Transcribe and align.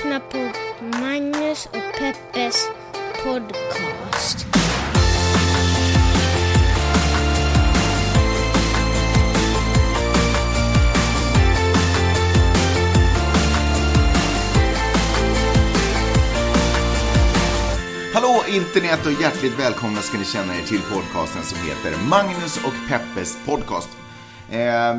lyssnar 0.00 0.20
på 0.20 0.52
Magnus 0.98 1.66
och 1.66 1.98
Peppes 1.98 2.68
podcast. 3.24 4.46
Hallå 18.14 18.44
internet 18.48 19.06
och 19.06 19.12
hjärtligt 19.12 19.58
välkomna 19.58 20.00
ska 20.00 20.18
ni 20.18 20.24
känna 20.24 20.56
er 20.56 20.62
till 20.62 20.80
podcasten 20.80 21.42
som 21.42 21.58
heter 21.58 22.08
Magnus 22.08 22.56
och 22.56 22.88
Peppes 22.88 23.38
podcast. 23.46 23.88
Eh, 24.52 24.58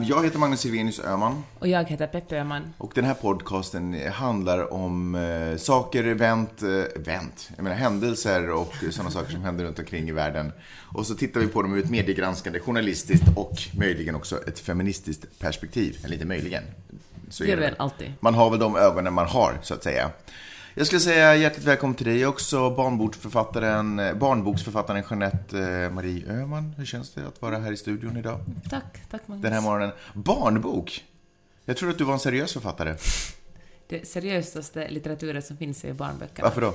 Jag 0.10 0.24
heter 0.24 0.40
Magnus 0.40 0.60
Silvenius 0.60 1.00
Öhman 1.00 1.44
Och 1.60 1.68
jag 1.68 1.84
heter 1.84 2.08
Peppe 2.08 2.38
Öhman. 2.38 2.74
och 2.78 2.92
den 2.96 3.06
här 3.06 3.14
podcasten 3.14 4.12
handlar 4.12 4.74
om 4.74 5.16
eh, 5.16 5.58
saker, 5.58 6.04
event, 6.04 6.62
eh, 6.62 7.02
event, 7.02 7.50
jag 7.56 7.64
menar 7.64 7.76
händelser 7.78 8.50
och 8.50 8.74
sådana 8.92 9.12
saker 9.12 9.32
som 9.32 9.42
händer 9.42 9.66
runt 9.66 9.80
omkring 9.80 10.10
i 10.10 10.12
världen. 10.12 10.52
Och 10.96 11.08
så 11.08 11.16
tittar 11.16 11.40
vi 11.40 11.48
på 11.48 11.62
dem 11.62 11.74
ur 11.74 11.84
ett 11.84 11.90
mediegranskande, 11.90 12.60
journalistiskt 12.60 13.26
och 13.36 13.54
möjligen 13.78 14.16
också 14.16 14.44
ett 14.48 14.60
feministiskt 14.60 15.40
perspektiv. 15.40 15.98
Eller 16.04 16.14
inte 16.14 16.26
möjligen. 16.28 16.64
Så 17.30 17.44
Det 17.44 17.52
är 17.52 17.58
väl 17.58 17.76
alltid. 17.80 18.14
Man 18.20 18.36
har 18.36 18.50
väl 18.50 18.60
de 18.60 18.76
ögonen 18.76 19.14
man 19.14 19.28
har, 19.28 19.54
så 19.62 19.74
att 19.74 19.84
säga. 19.84 20.10
Jag 20.74 20.88
skulle 20.88 21.00
säga 21.00 21.36
hjärtligt 21.36 21.66
välkommen 21.66 21.96
till 21.96 22.06
dig 22.06 22.26
också, 22.26 22.70
barnboksförfattaren, 22.70 24.00
eh, 24.00 24.14
barnboksförfattaren 24.14 25.04
Jeanette 25.10 25.60
eh, 25.60 25.92
Marie 25.92 26.32
Öhman. 26.32 26.74
Hur 26.78 26.86
känns 26.86 27.14
det 27.14 27.28
att 27.28 27.42
vara 27.42 27.58
här 27.58 27.72
i 27.72 27.78
studion 27.78 28.18
idag? 28.18 28.40
Tack, 28.70 29.10
tack 29.10 29.28
Magnus. 29.28 29.44
Den 29.44 29.54
här 29.54 29.62
morgonen. 29.62 29.92
Barnbok! 30.14 31.06
Jag 31.66 31.78
trodde 31.78 31.92
att 31.92 31.98
du 31.98 32.04
var 32.04 32.14
en 32.14 32.20
seriös 32.20 32.54
författare. 32.54 32.96
Det 33.88 34.08
seriösaste 34.08 34.90
litteraturen 34.90 35.42
som 35.42 35.58
finns 35.58 35.86
är 35.86 35.94
barnböckerna. 35.94 36.48
Varför 36.48 36.62
då? 36.62 36.74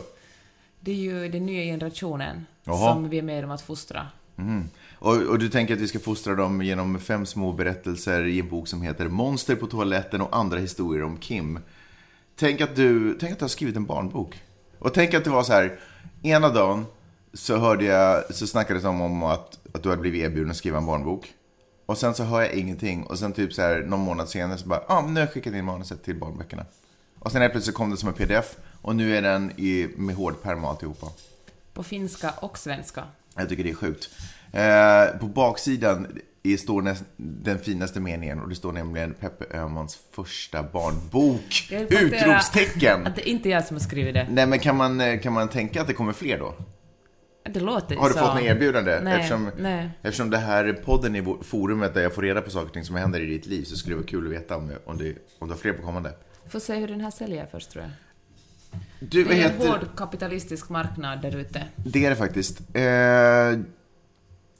Det 0.80 0.90
är 0.90 0.96
ju 0.96 1.28
den 1.28 1.46
nya 1.46 1.62
generationen 1.62 2.46
Jaha. 2.64 2.92
som 2.92 3.08
vi 3.08 3.18
är 3.18 3.22
med 3.22 3.44
om 3.44 3.50
att 3.50 3.62
fostra. 3.62 4.06
Mm. 4.38 4.68
Och, 4.94 5.16
och 5.16 5.38
du 5.38 5.48
tänker 5.48 5.74
att 5.74 5.80
vi 5.80 5.88
ska 5.88 5.98
fostra 5.98 6.34
dem 6.34 6.62
genom 6.62 7.00
fem 7.00 7.26
små 7.26 7.52
berättelser 7.52 8.24
i 8.26 8.40
en 8.40 8.48
bok 8.48 8.68
som 8.68 8.82
heter 8.82 9.08
Monster 9.08 9.56
på 9.56 9.66
toaletten 9.66 10.20
och 10.20 10.36
andra 10.36 10.58
historier 10.58 11.04
om 11.04 11.16
Kim. 11.18 11.58
Tänk 12.38 12.60
att 12.60 12.76
du, 12.76 13.18
tänk 13.20 13.32
att 13.32 13.38
du 13.38 13.44
har 13.44 13.48
skrivit 13.48 13.76
en 13.76 13.86
barnbok. 13.86 14.42
Och 14.78 14.94
tänk 14.94 15.14
att 15.14 15.24
det 15.24 15.30
var 15.30 15.42
så 15.42 15.52
här, 15.52 15.78
ena 16.22 16.48
dagen 16.48 16.86
så 17.32 17.56
hörde 17.56 17.84
jag, 17.84 18.34
så 18.34 18.46
snackades 18.46 18.82
det 18.82 18.88
om, 18.88 19.22
att, 19.22 19.58
att 19.72 19.82
du 19.82 19.88
hade 19.88 20.00
blivit 20.00 20.22
erbjuden 20.22 20.50
att 20.50 20.56
skriva 20.56 20.78
en 20.78 20.86
barnbok. 20.86 21.34
Och 21.86 21.98
sen 21.98 22.14
så 22.14 22.24
hör 22.24 22.40
jag 22.40 22.52
ingenting 22.54 23.02
och 23.02 23.18
sen 23.18 23.32
typ 23.32 23.52
så 23.52 23.62
här 23.62 23.78
någon 23.78 24.00
månad 24.00 24.28
senare 24.28 24.58
så 24.58 24.68
bara, 24.68 24.82
ja 24.88 24.94
ah, 24.94 25.06
nu 25.06 25.12
har 25.12 25.20
jag 25.20 25.32
skickat 25.32 25.54
in 25.54 25.64
manuset 25.64 26.04
till 26.04 26.16
barnböckerna. 26.16 26.64
Och 27.18 27.32
sen 27.32 27.40
helt 27.40 27.52
plötsligt 27.52 27.76
kom 27.76 27.90
det 27.90 27.96
som 27.96 28.08
en 28.08 28.14
pdf 28.14 28.56
och 28.82 28.96
nu 28.96 29.16
är 29.16 29.22
den 29.22 29.52
i, 29.56 29.88
med 29.96 30.14
hård 30.14 30.42
pärm 30.42 30.64
och 30.64 30.70
alltihopa. 30.70 31.06
På 31.74 31.82
finska 31.82 32.30
och 32.30 32.58
svenska. 32.58 33.04
Jag 33.34 33.48
tycker 33.48 33.64
det 33.64 33.70
är 33.70 33.74
sjukt. 33.74 34.10
Eh, 34.52 35.20
på 35.20 35.26
baksidan 35.26 36.06
är- 36.52 36.56
står 36.56 36.82
näst, 36.82 37.04
den 37.16 37.58
finaste 37.58 38.00
meningen 38.00 38.40
och 38.40 38.48
det 38.48 38.54
står 38.54 38.72
nämligen 38.72 39.14
Peppe 39.14 39.44
Öhmans 39.58 39.98
första 40.12 40.62
barnbok. 40.62 41.68
Utropstecken! 41.90 43.06
Att 43.06 43.16
det 43.16 43.28
inte 43.28 43.48
är 43.48 43.50
jag 43.50 43.64
som 43.66 43.76
har 43.76 43.80
skrivit 43.80 44.14
det. 44.14 44.26
Nej 44.30 44.46
men 44.46 44.58
kan 44.58 44.76
man, 44.76 45.00
eh, 45.00 45.20
kan 45.20 45.32
man 45.32 45.48
tänka 45.48 45.80
att 45.80 45.86
det 45.86 45.92
kommer 45.94 46.12
fler 46.12 46.38
då? 46.38 46.54
Det 47.52 47.60
låter 47.60 47.96
Har 47.96 48.08
du 48.08 48.12
så. 48.14 48.18
fått 48.20 48.34
något 48.34 48.42
erbjudande? 48.42 49.00
Nej, 49.02 49.14
eftersom, 49.14 49.50
nej. 49.58 49.90
eftersom 50.02 50.30
det 50.30 50.38
här 50.38 50.64
är 50.64 50.72
podden 50.72 51.24
vår- 51.24 51.42
forumet 51.42 51.94
där 51.94 52.02
jag 52.02 52.14
får 52.14 52.22
reda 52.22 52.42
på 52.42 52.50
saker 52.50 52.66
och 52.66 52.72
ting 52.72 52.84
som 52.84 52.96
händer 52.96 53.20
i 53.20 53.26
ditt 53.26 53.46
liv 53.46 53.64
så 53.64 53.76
skulle 53.76 53.94
det 53.94 53.98
vara 54.00 54.06
kul 54.08 54.26
att 54.26 54.32
veta 54.32 54.56
om, 54.56 54.72
om, 54.84 54.98
det, 54.98 55.14
om 55.38 55.48
du 55.48 55.54
har 55.54 55.58
fler 55.58 55.72
på 55.72 55.82
kommande. 55.82 56.12
Får 56.48 56.58
se 56.60 56.74
hur 56.74 56.88
den 56.88 57.00
här 57.00 57.10
säljer 57.10 57.46
först 57.52 57.70
tror 57.70 57.84
jag. 57.84 57.92
Du, 59.00 59.24
Det 59.24 59.30
är 59.30 59.34
en 59.34 59.40
heter... 59.52 59.68
hård 59.68 59.86
kapitalistisk 59.96 60.68
marknad 60.68 61.22
där 61.22 61.36
ute. 61.36 61.62
Det 61.76 62.04
är 62.06 62.10
det 62.10 62.16
faktiskt. 62.16 62.60
Eh, 62.60 63.58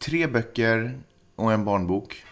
tre 0.07 0.27
böcker 0.27 0.99
och 1.37 1.53
en 1.53 1.65
barnbok. 1.65 2.25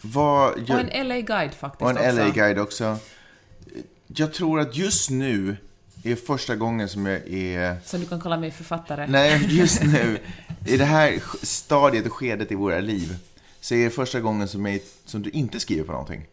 Vad 0.00 0.52
Och 0.52 0.60
gör... 0.60 0.78
en 0.78 1.08
LA-guide 1.08 1.54
faktiskt 1.54 1.82
Och 1.82 1.90
en 1.90 1.96
också. 1.96 2.24
LA-guide 2.24 2.58
också. 2.58 2.96
Jag 4.06 4.32
tror 4.32 4.60
att 4.60 4.76
just 4.76 5.10
nu 5.10 5.56
är 6.04 6.16
första 6.16 6.56
gången 6.56 6.88
som 6.88 7.06
jag 7.06 7.28
är... 7.28 7.76
Så 7.84 7.96
du 7.96 8.06
kan 8.06 8.20
kalla 8.20 8.36
mig 8.36 8.50
författare. 8.50 9.06
Nej, 9.06 9.46
just 9.48 9.82
nu, 9.82 10.18
i 10.66 10.76
det 10.76 10.84
här 10.84 11.22
stadiet 11.42 12.06
och 12.06 12.12
skedet 12.12 12.52
i 12.52 12.54
våra 12.54 12.80
liv, 12.80 13.16
så 13.60 13.74
är 13.74 13.84
det 13.84 13.90
första 13.90 14.20
gången 14.20 14.48
som, 14.48 14.66
jag, 14.66 14.80
som 15.04 15.22
du 15.22 15.30
inte 15.30 15.60
skriver 15.60 15.84
på 15.84 15.92
någonting. 15.92 16.26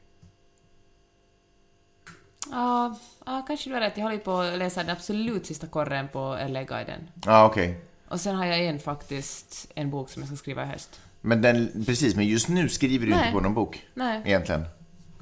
Ja, 2.52 3.00
ja, 3.26 3.46
kanske 3.48 3.70
du 3.70 3.74
har 3.74 3.82
rätt. 3.82 3.98
Jag 3.98 4.04
håller 4.04 4.18
på 4.18 4.40
att 4.40 4.58
läsa 4.58 4.84
den 4.84 4.90
absolut 4.90 5.46
sista 5.46 5.68
korren 5.68 6.08
på 6.08 6.38
LA-guiden. 6.50 7.08
Ja, 7.26 7.32
ah, 7.32 7.46
okej. 7.46 7.82
Och 8.08 8.22
sen 8.22 8.36
har 8.36 8.46
jag 8.46 8.66
en 8.66 8.80
faktiskt, 8.80 9.72
en 9.76 9.90
bok 9.90 10.10
som 10.10 10.22
jag 10.22 10.28
ska 10.28 10.38
skriva 10.38 10.64
i 10.64 10.66
höst. 10.66 11.00
Men 11.22 11.42
den, 11.42 11.84
precis, 11.86 12.16
men 12.16 12.28
just 12.28 12.48
nu 12.48 12.70
skriver 12.70 13.06
du 13.06 13.12
inte 13.12 13.24
Nej. 13.24 13.34
på 13.34 13.40
någon 13.40 13.54
bok, 13.54 13.86
Nej. 13.94 14.22
egentligen. 14.26 14.66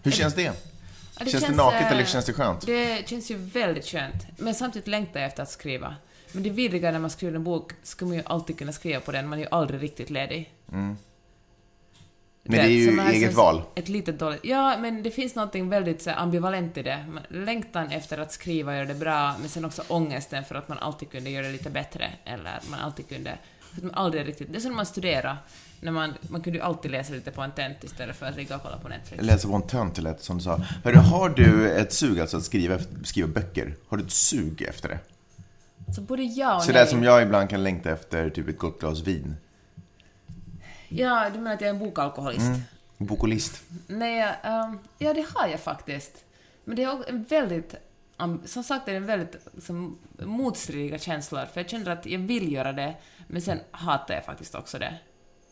Hur 0.03 0.11
känns 0.11 0.33
det? 0.35 0.41
Ja, 1.19 1.25
Känns 1.25 1.43
det 1.45 1.55
naket 1.55 1.81
eh, 1.81 1.91
eller 1.91 2.05
känns 2.05 2.25
det 2.25 2.33
skönt? 2.33 2.65
Det 2.65 3.09
känns 3.09 3.31
ju 3.31 3.35
väldigt 3.37 3.85
skönt. 3.85 4.25
Men 4.37 4.55
samtidigt 4.55 4.87
längtar 4.87 5.19
jag 5.19 5.27
efter 5.27 5.43
att 5.43 5.49
skriva. 5.49 5.95
Men 6.31 6.43
det 6.43 6.49
vidriga 6.49 6.91
när 6.91 6.99
man 6.99 7.09
skriver 7.09 7.35
en 7.35 7.43
bok, 7.43 7.71
ska 7.83 8.05
man 8.05 8.15
ju 8.15 8.23
alltid 8.25 8.57
kunna 8.57 8.71
skriva 8.71 8.99
på 8.99 9.11
den, 9.11 9.27
man 9.27 9.39
är 9.39 9.43
ju 9.43 9.49
aldrig 9.51 9.83
riktigt 9.83 10.09
ledig. 10.09 10.53
Men 12.49 12.59
det 12.59 12.65
är 12.65 12.69
ju 12.69 12.99
eget 12.99 13.33
val. 13.33 13.61
Ett 13.75 13.89
litet 13.89 14.19
dåligt... 14.19 14.39
Ja, 14.43 14.77
men 14.77 15.03
det 15.03 15.11
finns 15.11 15.35
något 15.35 15.55
väldigt 15.55 16.01
så 16.01 16.11
ambivalent 16.11 16.77
i 16.77 16.81
det. 16.81 17.05
Längtan 17.27 17.91
efter 17.91 18.17
att 18.17 18.31
skriva 18.31 18.71
och 18.71 18.77
göra 18.77 18.87
det 18.87 18.95
bra, 18.95 19.35
men 19.39 19.49
sen 19.49 19.65
också 19.65 19.83
ångesten 19.87 20.43
för 20.43 20.55
att 20.55 20.67
man 20.67 20.77
alltid 20.77 21.11
kunde 21.11 21.29
göra 21.29 21.45
det 21.45 21.51
lite 21.51 21.69
bättre, 21.69 22.11
eller 22.25 22.57
att 22.57 22.69
man 22.69 22.79
alltid 22.79 23.09
kunde... 23.09 23.31
Att 23.77 23.83
man 23.83 23.93
aldrig 23.93 24.27
riktigt... 24.27 24.51
Det 24.51 24.57
är 24.57 24.59
som 24.59 24.71
när 24.71 24.75
man 24.75 24.85
studerar. 24.85 25.37
När 25.81 25.91
man, 25.91 26.13
man 26.21 26.41
kunde 26.41 26.59
ju 26.59 26.65
alltid 26.65 26.91
läsa 26.91 27.13
lite 27.13 27.31
på 27.31 27.41
en 27.41 27.51
tent 27.51 27.83
istället 27.83 28.15
för 28.15 28.25
att 28.25 28.35
ligga 28.35 28.55
och 28.55 28.61
kolla 28.61 28.77
på 28.77 28.87
Netflix. 28.87 29.23
Läsa 29.23 29.47
på 29.47 29.55
en 29.55 29.67
tönt, 29.67 29.95
det 29.95 30.01
lät 30.01 30.23
som 30.23 30.37
du 30.37 30.43
sa. 30.43 30.61
Hörru, 30.83 30.97
har 30.97 31.29
du 31.29 31.71
ett 31.71 31.93
sug 31.93 32.19
alltså 32.19 32.37
att 32.37 32.43
skriva, 32.43 32.79
skriva 33.03 33.27
böcker? 33.27 33.75
Har 33.87 33.97
du 33.97 34.03
ett 34.03 34.11
sug 34.11 34.61
efter 34.61 34.89
det? 34.89 34.99
Så 35.95 36.01
både 36.01 36.23
ja 36.23 36.55
och 36.55 36.63
Så 36.63 36.71
nej. 36.71 36.81
där 36.81 36.89
som 36.89 37.03
jag 37.03 37.21
ibland 37.21 37.49
kan 37.49 37.63
längta 37.63 37.91
efter 37.91 38.29
typ 38.29 38.47
ett 38.47 38.57
gott 38.57 38.79
glas 38.79 39.01
vin. 39.01 39.35
Ja, 40.89 41.29
du 41.33 41.39
menar 41.39 41.53
att 41.53 41.61
jag 41.61 41.67
är 41.69 41.73
en 41.73 41.79
bokalkoholist? 41.79 42.47
Mm. 42.47 42.61
Bokolist. 42.97 43.63
Nej, 43.87 44.35
ehm, 44.43 44.79
ja 44.97 45.13
det 45.13 45.25
har 45.33 45.47
jag 45.47 45.59
faktiskt. 45.59 46.25
Men 46.63 46.75
det 46.75 46.83
är 46.83 47.09
en 47.09 47.23
väldigt, 47.23 47.75
um, 48.17 48.41
som 48.45 48.63
sagt 48.63 48.87
är 48.87 48.91
det 48.91 48.97
en 48.97 49.05
väldigt 49.05 49.35
liksom, 49.53 49.97
motstridiga 50.19 50.97
känslor, 50.97 51.45
för 51.45 51.61
jag 51.61 51.69
känner 51.69 51.91
att 51.91 52.05
jag 52.05 52.19
vill 52.19 52.51
göra 52.51 52.73
det, 52.73 52.95
men 53.27 53.41
sen 53.41 53.59
hatar 53.71 54.13
jag 54.13 54.25
faktiskt 54.25 54.55
också 54.55 54.79
det. 54.79 54.93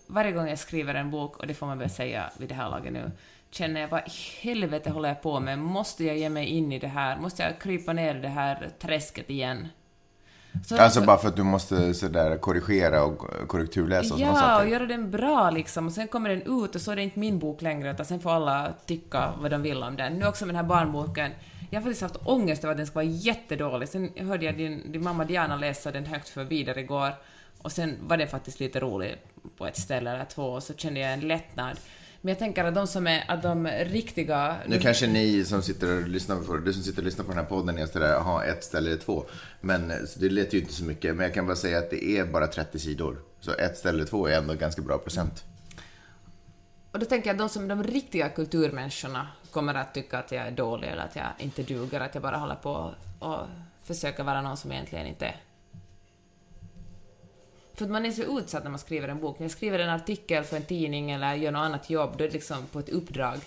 Varje 0.08 0.32
gång 0.32 0.48
jag 0.48 0.60
skriver 0.60 0.96
en 0.96 1.12
bok, 1.12 1.38
och 1.38 1.48
det 1.48 1.54
får 1.54 1.68
man 1.68 1.78
väl 1.78 1.90
säga 1.90 2.32
vid 2.38 2.50
det 2.50 2.56
här 2.56 2.70
laget 2.70 2.94
nu, 2.94 3.12
känner 3.50 3.82
jag 3.82 3.88
vad 3.88 4.02
i 4.08 4.12
helvete 4.42 4.90
håller 4.90 5.10
jag 5.10 5.22
på 5.22 5.40
med? 5.40 5.60
Måste 5.60 6.04
jag 6.04 6.18
ge 6.18 6.30
mig 6.30 6.46
in 6.46 6.72
i 6.72 6.80
det 6.80 6.88
här? 6.88 7.18
Måste 7.18 7.44
jag 7.44 7.60
krypa 7.60 7.94
ner 7.94 8.16
i 8.16 8.20
det 8.20 8.28
här 8.28 8.70
träsket 8.80 9.30
igen? 9.30 9.68
Så- 10.66 10.78
Alltså 10.78 11.00
så- 11.00 11.06
bara 11.06 11.18
för 11.18 11.28
att 11.28 11.36
du 11.36 11.44
måste 11.44 11.94
sådär 11.94 12.38
korrigera 12.38 13.04
och 13.04 13.18
korrekturläsa 13.48 14.14
och 14.14 14.20
Ja, 14.20 14.32
och 14.32 14.38
saker. 14.38 14.68
göra 14.68 14.86
den 14.86 15.12
bra 15.12 15.50
liksom. 15.50 15.86
Och 15.88 15.94
sen 15.94 16.08
kommer 16.08 16.30
den 16.30 16.42
ut 16.64 16.76
och 16.76 16.82
så 16.82 16.92
är 16.92 16.96
det 16.96 17.04
inte 17.04 17.20
min 17.20 17.40
bok 17.40 17.62
längre, 17.62 17.92
utan 17.92 18.06
sen 18.06 18.20
får 18.20 18.32
alla 18.32 18.74
tycka 18.86 19.34
vad 19.38 19.52
de 19.52 19.62
vill 19.62 19.84
om 19.84 19.96
den. 19.96 20.14
Nu 20.14 20.26
också 20.26 20.46
med 20.46 20.56
den 20.56 20.64
här 20.64 20.70
barnboken. 20.70 21.32
Jag 21.70 21.80
har 21.80 21.84
faktiskt 21.84 22.02
haft 22.02 22.18
ångest 22.26 22.64
över 22.64 22.72
att 22.72 22.78
den 22.78 22.88
ska 22.88 22.96
vara 22.96 23.06
jättedålig. 23.06 23.90
Sen 23.90 24.10
hörde 24.18 24.46
jag 24.46 24.58
din, 24.58 24.92
din 24.92 25.04
mamma 25.04 25.26
Diana 25.26 25.56
läsa 25.56 25.92
den 25.92 26.06
högt 26.06 26.30
för 26.30 26.44
vidare 26.44 26.80
igår. 26.80 27.12
Och 27.62 27.72
sen 27.72 27.96
var 28.02 28.18
den 28.18 28.28
faktiskt 28.28 28.60
lite 28.60 28.80
rolig 28.80 29.16
på 29.58 29.68
ett 29.68 29.78
ställe 29.78 30.12
eller 30.12 30.26
två, 30.26 30.44
och 30.44 30.64
så 30.64 30.74
kände 30.74 31.00
jag 31.00 31.14
en 31.14 31.20
lättnad. 31.20 31.78
Men 32.28 32.32
jag 32.32 32.40
tänker 32.40 32.64
att 32.64 32.76
de 32.76 32.88
som 32.88 33.08
är, 33.08 33.24
att 33.28 33.44
de 33.44 33.68
riktiga... 33.68 34.58
Nu 34.68 34.80
kanske 34.80 35.08
ni 35.08 35.46
som 35.46 35.62
sitter 35.62 35.98
och 35.98 36.08
lyssnar 36.08 36.36
på, 36.36 36.58
du 36.58 36.74
som 36.74 36.84
sitter 36.84 36.98
och 37.00 37.06
lyssnar 37.06 37.26
på 37.26 37.32
den 37.32 37.40
här 37.40 37.46
podden 37.46 37.78
är 37.78 37.86
sådär, 37.86 38.20
ha 38.20 38.44
ett 38.44 38.64
ställe 38.64 38.90
eller 38.90 39.02
två. 39.02 39.26
Men 39.62 39.88
det 40.18 40.30
låter 40.30 40.54
ju 40.54 40.60
inte 40.60 40.74
så 40.74 40.84
mycket. 40.84 41.16
Men 41.16 41.24
jag 41.24 41.34
kan 41.34 41.46
bara 41.46 41.56
säga 41.56 41.78
att 41.78 41.90
det 41.90 42.06
är 42.06 42.26
bara 42.26 42.48
30 42.48 42.80
sidor. 42.80 43.18
Så 43.40 43.52
ett 43.54 43.78
ställe 43.78 43.98
eller 43.98 44.06
två 44.06 44.28
är 44.28 44.38
ändå 44.38 44.54
ganska 44.54 44.82
bra 44.82 44.98
procent. 44.98 45.44
Och 46.92 47.00
då 47.00 47.06
tänker 47.06 47.28
jag 47.28 47.34
att 47.34 47.40
de 47.40 47.50
som 47.50 47.68
de 47.68 47.84
riktiga 47.84 48.30
kulturmänniskorna 48.30 49.28
kommer 49.52 49.74
att 49.74 49.94
tycka 49.94 50.20
att 50.20 50.32
jag 50.32 50.48
är 50.48 50.52
dålig 50.52 50.88
eller 50.88 51.04
att 51.04 51.16
jag 51.16 51.28
inte 51.38 51.64
duger, 51.64 52.00
att 52.00 52.16
jag 52.16 52.22
bara 52.22 52.38
håller 52.38 52.56
på 52.56 52.94
och 53.20 53.40
försöker 53.84 54.24
vara 54.24 54.42
någon 54.42 54.58
som 54.58 54.72
egentligen 54.72 55.08
inte 55.08 55.26
är. 55.26 55.36
För 57.78 57.86
att 57.86 57.92
man 57.92 58.06
är 58.06 58.12
så 58.12 58.40
utsatt 58.40 58.64
när 58.64 58.70
man 58.72 58.80
skriver 58.80 59.08
en 59.08 59.20
bok. 59.20 59.40
När 59.40 59.44
jag 59.46 59.52
skriver 59.52 59.80
en 59.80 59.90
artikel 59.90 60.44
för 60.44 60.58
en 60.58 60.64
tidning 60.64 61.12
eller 61.12 61.34
gör 61.34 61.52
något 61.52 61.60
annat 61.60 61.90
jobb, 61.90 62.14
då 62.18 62.24
är 62.24 62.28
det 62.28 62.34
liksom 62.34 62.58
på 62.72 62.80
ett 62.80 62.90
uppdrag. 62.90 63.38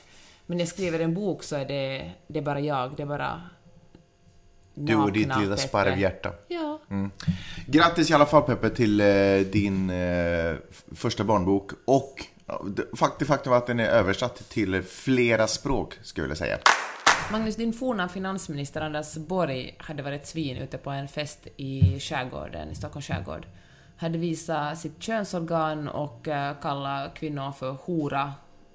Men 0.47 0.57
när 0.57 0.63
jag 0.65 0.69
skriver 0.69 1.01
en 1.01 1.15
bok 1.15 1.43
så 1.43 1.57
är 1.57 1.65
det, 1.65 2.11
det 2.27 2.39
är 2.39 2.43
bara 2.43 2.61
jag, 2.61 2.97
det 2.97 3.03
är 3.03 3.07
bara 3.07 3.43
Du 4.75 4.95
och 4.97 5.13
ditt 5.13 5.29
nakna 5.29 5.43
lilla 5.43 5.57
sparvhjärta. 5.57 6.33
Ja. 6.49 6.79
Grattis 7.67 8.11
i 8.11 8.15
alla 8.15 8.27
fall 8.27 8.43
Peppe 8.43 8.71
till 8.71 9.01
eh, 9.01 9.07
din 9.53 9.91
eh, 9.91 10.55
första 10.95 11.25
barnbok. 11.25 11.71
Och 11.85 12.25
det- 12.67 12.97
fakt- 12.97 13.19
det 13.19 13.25
faktum 13.25 13.53
att 13.53 13.67
den 13.67 13.81
är 13.81 13.89
översatt 13.89 14.49
till 14.49 14.83
flera 14.83 15.47
språk, 15.47 15.99
skulle 16.03 16.23
jag 16.25 16.29
vilja 16.29 16.37
säga. 16.37 16.59
Magnus, 17.33 17.57
din 17.57 17.73
forna 17.73 18.09
finansminister 18.09 18.81
Anders 18.81 19.15
Borg 19.17 19.75
hade 19.79 20.03
varit 20.03 20.27
svin 20.27 20.57
ute 20.57 20.79
på 20.79 20.91
en 20.91 21.09
fest 21.09 21.47
i 21.57 22.01
skärgården, 22.01 22.71
i 22.71 22.75
Stockholms 22.75 23.07
skärgård. 23.07 23.47
Hade 24.01 24.19
visat 24.19 24.79
sitt 24.79 25.03
könsorgan 25.03 25.89
och 25.89 26.29
uh, 26.29 26.61
kallat 26.63 27.15
kvinnor 27.15 27.53
för 27.53 27.71
hora 27.71 28.33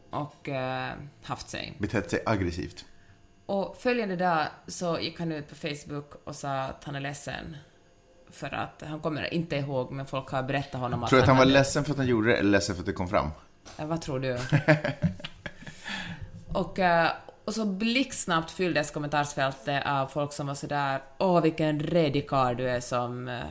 och 0.10 0.48
uh, 0.48 0.92
haft 1.24 1.50
sig. 1.50 1.74
Betett 1.78 2.10
sig 2.10 2.24
aggressivt. 2.26 2.86
Och 3.46 3.78
följande 3.78 4.16
dag 4.16 4.48
så 4.68 5.00
gick 5.00 5.20
han 5.20 5.32
ut 5.32 5.50
på 5.50 5.56
Facebook 5.56 6.12
och 6.24 6.36
sa 6.36 6.50
att 6.60 6.84
han 6.84 6.96
är 6.96 7.00
ledsen 7.00 7.58
för 8.32 8.54
att 8.54 8.84
han 8.88 9.00
kommer 9.00 9.34
inte 9.34 9.56
ihåg, 9.56 9.92
men 9.92 10.06
folk 10.06 10.30
har 10.30 10.44
berättat 10.44 10.82
honom 10.82 11.04
att 11.04 11.10
Tror 11.10 11.18
du 11.18 11.22
att 11.24 11.28
han 11.28 11.38
var 11.38 11.46
hade- 11.46 11.54
ledsen 11.54 11.84
för 11.84 11.92
att 11.92 11.98
han 11.98 12.08
gjorde 12.08 12.28
det 12.28 12.38
eller 12.38 12.52
ledsen 12.52 12.76
för 12.76 12.82
att 12.82 12.86
det 12.86 12.94
kom 12.94 13.08
fram? 13.08 13.30
Ja, 13.78 13.86
vad 13.86 14.02
tror 14.02 14.20
du? 14.20 14.38
och, 16.54 16.80
eh, 16.80 17.12
och 17.46 17.54
så 17.54 17.66
blixtsnabbt 17.66 18.52
fylldes 18.52 18.92
kommentarsfältet 18.92 19.84
av 19.86 20.08
folk 20.08 20.34
som 20.34 20.48
var 20.48 20.54
sådär 20.56 21.02
Åh, 21.18 21.42
vilken 21.42 21.80
redig 21.80 22.30
karl 22.30 22.56
du 22.56 22.70
är 22.70 22.80
som... 22.80 23.28
eh, 23.28 23.44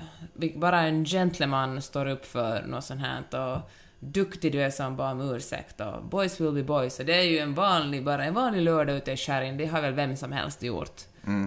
Bara 0.57 0.81
en 0.81 1.05
gentleman 1.05 1.83
står 1.83 2.07
upp 2.07 2.27
för 2.27 2.63
något 2.63 2.85
sånt 2.85 3.01
här 3.01 3.23
och 3.55 3.71
duktig 3.99 4.53
du 4.53 4.63
är 4.63 4.71
som 4.71 4.97
bara 4.97 5.11
om 5.11 5.21
ursäkt 5.21 5.81
och 5.81 6.05
boys 6.05 6.41
will 6.41 6.53
be 6.53 6.63
boys 6.63 6.99
och 7.01 7.07
det 7.07 7.15
är 7.15 7.23
ju 7.23 7.39
en 7.39 7.55
vanlig, 7.55 8.05
bara 8.05 8.25
en 8.25 8.35
vanlig 8.35 8.63
lördag 8.63 8.97
ute 8.97 9.13
i 9.13 9.17
skärgården, 9.17 9.57
det 9.57 9.67
har 9.67 9.81
väl 9.81 9.93
vem 9.95 10.17
som 10.17 10.33
helst 10.33 10.63
gjort. 10.63 11.03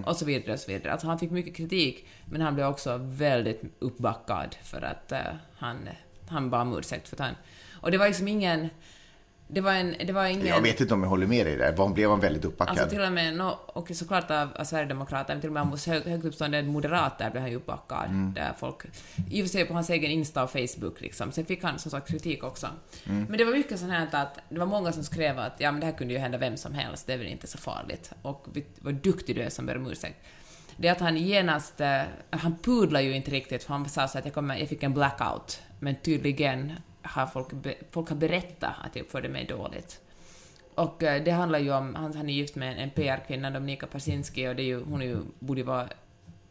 Och 0.06 0.16
så 0.16 0.24
vidare 0.24 0.52
och 0.52 0.58
så 0.60 0.70
vidare. 0.72 0.92
Alltså 0.92 1.06
han 1.06 1.18
fick 1.18 1.30
mycket 1.30 1.56
kritik, 1.56 2.06
men 2.24 2.40
han 2.40 2.54
blev 2.54 2.66
också 2.66 2.96
väldigt 3.02 3.62
uppbackad 3.78 4.56
för 4.62 4.82
att 4.82 5.12
eh, 5.12 5.18
han, 5.58 5.88
han 6.28 6.50
bad 6.50 6.60
om 6.60 6.78
ursäkt 6.78 7.08
för 7.08 7.16
att 7.16 7.20
han... 7.20 7.34
Och 7.80 7.90
det 7.90 7.98
var 7.98 8.06
liksom 8.06 8.28
ingen... 8.28 8.68
Det 9.50 9.60
var, 9.60 9.72
en, 9.72 9.94
det 10.06 10.12
var 10.12 10.26
ingen... 10.26 10.46
Jag 10.46 10.60
vet 10.60 10.80
inte 10.80 10.94
om 10.94 11.02
jag 11.02 11.10
håller 11.10 11.26
med 11.26 11.46
dig 11.46 11.56
där. 11.56 11.72
Var- 11.76 11.88
Blev 11.88 12.10
han 12.10 12.20
väldigt 12.20 12.44
uppbackad? 12.44 12.78
Alltså 12.78 12.90
till 12.96 13.04
och 13.04 13.12
med, 13.12 13.36
no, 13.36 13.58
och 13.66 13.88
såklart 13.94 14.30
av, 14.30 14.48
av 14.56 14.64
Sverigedemokraterna, 14.64 15.34
men 15.34 15.40
till 15.40 15.50
och 15.50 15.54
med 15.54 15.62
hos 15.62 15.86
hög, 15.86 16.02
högt 16.02 16.24
uppstående 16.24 16.62
moderater 16.62 17.30
blev 17.30 17.40
han 17.42 17.50
ju 17.50 17.56
uppbackad. 17.56 18.10
Där 18.34 18.52
folk, 18.58 18.76
I 19.30 19.42
och 19.42 19.46
för 19.46 19.50
sig 19.52 19.64
på 19.64 19.74
hans 19.74 19.90
egen 19.90 20.10
Insta 20.10 20.42
och 20.42 20.50
Facebook 20.50 21.00
liksom. 21.00 21.32
Sen 21.32 21.44
fick 21.44 21.62
han 21.62 21.78
som 21.78 21.90
sagt 21.90 22.08
kritik 22.08 22.44
också. 22.44 22.68
Men 23.04 23.32
det 23.38 23.44
var 23.44 23.52
mycket 23.52 23.78
sånt 23.80 23.92
här 23.92 24.08
att 24.12 24.38
det 24.48 24.58
var 24.58 24.66
många 24.66 24.92
som 24.92 25.04
skrev 25.04 25.38
att 25.38 25.54
ja 25.58 25.70
men 25.72 25.80
det 25.80 25.86
här 25.86 25.92
kunde 25.92 26.14
ju 26.14 26.20
hända 26.20 26.38
vem 26.38 26.56
som 26.56 26.74
helst, 26.74 27.06
det 27.06 27.12
är 27.12 27.18
väl 27.18 27.26
inte 27.26 27.46
så 27.46 27.58
farligt. 27.58 28.12
Och 28.22 28.46
vad 28.80 28.94
duktig 28.94 29.36
du 29.36 29.42
är 29.42 29.50
som 29.50 29.66
ber 29.66 29.76
om 29.76 29.86
ursäkt. 29.90 30.16
Det 30.76 30.88
är 30.88 30.92
att 30.92 31.00
han 31.00 31.16
genast, 31.16 31.80
eh, 31.80 32.00
han 32.30 32.56
pudlar 32.62 33.00
ju 33.00 33.12
inte 33.16 33.30
riktigt 33.30 33.64
för 33.64 33.72
han 33.72 33.88
sa 33.88 34.08
så 34.08 34.18
att 34.18 34.24
jag, 34.24 34.34
kommer, 34.34 34.56
jag 34.56 34.68
fick 34.68 34.82
en 34.82 34.94
blackout. 34.94 35.60
Men 35.80 35.94
tydligen 35.94 36.72
har 37.08 37.26
folk, 37.26 37.48
folk 37.90 38.08
har 38.08 38.16
berättat 38.16 38.74
att 38.84 38.96
jag 38.96 39.02
uppförde 39.02 39.28
mig 39.28 39.44
dåligt. 39.44 40.00
Och 40.74 41.02
eh, 41.02 41.22
det 41.24 41.30
handlar 41.30 41.58
ju 41.58 41.72
om, 41.72 41.94
han, 41.94 42.14
han 42.14 42.28
är 42.28 42.32
gift 42.32 42.54
med 42.54 42.82
en 42.82 42.90
PR-kvinna, 42.90 43.50
Dominika 43.50 43.86
Persinski, 43.86 44.48
och 44.48 44.56
det 44.56 44.62
är 44.62 44.66
ju, 44.66 44.84
hon 44.84 45.02
är 45.02 45.06
ju, 45.06 45.18
borde 45.38 45.60
ju 45.60 45.66
vara 45.66 45.88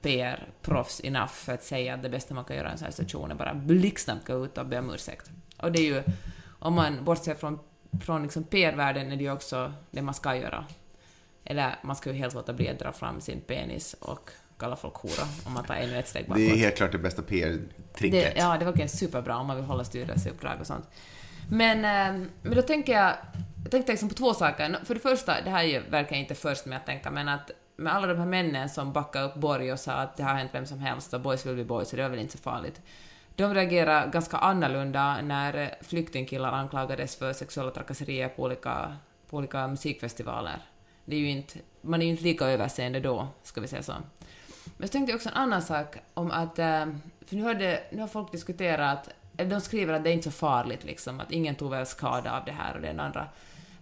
PR-proffs 0.02 1.02
enough 1.04 1.32
för 1.32 1.54
att 1.54 1.64
säga 1.64 1.94
att 1.94 2.04
det 2.04 2.10
bästa 2.10 2.34
man 2.34 2.46
kan 2.46 2.56
göra 2.56 2.70
i 2.70 2.72
en 2.72 2.78
sån 2.78 2.86
här 2.86 2.92
situation 2.92 3.32
är 3.32 3.36
bara 3.36 3.54
blixtsnabbt 3.54 4.28
gå 4.28 4.46
ut 4.46 4.58
och 4.58 4.66
be 4.66 4.80
om 4.80 4.94
ursäkt. 4.94 5.32
Och 5.58 5.72
det 5.72 5.80
är 5.80 5.86
ju, 5.86 6.04
om 6.60 6.74
man 6.74 7.06
bortser 7.06 7.36
från, 7.36 7.60
från 8.02 8.24
liksom 8.24 8.44
PR-världen 8.44 9.12
är 9.12 9.16
det 9.16 9.24
ju 9.24 9.32
också 9.32 9.74
det 9.92 10.02
man 10.02 10.14
ska 10.14 10.36
göra. 10.36 10.66
Eller 11.44 11.76
man 11.82 11.96
ska 11.96 12.10
ju 12.10 12.16
helt 12.16 12.34
låta 12.34 12.54
bli 12.54 12.70
att 12.70 12.80
dra 12.80 12.92
fram 12.92 13.22
sin 13.22 13.42
penis 13.42 13.94
och 13.94 14.32
kalla 14.58 14.76
folk 14.76 14.94
hora 14.96 15.28
om 15.46 15.54
man 15.54 15.64
tar 15.66 15.76
ännu 15.76 15.98
ett 16.00 16.08
steg 16.08 16.26
bakåt. 16.28 16.38
Det 16.38 16.52
är 16.52 16.56
helt 16.58 16.78
klart 16.78 16.92
det 16.92 16.98
bästa 16.98 17.22
PR-tricket. 17.22 18.34
Ja, 18.38 18.44
det 18.58 18.66
var 18.66 18.72
verkligen 18.72 18.90
superbra 18.90 19.38
om 19.38 19.48
man 19.48 19.56
vill 19.56 19.66
hålla 19.66 19.84
styrelseuppdrag 19.84 20.60
och 20.60 20.68
sånt. 20.68 20.90
Men, 21.50 21.78
eh, 21.78 22.28
men 22.42 22.56
då 22.56 22.62
tänker 22.62 22.94
jag, 22.94 23.14
jag 23.64 23.72
tänkte 23.72 23.92
liksom 23.92 24.10
på 24.10 24.16
två 24.16 24.34
saker. 24.34 24.78
För 24.86 24.94
det 24.94 25.00
första, 25.00 25.42
det 25.42 25.50
här 25.50 25.64
är 25.64 25.68
ju- 25.68 25.80
verkar 25.90 26.16
jag 26.16 26.20
inte 26.22 26.36
först 26.36 26.66
med 26.66 26.78
att 26.78 26.86
tänka, 26.86 27.12
men 27.12 27.30
att 27.30 27.52
med 27.76 27.94
alla 27.96 28.08
de 28.08 28.18
här 28.20 28.26
männen 28.26 28.70
som 28.70 28.94
backade 28.94 29.26
upp 29.26 29.36
Borg 29.36 29.72
och 29.74 29.80
sa 29.80 29.92
att 29.92 30.18
det 30.18 30.24
har 30.24 30.34
hänt 30.34 30.50
vem 30.54 30.66
som 30.66 30.80
helst 30.80 31.14
och 31.14 31.22
boys 31.22 31.46
will 31.46 31.56
be 31.56 31.64
boys, 31.64 31.90
så 31.90 31.96
det 31.96 32.04
är 32.04 32.10
väl 32.10 32.20
inte 32.20 32.38
så 32.38 32.44
farligt. 32.44 32.82
De 33.36 33.54
reagerade 33.54 34.10
ganska 34.12 34.38
annorlunda 34.38 35.22
när 35.22 35.76
flyktingkillar 35.82 36.52
anklagades 36.52 37.16
för 37.16 37.34
sexuella 37.34 37.72
trakasserier 37.72 38.30
på 38.30 38.44
olika, 38.44 38.96
på 39.30 39.38
olika 39.38 39.68
musikfestivaler. 39.68 40.58
Det 41.06 41.16
är 41.16 41.20
ju 41.20 41.30
inte, 41.30 41.60
man 41.82 42.02
är 42.02 42.06
ju 42.06 42.12
inte 42.12 42.24
lika 42.24 42.46
överseende 42.46 43.00
då, 43.00 43.28
ska 43.44 43.62
vi 43.62 43.68
säga 43.68 43.84
så. 43.84 43.94
Men 44.78 44.88
så 44.88 44.92
tänkte 44.92 45.12
jag 45.12 45.16
också 45.16 45.30
en 45.30 45.36
annan 45.36 45.62
sak 45.62 45.96
om 46.14 46.32
att, 46.32 46.60
eh, 46.60 46.86
för 47.26 47.36
nu 47.36 47.44
har, 47.44 47.54
det, 47.54 47.84
nu 47.92 48.02
har 48.02 48.08
folk 48.08 48.32
diskuterat, 48.32 49.10
eller 49.38 49.50
de 49.50 49.62
skriver 49.62 49.94
att 49.94 50.04
det 50.04 50.10
är 50.10 50.14
inte 50.14 50.32
så 50.32 50.38
farligt 50.38 50.84
liksom, 50.84 51.20
att 51.20 51.32
ingen 51.32 51.56
tog 51.56 51.72
väl 51.72 51.86
skada 51.86 52.38
av 52.38 52.46
det 52.46 52.52
här 52.52 52.76
och 52.76 52.82
det 52.82 52.90
andra. 52.90 53.28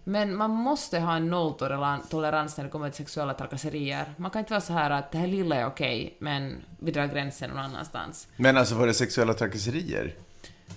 Men 0.04 0.36
man 0.36 0.50
måste 0.50 1.00
ha 1.00 1.16
en 1.16 1.30
nolltolerans 1.30 2.56
när 2.56 2.64
det 2.64 2.70
kommer 2.70 2.90
till 2.90 2.96
sexuella 2.96 3.34
trakasserier. 3.34 4.14
Man 4.16 4.30
kan 4.30 4.38
inte 4.38 4.52
vara 4.52 4.60
så 4.60 4.72
här 4.72 4.90
att 4.90 5.12
det 5.12 5.18
här 5.18 5.26
lilla 5.26 5.56
är 5.56 5.66
okej, 5.66 6.16
men 6.18 6.56
vi 6.78 6.90
drar 6.90 7.06
gränsen 7.06 7.50
någon 7.50 7.58
annanstans. 7.58 8.28
Men 8.36 8.56
alltså 8.56 8.74
var 8.74 8.86
det 8.86 8.94
sexuella 8.94 9.34
trakasserier? 9.34 10.14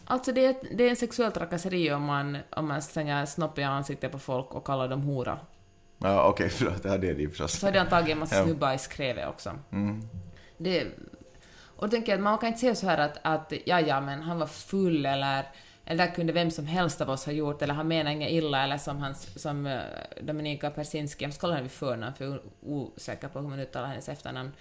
Alltså 0.06 0.32
det 0.32 0.46
är, 0.46 0.56
det 0.78 0.84
är 0.84 0.90
en 0.90 0.96
sexuell 0.96 1.32
trakasseri 1.32 1.92
om 1.92 2.04
man, 2.04 2.38
om 2.50 2.68
man 2.68 2.82
slänger 2.82 3.26
snopp 3.26 3.60
i 3.60 3.64
ansiktet 3.64 4.12
på 4.12 4.20
folk 4.20 4.56
och 4.56 4.66
kallar 4.66 4.88
dem 4.88 5.02
hora. 5.02 5.40
Ja, 6.00 6.24
okej, 6.24 6.50
förlåt. 6.60 6.86
Ja, 6.86 6.98
det 6.98 7.10
är 7.10 7.14
det 7.14 7.30
förstås. 7.30 7.60
Så 7.60 7.66
hade 7.66 7.82
antagligen 7.82 8.18
en 8.18 8.20
massa 8.20 8.44
snubbar 8.44 8.74
i 8.74 8.78
skrevet 8.78 9.28
också. 9.28 9.60
Mm. 9.72 10.02
Det, 10.58 10.88
och 11.76 11.88
då 11.88 11.88
tänker 11.88 12.12
jag 12.12 12.18
att 12.18 12.24
man 12.24 12.38
kan 12.38 12.48
inte 12.48 12.60
säga 12.60 12.76
så 12.76 12.88
här 12.88 12.98
att, 12.98 13.18
att 13.22 13.54
ja, 13.66 13.82
ja, 13.82 14.02
men 14.02 14.22
han 14.22 14.40
var 14.40 14.48
full 14.48 15.06
eller 15.06 15.46
eller 15.90 16.08
det 16.08 16.12
kunde 16.12 16.34
vem 16.34 16.52
som 16.52 16.66
helst 16.66 17.02
av 17.02 17.10
oss 17.10 17.26
ha 17.26 17.32
gjort, 17.32 17.62
eller 17.62 17.74
han 17.74 17.88
menar 17.88 18.12
inget 18.12 18.32
illa, 18.32 18.64
eller 18.64 18.78
som, 18.78 18.98
hans, 18.98 19.42
som 19.42 19.66
uh, 19.66 19.82
Dominika 20.22 20.70
Persinski, 20.70 21.26
jag 21.26 21.34
ska 21.34 21.42
kolla 21.42 21.54
henne 21.54 21.64
vid 21.64 21.72
förnamn 21.72 22.14
för 22.14 22.26
jag 22.26 22.34
är 22.34 22.42
osäker 22.62 23.28
på 23.28 23.40
hur 23.40 23.48
man 23.48 23.60
uttalar 23.60 23.88
hennes 23.88 24.10
efternamn. 24.10 24.52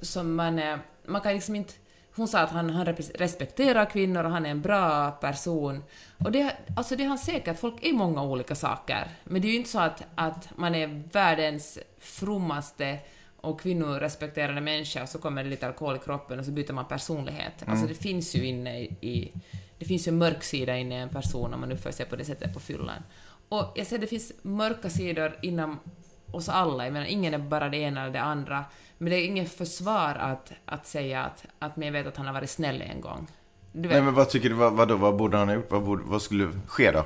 Som 0.00 0.34
man, 0.34 0.58
eh, 0.58 0.78
man 1.04 1.20
kan 1.20 1.32
liksom 1.32 1.56
inte... 1.56 1.72
Hon 2.14 2.28
sa 2.28 2.40
att 2.40 2.50
han, 2.50 2.70
han 2.70 2.86
respekterar 3.14 3.84
kvinnor 3.84 4.24
och 4.24 4.30
han 4.30 4.46
är 4.46 4.50
en 4.50 4.60
bra 4.60 5.10
person. 5.10 5.84
Och 6.18 6.32
det, 6.32 6.56
alltså 6.76 6.96
det 6.96 7.02
har 7.02 7.08
han 7.08 7.18
säkert, 7.18 7.58
folk 7.58 7.84
är 7.84 7.92
många 7.92 8.22
olika 8.22 8.54
saker. 8.54 9.08
Men 9.24 9.42
det 9.42 9.48
är 9.48 9.50
ju 9.50 9.56
inte 9.56 9.70
så 9.70 9.80
att, 9.80 10.02
att 10.14 10.48
man 10.56 10.74
är 10.74 11.02
världens 11.12 11.78
frommaste 11.98 12.98
och 13.36 13.60
kvinnorespekterande 13.60 14.60
människa 14.60 15.02
och 15.02 15.08
så 15.08 15.18
kommer 15.18 15.44
det 15.44 15.50
lite 15.50 15.66
alkohol 15.66 15.96
i 15.96 15.98
kroppen 15.98 16.38
och 16.38 16.44
så 16.44 16.50
byter 16.50 16.72
man 16.72 16.84
personlighet. 16.84 17.52
Alltså 17.66 17.86
det 17.86 17.94
finns 17.94 18.34
ju 18.36 18.46
inne 18.46 18.80
i, 18.80 18.84
i 19.00 19.32
det 19.78 19.84
finns 19.84 20.08
ju 20.08 20.10
en 20.10 20.18
mörk 20.18 20.42
sida 20.42 20.76
inne 20.76 20.94
i 20.94 20.98
en 20.98 21.08
person 21.08 21.54
om 21.54 21.60
man 21.60 21.72
uppför 21.72 21.90
sig 21.90 22.06
på 22.06 22.16
det 22.16 22.24
sättet 22.24 22.54
på 22.54 22.60
fyllan. 22.60 23.02
Och 23.48 23.72
jag 23.74 23.86
säger 23.86 24.00
det 24.00 24.06
finns 24.06 24.32
mörka 24.42 24.90
sidor 24.90 25.38
inom 25.42 25.80
oss 26.32 26.48
alla, 26.48 26.84
jag 26.84 26.92
menar 26.92 27.06
ingen 27.06 27.34
är 27.34 27.38
bara 27.38 27.68
det 27.68 27.76
ena 27.76 28.02
eller 28.02 28.12
det 28.12 28.20
andra. 28.20 28.64
Men 29.02 29.10
det 29.10 29.16
är 29.16 29.24
inget 29.24 29.52
försvar 29.52 30.14
att, 30.20 30.52
att 30.64 30.86
säga 30.86 31.24
att, 31.24 31.44
att 31.58 31.72
jag 31.74 31.92
vet 31.92 32.06
att 32.06 32.16
han 32.16 32.26
har 32.26 32.32
varit 32.32 32.50
snäll 32.50 32.82
en 32.82 33.00
gång. 33.00 33.26
Nej, 33.72 34.02
men 34.02 34.14
vad 34.14 34.28
tycker 34.28 34.48
du, 34.48 34.54
vad, 34.54 34.72
vadå, 34.72 34.96
vad 34.96 35.16
borde 35.16 35.36
han 35.36 35.48
ha 35.48 35.54
gjort? 35.54 35.70
Vad, 35.70 35.82
borde, 35.82 36.02
vad 36.06 36.22
skulle 36.22 36.52
ske 36.66 36.90
då? 36.90 37.04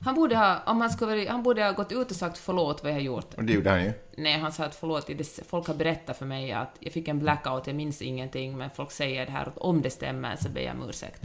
han, 0.00 0.14
borde 0.14 0.36
ha, 0.36 0.58
om 0.66 0.80
han, 0.80 0.90
skulle, 0.90 1.30
han 1.30 1.42
borde 1.42 1.64
ha 1.64 1.72
gått 1.72 1.92
ut 1.92 2.10
och 2.10 2.16
sagt 2.16 2.38
förlåt 2.38 2.82
vad 2.82 2.92
jag 2.92 2.96
har 2.96 3.02
gjort. 3.02 3.34
Och 3.34 3.44
det 3.44 3.52
gjorde 3.52 3.70
han 3.70 3.84
ju. 3.84 3.92
Nej, 4.16 4.38
han 4.38 4.52
sa 4.52 4.64
att 4.64 4.74
förlåt, 4.74 5.10
folk 5.48 5.66
har 5.66 5.74
berättat 5.74 6.18
för 6.18 6.26
mig 6.26 6.52
att 6.52 6.76
jag 6.80 6.92
fick 6.92 7.08
en 7.08 7.18
blackout, 7.18 7.66
jag 7.66 7.76
minns 7.76 8.02
ingenting, 8.02 8.56
men 8.56 8.70
folk 8.70 8.90
säger 8.90 9.26
det 9.26 9.32
här 9.32 9.46
att 9.46 9.58
om 9.58 9.82
det 9.82 9.90
stämmer 9.90 10.36
så 10.36 10.48
ber 10.48 10.60
jag 10.60 10.74
om 10.74 10.88
ursäkt. 10.88 11.22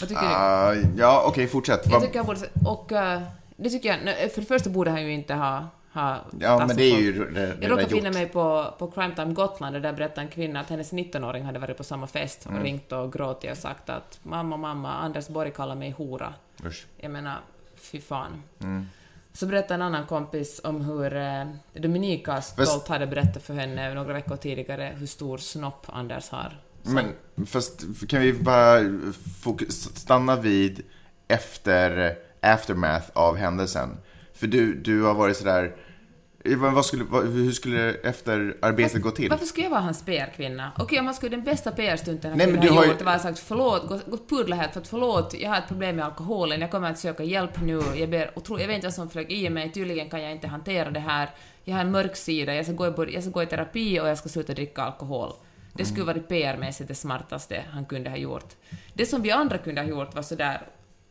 Vad 0.00 0.08
tycker 0.08 0.22
du? 0.22 0.28
Ah, 0.28 0.74
ja, 0.96 1.24
okej, 1.26 1.46
fortsätt. 1.46 1.90
Jag 1.90 2.02
tycker 2.02 2.18
han 2.18 2.26
borde... 2.26 2.48
Och 2.64 2.92
eh, 2.92 3.22
det 3.56 3.70
tycker 3.70 3.88
jag... 3.88 4.32
För 4.32 4.40
det 4.40 4.46
första 4.46 4.70
borde 4.70 4.90
han 4.90 5.02
ju 5.02 5.12
inte 5.12 5.34
ha... 5.34 5.68
ha 5.96 6.18
ja, 6.40 6.48
alltså, 6.48 6.66
men 6.66 6.76
det 6.76 6.82
är 6.82 6.98
ju 7.00 7.12
re- 7.24 7.38
Jag 7.40 7.48
redan 7.48 7.70
råkade 7.70 7.82
gjort. 7.82 7.90
finna 7.90 8.10
mig 8.10 8.26
på, 8.28 8.74
på 8.78 8.90
Crime 8.90 9.14
Time 9.14 9.32
Gotland 9.34 9.76
och 9.76 9.82
där 9.82 9.92
berättade 9.92 10.20
en 10.20 10.28
kvinna 10.28 10.60
att 10.60 10.70
hennes 10.70 10.92
19-åring 10.92 11.44
hade 11.44 11.58
varit 11.58 11.76
på 11.76 11.84
samma 11.84 12.06
fest 12.06 12.44
och 12.46 12.50
Mm. 12.52 12.62
ringt 12.62 12.92
och 12.92 13.12
gråtit 13.12 13.50
och 13.50 13.56
sagt 13.56 13.90
att 13.90 14.18
mamma, 14.22 14.56
mamma, 14.56 14.92
Anders 14.94 15.28
Borg 15.28 15.50
kallar 15.50 15.74
mig 15.74 15.90
hora. 15.90 16.34
Usch. 16.66 16.86
Jag 16.96 17.10
menar, 17.10 17.36
fy 17.76 18.00
fan. 18.00 18.42
Mm. 18.60 18.86
Så 19.32 19.46
berättade 19.46 19.74
en 19.74 19.82
annan 19.82 20.06
kompis 20.06 20.60
om 20.64 20.80
hur 20.80 21.16
eh, 21.16 21.44
Dominika 21.74 22.40
stolt 22.42 22.88
hade 22.88 23.06
berättat 23.06 23.42
för 23.42 23.54
henne 23.54 23.94
några 23.94 24.12
veckor 24.12 24.36
tidigare 24.36 24.92
hur 24.98 25.06
stor 25.06 25.38
snopp 25.38 25.86
Anders 25.88 26.28
har. 26.30 26.56
Så- 26.82 26.90
Men 26.90 27.12
fast 27.46 27.84
kan 28.08 28.20
vi 28.20 28.32
bara 28.32 28.78
fokus, 29.42 29.96
stanna 29.96 30.36
vid 30.36 30.82
efter 31.28 32.16
aftermath 32.40 33.10
av 33.12 33.36
händelsen? 33.36 33.96
För 34.34 34.46
du, 34.46 34.74
du 34.74 35.02
har 35.02 35.14
varit 35.14 35.36
sådär, 35.36 35.64
eh, 35.64 35.70
vad, 36.54 36.86
skulle, 36.86 37.04
vad, 37.04 37.26
hur 37.28 37.52
skulle 37.52 37.94
efterarbetet 37.94 39.02
gå 39.02 39.10
till? 39.10 39.30
Varför 39.30 39.46
skulle 39.46 39.64
jag 39.64 39.70
vara 39.70 39.80
hans 39.80 40.04
PR-kvinna? 40.04 40.72
Okej, 40.78 40.98
om 40.98 41.04
man 41.04 41.14
skulle 41.14 41.36
den 41.36 41.44
bästa 41.44 41.70
PR-stunten 41.70 42.30
han 42.30 42.38
Nej, 42.38 42.46
kunde 42.46 42.68
ha 42.68 42.74
har 42.76 42.82
ju- 42.84 42.88
gjort, 42.90 42.98
det 42.98 43.04
var 43.04 43.18
sagt 43.18 43.38
förlåt, 43.38 43.88
gått 43.88 44.06
gå 44.06 44.18
pudla 44.28 44.56
här 44.56 44.68
för 44.68 44.80
att 44.80 44.88
förlåt, 44.88 45.34
jag 45.34 45.50
har 45.50 45.58
ett 45.58 45.68
problem 45.68 45.96
med 45.96 46.04
alkoholen, 46.04 46.60
jag 46.60 46.70
kommer 46.70 46.90
att 46.90 46.98
söka 46.98 47.22
hjälp 47.22 47.60
nu, 47.62 47.82
jag 47.96 48.10
ber 48.10 48.30
otro, 48.38 48.60
jag 48.60 48.66
vet 48.66 48.74
inte 48.74 48.86
vad 48.86 48.94
som 48.94 49.10
flög 49.10 49.32
i 49.32 49.50
mig, 49.50 49.72
tydligen 49.72 50.10
kan 50.10 50.22
jag 50.22 50.32
inte 50.32 50.48
hantera 50.48 50.90
det 50.90 51.00
här, 51.00 51.30
jag 51.64 51.74
har 51.74 51.80
en 51.80 51.90
mörk 51.90 52.16
sida, 52.16 52.54
jag 52.54 52.64
ska 52.64 52.74
gå 52.74 53.04
i, 53.08 53.14
jag 53.14 53.22
ska 53.22 53.30
gå 53.32 53.42
i 53.42 53.46
terapi 53.46 54.00
och 54.00 54.08
jag 54.08 54.18
ska 54.18 54.28
sluta 54.28 54.54
dricka 54.54 54.82
alkohol. 54.82 55.32
Det 55.74 55.84
skulle 55.84 56.02
Mm. 56.02 56.14
varit 56.14 56.28
PR-mässigt 56.28 56.88
det 56.88 56.94
smartaste 56.94 57.64
han 57.72 57.84
kunde 57.84 58.10
ha 58.10 58.16
gjort. 58.16 58.54
Det 58.94 59.06
som 59.06 59.22
vi 59.22 59.30
andra 59.30 59.58
kunde 59.58 59.80
ha 59.80 59.88
gjort 59.88 60.14
var 60.14 60.22
sådär, 60.22 60.60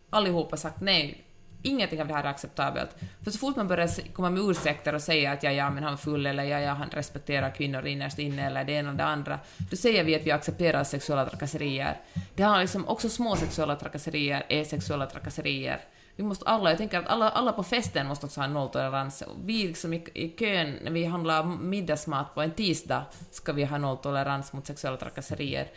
allihopa 0.10 0.58
sagt 0.58 0.82
nej, 0.82 1.25
ingenting 1.66 2.02
av 2.02 2.08
det 2.08 2.14
här 2.14 2.24
är 2.24 2.28
acceptabelt. 2.28 2.90
För 3.24 3.32
så 3.32 3.38
fort 3.38 3.56
man 3.56 3.68
börjar 3.68 4.14
komma 4.14 4.30
med 4.30 4.44
ursäkter 4.44 4.96
och 4.96 5.02
säga 5.02 5.32
att 5.32 5.44
ja, 5.44 5.52
ja, 5.52 5.70
men 5.70 5.84
han 5.84 5.94
är 5.94 5.98
full 5.98 6.26
eller 6.26 6.44
ja, 6.44 6.60
ja, 6.60 6.74
han 6.74 6.90
respekterar 6.90 7.50
kvinnor 7.50 7.86
innerst 7.88 8.20
inne 8.20 8.48
eller 8.48 8.64
det 8.64 8.72
ena 8.72 8.90
och 8.90 8.96
det 8.96 9.04
andra, 9.04 9.40
då 9.72 9.76
säger 9.78 10.04
vi 10.04 10.16
att 10.16 10.26
vi 10.26 10.32
accepterar 10.32 10.84
sexuella 10.84 11.26
trakasserier. 11.26 11.98
Det 12.36 12.44
har 12.44 12.62
liksom 12.62 12.88
också 12.88 13.10
små 13.10 13.36
sexuella 13.36 13.76
trakasserier 13.76 14.46
är 14.50 14.64
sexuella 14.64 15.06
trakasserier. 15.06 15.82
Vi 16.16 16.24
måste 16.24 16.46
alla, 16.46 16.70
jag 16.70 16.78
tänker 16.78 17.00
att 17.00 17.08
alla, 17.08 17.30
alla 17.30 17.52
på 17.52 17.64
festen 17.64 18.08
måste 18.08 18.26
också 18.26 18.42
ha 18.42 18.48
nolltolerans. 18.48 19.24
Vi 19.46 19.68
liksom 19.68 19.94
i, 19.94 20.04
i 20.14 20.30
kön, 20.30 20.80
när 20.84 20.92
vi 20.92 21.06
handlar 21.06 21.44
middagsmat 21.44 22.36
på 22.36 22.42
en 22.42 22.52
tisdag, 22.52 23.06
ska 23.32 23.54
vi 23.54 23.64
ha 23.64 23.78
nolltolerans 23.78 24.54
mot 24.54 24.68
sexuella 24.68 24.98
trakasserier. 24.98 25.68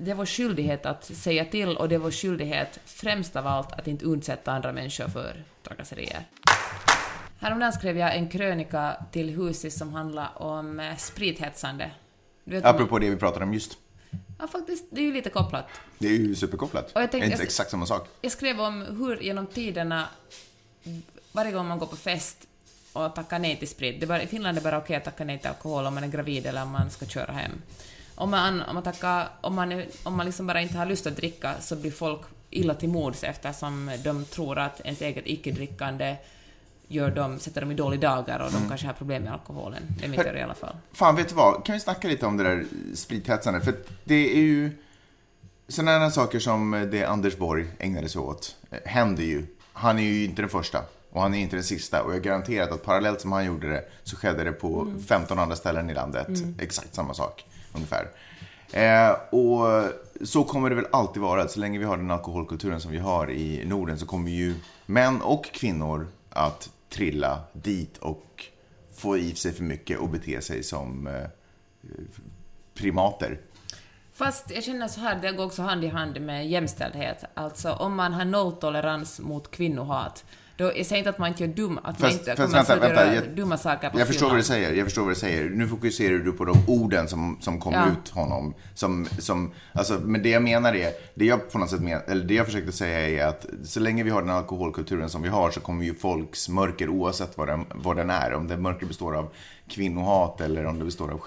Det 0.00 0.10
är 0.10 0.14
vår 0.14 0.26
skyldighet 0.26 0.86
att 0.86 1.04
säga 1.04 1.44
till 1.44 1.76
och 1.76 1.88
det 1.88 1.94
är 1.94 1.98
vår 1.98 2.10
skyldighet 2.10 2.80
främst 2.84 3.36
av 3.36 3.46
allt 3.46 3.72
att 3.72 3.86
inte 3.86 4.04
utsätta 4.04 4.52
andra 4.52 4.72
människor 4.72 5.08
för 5.08 5.44
trakasserier. 5.62 6.24
Häromdagen 7.40 7.72
skrev 7.72 7.98
jag 7.98 8.16
en 8.16 8.28
krönika 8.28 8.96
till 9.12 9.30
Husis 9.30 9.78
som 9.78 9.92
handlar 9.94 10.42
om 10.42 10.80
eh, 10.80 10.96
sprithetsande. 10.96 11.90
Du 12.44 12.50
vet, 12.50 12.64
Apropå 12.64 12.98
det 12.98 13.10
vi 13.10 13.16
pratade 13.16 13.44
om 13.44 13.54
just. 13.54 13.78
Ja, 14.38 14.46
faktiskt, 14.48 14.84
det 14.90 15.00
är 15.00 15.04
ju 15.04 15.12
lite 15.12 15.30
kopplat. 15.30 15.66
Det 15.98 16.08
är 16.08 16.12
ju 16.12 16.34
superkopplat. 16.34 16.92
Och 16.92 17.02
jag 17.02 17.10
tänkte- 17.10 17.30
inte 17.30 17.42
exakt 17.42 17.70
samma 17.70 17.86
sak. 17.86 18.08
Jag 18.20 18.32
skrev 18.32 18.60
om 18.60 18.82
hur 18.82 19.20
genom 19.20 19.46
tiderna, 19.46 20.08
varje 21.32 21.52
gång 21.52 21.66
man 21.68 21.78
går 21.78 21.86
på 21.86 21.96
fest 21.96 22.46
och 22.92 23.14
tackar 23.14 23.38
nej 23.38 23.56
till 23.56 23.68
sprit, 23.68 24.00
det 24.00 24.06
bara, 24.06 24.22
i 24.22 24.26
Finland 24.26 24.58
är 24.58 24.60
det 24.60 24.64
bara 24.70 24.78
okej 24.78 24.96
att 24.96 25.04
tacka 25.04 25.24
nej 25.24 25.38
till 25.38 25.48
alkohol 25.48 25.86
om 25.86 25.94
man 25.94 26.04
är 26.04 26.08
gravid 26.08 26.46
eller 26.46 26.62
om 26.62 26.70
man 26.70 26.90
ska 26.90 27.06
köra 27.06 27.32
hem. 27.32 27.52
Om 28.18 28.30
man, 28.30 28.62
om 28.62 28.74
man, 28.74 28.82
tackar, 28.82 29.28
om 29.40 29.54
man, 29.54 29.82
om 30.02 30.16
man 30.16 30.26
liksom 30.26 30.46
bara 30.46 30.60
inte 30.60 30.78
har 30.78 30.86
lust 30.86 31.06
att 31.06 31.16
dricka 31.16 31.54
så 31.60 31.76
blir 31.76 31.90
folk 31.90 32.20
illa 32.50 32.74
till 32.74 32.88
mods 32.88 33.24
eftersom 33.24 33.90
de 34.04 34.24
tror 34.24 34.58
att 34.58 34.80
ens 34.80 35.00
eget 35.00 35.24
icke-drickande 35.26 36.16
gör 36.88 37.10
dem, 37.10 37.38
sätter 37.38 37.60
dem 37.60 37.70
i 37.70 37.74
dåliga 37.74 38.00
dagar 38.00 38.38
och 38.38 38.52
de 38.52 38.68
kanske 38.68 38.86
har 38.86 38.94
problem 38.94 39.22
med 39.22 39.32
alkoholen. 39.32 39.82
Det 39.98 40.04
är 40.04 40.08
min 40.08 40.20
teori 40.20 40.38
i 40.38 40.42
alla 40.42 40.54
fall. 40.54 40.76
Fan, 40.92 41.16
vet 41.16 41.28
du 41.28 41.34
vad? 41.34 41.64
Kan 41.64 41.72
vi 41.72 41.80
snacka 41.80 42.08
lite 42.08 42.26
om 42.26 42.36
det 42.36 42.44
där 42.44 42.64
sprithetsande? 42.94 43.60
För 43.60 43.74
det 44.04 44.32
är 44.36 44.40
ju... 44.40 44.70
Sådana 45.68 46.10
saker 46.10 46.38
som 46.38 46.88
det 46.90 47.04
Anders 47.04 47.36
Borg 47.36 47.66
ägnade 47.78 48.08
sig 48.08 48.20
åt 48.20 48.56
eh, 48.70 48.78
händer 48.84 49.22
ju. 49.24 49.46
Han 49.72 49.98
är 49.98 50.02
ju 50.02 50.24
inte 50.24 50.42
den 50.42 50.48
första 50.48 50.82
och 51.10 51.22
han 51.22 51.34
är 51.34 51.38
inte 51.38 51.56
den 51.56 51.64
sista. 51.64 52.02
Och 52.02 52.14
jag 52.14 52.22
garanterar 52.22 52.70
att 52.70 52.84
parallellt 52.84 53.20
som 53.20 53.32
han 53.32 53.44
gjorde 53.44 53.68
det 53.68 53.84
så 54.04 54.16
skedde 54.16 54.44
det 54.44 54.52
på 54.52 54.92
15 55.08 55.38
andra 55.38 55.56
ställen 55.56 55.90
i 55.90 55.94
landet. 55.94 56.28
Exakt 56.58 56.94
samma 56.94 57.14
sak, 57.14 57.44
ungefär. 57.78 58.08
Eh, 58.72 59.10
och 59.30 59.92
så 60.24 60.44
kommer 60.44 60.70
det 60.70 60.76
väl 60.76 60.86
alltid 60.92 61.22
vara. 61.22 61.48
Så 61.48 61.60
länge 61.60 61.78
vi 61.78 61.84
har 61.84 61.96
den 61.96 62.10
alkoholkulturen 62.10 62.80
som 62.80 62.90
vi 62.90 62.98
har 62.98 63.30
i 63.30 63.64
Norden 63.64 63.98
så 63.98 64.06
kommer 64.06 64.30
ju 64.30 64.54
män 64.86 65.22
och 65.22 65.44
kvinnor 65.44 66.08
att 66.30 66.70
trilla 66.88 67.40
dit 67.52 67.98
och 67.98 68.44
få 68.96 69.18
i 69.18 69.34
sig 69.34 69.52
för 69.52 69.64
mycket 69.64 69.98
och 69.98 70.08
bete 70.08 70.40
sig 70.40 70.62
som 70.62 71.06
eh, 71.06 71.24
primater. 72.74 73.40
Fast 74.12 74.50
jag 74.50 74.64
känner 74.64 74.88
så 74.88 75.00
här, 75.00 75.18
det 75.22 75.32
går 75.32 75.44
också 75.44 75.62
hand 75.62 75.84
i 75.84 75.88
hand 75.88 76.20
med 76.20 76.48
jämställdhet. 76.48 77.24
Alltså 77.34 77.72
om 77.72 77.96
man 77.96 78.12
har 78.12 78.24
nolltolerans 78.24 79.20
mot 79.20 79.50
kvinnohat, 79.50 80.24
då, 80.58 80.72
jag 80.76 80.86
säger 80.86 80.98
inte 80.98 81.10
att 81.10 81.18
man 81.18 81.28
inte 81.28 81.44
gör 81.44 81.52
dum, 81.54 81.78
att 81.78 81.84
man 81.84 81.94
Fast- 81.94 82.12
inte 82.12 82.36
fast 82.36 82.52
kommer 82.52 82.80
vänta, 82.80 83.00
att 83.04 83.14
göra 83.14 83.26
dumma 83.26 83.56
saker 83.56 83.90
på 83.90 83.98
Jag 83.98 84.06
förstår 84.06 84.26
vad 84.28 84.36
du 84.38 84.42
säger, 84.42 84.72
jag 84.72 84.86
förstår 84.86 85.02
vad 85.02 85.10
du 85.10 85.14
säger. 85.14 85.50
Nu 85.50 85.68
fokuserar 85.68 86.18
du 86.18 86.32
på 86.32 86.44
de 86.44 86.56
orden 86.66 87.08
som, 87.08 87.38
som 87.40 87.60
kom 87.60 87.72
Ja. 87.72 87.86
ut 87.88 88.08
honom. 88.10 88.54
Som, 88.74 89.06
som, 89.18 89.52
alltså, 89.72 90.00
men 90.04 90.22
det 90.22 90.28
jag 90.28 90.42
menar 90.42 90.74
är, 90.74 90.92
det 91.14 91.24
jag 91.24 91.50
på 91.52 91.58
något 91.58 91.70
sätt 91.70 91.80
men, 91.80 92.00
eller 92.06 92.24
det 92.24 92.34
jag 92.34 92.46
försökte 92.46 92.72
säga 92.72 93.24
är 93.24 93.28
att 93.28 93.46
så 93.64 93.80
länge 93.80 94.02
vi 94.02 94.10
har 94.10 94.22
den 94.22 94.30
alkoholkulturen 94.30 95.08
som 95.10 95.22
vi 95.22 95.28
har 95.28 95.50
så 95.50 95.60
kommer 95.60 95.84
ju 95.84 95.94
folks 95.94 96.48
mörker, 96.48 96.88
oavsett 96.88 97.38
vad 97.38 97.48
den, 97.48 97.64
vad 97.74 97.96
den 97.96 98.10
är, 98.10 98.32
om 98.34 98.48
det 98.48 98.56
mörker 98.56 98.86
består 98.86 99.16
av 99.16 99.28
kvinnohat 99.68 100.40
eller 100.40 100.64
om 100.66 100.78
det 100.78 100.84
består 100.84 101.10
av 101.12 101.18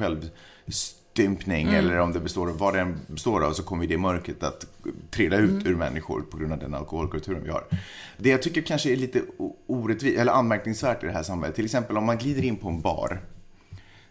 självstympning 1.16 1.74
eller 1.74 2.00
om 2.00 2.14
det 2.14 2.20
består 2.20 2.50
av 2.50 2.58
vad 2.58 2.74
den 2.74 3.00
består 3.08 3.44
av 3.44 3.54
så 3.54 3.64
kommer 3.64 3.88
det 3.88 3.98
mörkret 3.98 4.44
att 4.44 4.66
trilla 5.12 5.38
ut 5.38 5.66
ur 5.66 5.76
människor 5.76 6.22
på 6.22 6.38
grund 6.38 6.54
av 6.54 6.60
den 6.60 6.74
alkoholkulturen 6.74 7.44
vi 7.44 7.50
har. 7.50 7.64
Det 8.18 8.30
jag 8.30 8.42
tycker 8.42 8.62
kanske 8.62 8.92
är 8.92 8.96
lite 8.96 9.22
orättvist, 9.68 10.18
eller 10.20 10.32
anmärkningsvärt 10.32 11.04
i 11.04 11.08
det 11.08 11.14
här 11.14 11.24
samhället, 11.24 11.56
till 11.56 11.66
exempel 11.66 11.98
om 11.98 12.06
man 12.06 12.18
glider 12.18 12.44
in 12.44 12.58
på 12.58 12.70
en 12.70 12.82
bar 12.82 13.22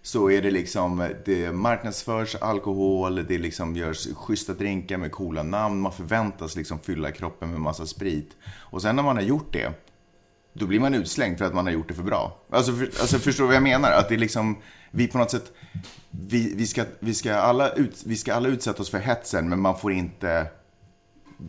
så 0.02 0.30
är 0.30 0.42
det 0.42 0.50
liksom, 0.50 1.09
det 1.25 1.52
marknadsförs 1.52 2.35
alkohol, 2.35 3.26
det 3.28 3.38
liksom 3.38 3.76
görs 3.76 4.09
schyssta 4.14 4.54
drinkar 4.54 4.99
med 4.99 5.12
coola 5.12 5.42
namn, 5.42 5.80
man 5.80 5.92
förväntas 5.92 6.57
liksom 6.57 6.78
fylla 6.78 7.11
kroppen 7.11 7.50
med 7.50 7.61
massa 7.61 7.87
sprit. 7.87 8.37
Och 8.73 8.83
sen 8.83 8.97
när 8.97 9.02
man 9.02 9.16
har 9.16 9.23
gjort 9.23 9.52
det, 9.52 9.73
då 10.52 10.66
blir 10.66 10.80
man 10.80 10.95
utslängd 10.95 11.38
för 11.38 11.45
att 11.45 11.54
man 11.54 11.66
har 11.66 11.73
gjort 11.73 11.88
det 11.88 11.95
för 11.95 12.02
bra. 12.02 12.38
Alltså, 12.50 12.73
för, 12.73 12.85
alltså 12.85 13.19
förstår 13.19 13.45
du 13.45 13.47
vad 13.47 13.57
jag 13.57 13.62
menar? 13.62 13.92
Att 13.92 14.09
det 14.09 14.14
är 14.14 14.19
liksom, 14.19 14.57
vi 14.90 15.09
på 15.09 15.19
något 15.19 15.30
sätt, 15.30 15.52
vi, 16.11 16.54
vi, 16.54 16.66
ska, 16.66 16.85
vi, 16.99 17.14
ska 17.14 17.35
alla 17.35 17.73
ut, 17.73 18.02
vi 18.07 18.16
ska 18.16 18.35
alla 18.35 18.49
utsätta 18.49 18.83
oss 18.83 18.90
för 18.90 18.99
hetsen, 18.99 19.49
men 19.49 19.61
man 19.61 19.78
får 19.78 19.92
inte 19.92 20.47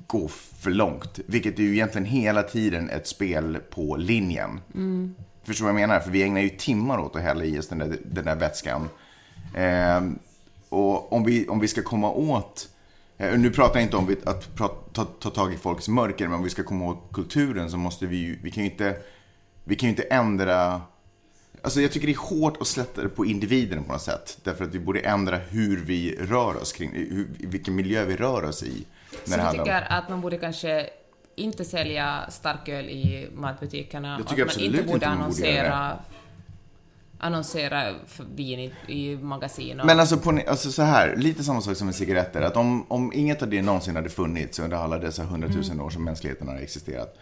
gå 0.08 0.28
för 0.60 0.72
långt. 0.72 1.20
Vilket 1.26 1.60
är 1.60 1.64
ju 1.64 1.74
egentligen 1.74 2.06
hela 2.06 2.44
tiden 2.44 2.90
ett 2.90 3.08
spel 3.08 3.58
på 3.70 3.96
linjen. 3.96 4.60
Förstår 5.44 5.66
du 5.66 5.72
vad 5.72 5.82
jag 5.82 5.88
menar? 5.88 6.00
För 6.02 6.12
vi 6.12 6.24
ägnar 6.24 6.42
ju 6.42 6.50
timmar 6.50 6.98
åt 6.98 7.16
att 7.16 7.22
hälla 7.22 7.44
i 7.44 7.60
oss 7.60 7.68
den 7.68 7.78
där, 7.78 7.98
den 8.06 8.26
där 8.26 8.36
vätskan. 8.36 8.90
Ehm, 9.56 10.20
och 10.70 11.14
om 11.14 11.24
vi, 11.24 11.48
om 11.48 11.60
vi 11.60 11.68
ska 11.68 11.82
komma 11.82 12.12
åt, 12.12 12.70
eh, 12.70 12.81
nu 13.38 13.50
pratar 13.50 13.80
jag 13.80 13.84
inte 13.84 13.98
om 13.98 14.16
att 14.24 14.58
ta, 14.94 15.06
ta 15.06 15.30
tag 15.30 15.54
i 15.54 15.58
folks 15.58 15.88
mörker, 15.88 16.28
men 16.28 16.38
om 16.38 16.44
vi 16.44 16.50
ska 16.50 16.64
komma 16.64 16.86
åt 16.86 17.10
kulturen 17.14 17.72
så 17.72 17.78
måste 17.78 18.06
vi 18.06 18.18
ju, 18.18 18.40
vi 18.44 18.52
kan 18.52 18.64
ju 18.64 18.70
inte, 18.70 18.98
vi 19.64 19.76
kan 19.76 19.88
ju 19.88 19.90
inte 19.90 20.04
ändra 20.04 20.82
Alltså 21.64 21.82
jag 21.82 21.92
tycker 21.92 22.08
det 22.08 22.14
är 22.14 22.42
hårt 22.42 22.62
att 22.62 22.68
slätta 22.68 23.02
det 23.02 23.10
på 23.10 23.26
individen 23.26 23.84
på 23.84 23.92
något 23.92 24.02
sätt. 24.02 24.38
Därför 24.44 24.64
att 24.64 24.76
vi 24.76 24.80
borde 24.80 25.00
ändra 25.00 25.38
hur 25.38 25.78
vi 25.86 26.16
rör 26.16 26.58
oss 26.62 26.74
kring, 26.74 26.92
hur, 26.92 27.28
vilken 27.38 27.76
miljö 27.76 28.06
vi 28.06 28.16
rör 28.16 28.44
oss 28.44 28.64
i. 28.64 28.86
Så 29.26 29.32
När 29.32 29.38
du 29.38 29.44
om... 29.44 29.52
tycker 29.66 29.82
att 29.90 30.10
man 30.10 30.22
borde 30.22 30.38
kanske 30.38 30.90
inte 31.36 31.66
sälja 31.66 32.26
starköl 32.30 32.86
i 32.86 33.30
matbutikerna? 33.34 34.18
Jag 34.20 34.28
tycker 34.28 34.44
att 34.44 34.48
man 34.48 34.48
absolut 34.48 34.72
inte 34.72 34.84
borde 34.84 34.94
inte 34.94 35.08
annonsera, 35.08 36.00
annonsera 37.22 37.96
för 38.08 38.26
vin 38.36 38.60
i, 38.60 38.74
i 38.88 39.18
magasin 39.18 39.80
och... 39.80 39.86
Men 39.86 40.00
alltså, 40.00 40.18
på, 40.18 40.40
alltså 40.48 40.72
så 40.72 40.82
här, 40.82 41.16
lite 41.16 41.44
samma 41.44 41.62
sak 41.62 41.78
som 41.78 41.86
med 41.88 41.96
cigaretter. 41.96 42.42
Att 42.42 42.58
om, 42.58 42.86
om 42.92 43.14
inget 43.14 43.42
av 43.42 43.50
det 43.50 43.62
någonsin 43.62 43.96
hade 43.96 44.10
funnits 44.10 44.60
under 44.60 44.78
alla 44.78 44.98
dessa 44.98 45.24
hundratusen 45.24 45.82
år 45.82 45.90
som 45.90 46.04
mänskligheten 46.04 46.48
har 46.48 46.56
existerat. 46.56 47.18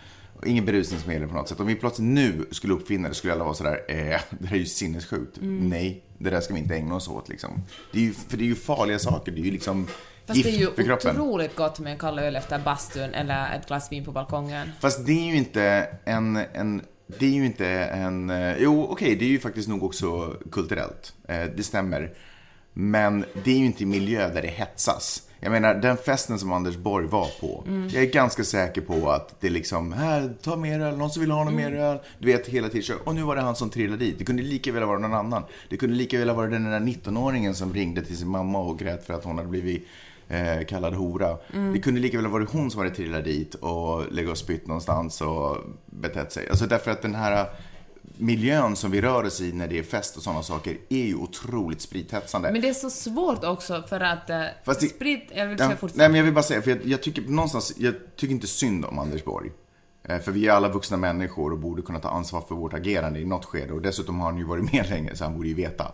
Ingen 0.45 0.65
berusningsmedel 0.65 1.27
på 1.27 1.35
något 1.35 1.49
sätt. 1.49 1.59
Om 1.59 1.67
vi 1.67 1.75
plötsligt 1.75 2.07
nu 2.07 2.45
skulle 2.51 2.73
uppfinna 2.73 3.09
det 3.09 3.15
skulle 3.15 3.33
alla 3.33 3.43
vara 3.43 3.53
sådär, 3.53 3.79
eh, 3.87 4.21
det 4.29 4.47
här 4.47 4.55
är 4.55 4.59
ju 4.59 4.65
sinnessjukt. 4.65 5.37
Nej, 5.41 6.03
det 6.17 6.29
där 6.29 6.41
ska 6.41 6.53
vi 6.53 6.59
inte 6.59 6.75
ägna 6.75 6.95
oss 6.95 7.07
åt 7.07 7.29
liksom. 7.29 7.61
Det 7.91 7.99
är 7.99 8.03
ju, 8.03 8.13
för 8.13 8.37
det 8.37 8.43
är 8.43 8.47
ju 8.47 8.55
farliga 8.55 8.99
saker, 8.99 9.31
det 9.31 9.41
är 9.41 9.43
ju 9.45 9.51
liksom 9.51 9.87
Fast 10.25 10.37
gift 10.37 10.49
det 10.49 10.55
är 10.55 10.59
ju 10.59 10.71
för 10.75 10.83
kroppen. 10.83 11.21
otroligt 11.21 11.55
gott 11.55 11.79
med 11.79 11.91
en 11.91 11.99
kall 11.99 12.19
öl 12.19 12.35
efter 12.35 12.59
bastun 12.59 13.13
eller 13.13 13.55
ett 13.55 13.67
glas 13.67 13.91
vin 13.91 14.05
på 14.05 14.11
balkongen. 14.11 14.71
Fast 14.79 15.05
det 15.05 15.11
är 15.11 15.25
ju 15.25 15.35
inte 15.35 15.87
en, 16.05 16.35
en 16.53 16.81
det 17.17 17.25
är 17.25 17.29
ju 17.29 17.45
inte 17.45 17.67
en, 17.67 18.29
eh, 18.29 18.57
jo 18.57 18.87
okej, 18.89 19.15
det 19.15 19.25
är 19.25 19.29
ju 19.29 19.39
faktiskt 19.39 19.69
nog 19.69 19.83
också 19.83 20.35
kulturellt. 20.51 21.13
Eh, 21.27 21.43
det 21.55 21.63
stämmer. 21.63 22.13
Men 22.73 23.25
det 23.43 23.51
är 23.51 23.57
ju 23.57 23.65
inte 23.65 23.83
i 23.83 23.85
miljö 23.85 24.33
där 24.33 24.41
det 24.41 24.47
hetsas. 24.47 25.23
Jag 25.39 25.51
menar, 25.51 25.73
den 25.73 25.97
festen 25.97 26.39
som 26.39 26.51
Anders 26.51 26.77
Borg 26.77 27.07
var 27.07 27.27
på. 27.39 27.63
Jag 27.93 28.03
är 28.03 28.11
ganska 28.11 28.43
säker 28.43 28.81
på 28.81 29.11
att 29.11 29.41
det 29.41 29.49
liksom, 29.49 29.93
här, 29.93 30.33
ta 30.41 30.55
mer 30.55 30.79
öl, 30.79 30.97
någon 30.97 31.09
som 31.09 31.21
vill 31.21 31.31
ha 31.31 31.43
någon 31.43 31.55
mer 31.55 31.73
öl. 31.73 31.99
Du 32.19 32.27
vet, 32.27 32.47
hela 32.47 32.69
tiden. 32.69 32.97
Och 33.03 33.15
nu 33.15 33.23
var 33.23 33.35
det 33.35 33.41
han 33.41 33.55
som 33.55 33.69
trillade 33.69 34.05
dit. 34.05 34.19
Det 34.19 34.25
kunde 34.25 34.43
lika 34.43 34.71
väl 34.71 34.83
vara 34.83 34.99
någon 34.99 35.13
annan. 35.13 35.43
Det 35.69 35.77
kunde 35.77 35.95
lika 35.95 36.19
väl 36.19 36.35
vara 36.35 36.47
den 36.47 36.63
där 36.63 36.79
19-åringen 36.79 37.53
som 37.53 37.73
ringde 37.73 38.01
till 38.01 38.17
sin 38.17 38.29
mamma 38.29 38.59
och 38.59 38.79
grät 38.79 39.05
för 39.05 39.13
att 39.13 39.23
hon 39.23 39.37
hade 39.37 39.49
blivit 39.49 39.87
eh, 40.27 40.65
kallad 40.67 40.93
hora. 40.93 41.37
Det 41.73 41.79
kunde 41.79 41.99
lika 41.99 42.17
väl 42.17 42.25
ha 42.25 42.33
varit 42.33 42.49
hon 42.49 42.71
som 42.71 42.79
hade 42.79 42.95
trillat 42.95 43.23
dit 43.23 43.55
och 43.55 44.11
legat 44.11 44.31
och 44.31 44.37
spytt 44.37 44.67
någonstans 44.67 45.21
och 45.21 45.57
betett 45.99 46.31
sig. 46.31 46.49
Alltså 46.49 46.65
därför 46.65 46.91
att 46.91 47.01
den 47.01 47.15
här 47.15 47.49
miljön 48.17 48.75
som 48.75 48.91
vi 48.91 49.01
rör 49.01 49.23
oss 49.23 49.41
i 49.41 49.51
när 49.51 49.67
det 49.67 49.79
är 49.79 49.83
fest 49.83 50.17
och 50.17 50.23
sådana 50.23 50.43
saker 50.43 50.77
är 50.89 51.05
ju 51.05 51.15
otroligt 51.15 51.81
sprithetsande. 51.81 52.51
Men 52.51 52.61
det 52.61 52.69
är 52.69 52.73
så 52.73 52.89
svårt 52.89 53.43
också 53.43 53.83
för 53.89 53.99
att 53.99 54.29
eh, 54.29 54.41
Fast 54.65 54.79
det- 54.79 54.87
sprit... 54.87 55.31
Jag 55.35 55.47
vill 55.47 55.59
Ja, 55.59 55.65
säga 55.65 55.77
fortfarande... 55.77 55.97
nej, 56.03 56.09
men 56.09 56.17
jag 56.17 56.23
vill 56.25 56.33
bara 56.33 56.43
säga, 56.43 56.61
för 56.61 56.69
jag, 56.71 56.85
jag 56.85 57.03
tycker 57.03 57.21
någonstans, 57.21 57.73
jag 57.77 57.93
tycker 58.15 58.33
inte 58.33 58.47
synd 58.47 58.85
om 58.85 58.99
Anders 58.99 59.23
Borg. 59.23 59.51
Eh, 60.03 60.19
För 60.19 60.31
vi 60.31 60.47
är 60.47 60.51
alla 60.51 60.69
vuxna 60.69 60.97
människor 60.97 61.51
och 61.51 61.59
borde 61.59 61.81
kunna 61.81 61.99
ta 61.99 62.09
ansvar 62.09 62.41
för 62.47 62.55
vårt 62.55 62.73
agerande 62.73 63.19
i 63.19 63.25
något 63.25 63.45
skede. 63.45 63.73
Och 63.73 63.81
dessutom 63.81 64.19
har 64.19 64.25
han 64.31 64.37
ju 64.37 64.43
varit 64.43 64.73
med 64.73 64.85
länge, 64.89 65.15
så 65.15 65.23
han 65.23 65.35
borde 65.35 65.47
ju 65.47 65.53
veta. 65.53 65.91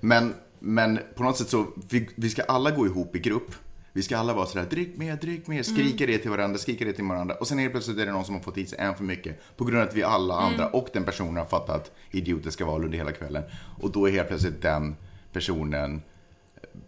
Men, 0.00 0.34
men 0.58 0.98
på 1.16 1.22
något 1.22 1.36
sätt 1.36 1.48
så, 1.48 1.66
vi, 1.90 2.08
vi 2.16 2.30
ska 2.30 2.42
alla 2.42 2.70
gå 2.70 2.86
ihop 2.86 3.16
i 3.16 3.18
grupp. 3.18 3.54
Vi 3.96 4.02
ska 4.02 4.18
alla 4.18 4.34
vara 4.34 4.46
sådär, 4.46 4.66
drick 4.70 4.96
mer, 4.96 5.16
drick 5.16 5.46
mer, 5.46 5.62
skrika 5.62 6.06
det 6.06 6.18
till 6.18 6.30
varandra, 6.30 6.58
skrika 6.58 6.84
det 6.84 6.92
till 6.92 7.04
varandra. 7.04 7.34
Och 7.34 7.46
sen 7.46 7.58
är 7.58 7.64
det 7.64 7.70
plötsligt 7.70 7.98
är 7.98 8.06
det 8.06 8.12
någon 8.12 8.24
som 8.24 8.34
har 8.34 8.42
fått 8.42 8.58
i 8.58 8.66
sig 8.66 8.78
en 8.78 8.94
för 8.94 9.04
mycket. 9.04 9.56
På 9.56 9.64
grund 9.64 9.82
av 9.82 9.88
att 9.88 9.94
vi 9.94 10.02
alla 10.02 10.34
andra 10.34 10.68
och 10.68 10.88
den 10.92 11.04
personen 11.04 11.36
har 11.36 11.44
fattat 11.44 11.92
idiotiska 12.10 12.64
val 12.64 12.84
under 12.84 12.98
hela 12.98 13.12
kvällen. 13.12 13.42
Och 13.80 13.90
då 13.92 14.08
är 14.08 14.12
helt 14.12 14.28
plötsligt 14.28 14.62
den 14.62 14.96
personen 15.32 16.02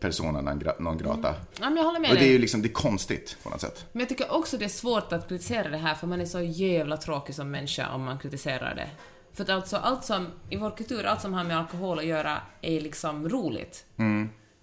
persona 0.01 0.41
non 0.41 0.61
gra- 0.61 0.83
non 0.83 0.99
grata. 0.99 1.35
Ja, 1.61 1.71
men 1.71 1.77
jag 1.77 1.85
håller 1.85 2.01
med 2.01 2.11
Och 2.11 2.17
det 2.17 2.25
är 2.29 2.33
ju 2.33 2.39
liksom, 2.39 2.63
det 2.63 2.69
är 2.69 2.73
konstigt 2.73 3.39
på 3.43 3.51
något 3.51 3.61
sätt. 3.61 3.87
Men 3.93 4.01
jag 4.01 4.09
tycker 4.09 4.35
också 4.35 4.59
det 4.59 4.65
är 4.65 4.69
svårt 4.69 5.13
att 5.13 5.29
kritisera 5.29 5.69
det 5.69 5.77
här 5.77 5.95
för 5.95 6.07
man 6.07 6.21
är 6.21 6.25
så 6.27 6.41
jävla 6.41 6.97
tråkig 6.97 7.35
som 7.35 7.51
människa 7.51 7.89
om 7.95 8.03
man 8.03 8.19
kritiserar 8.19 8.75
det. 8.75 8.89
För 9.35 9.43
att 9.43 9.51
alltså 9.51 9.77
allt 9.77 10.05
som, 10.05 10.27
i 10.51 10.57
vår 10.57 10.71
kultur, 10.77 11.05
allt 11.05 11.21
som 11.21 11.35
har 11.35 11.45
med 11.45 11.59
alkohol 11.59 11.99
att 11.99 12.05
göra 12.07 12.41
är 12.63 12.81
liksom 12.81 13.29
roligt. 13.29 13.85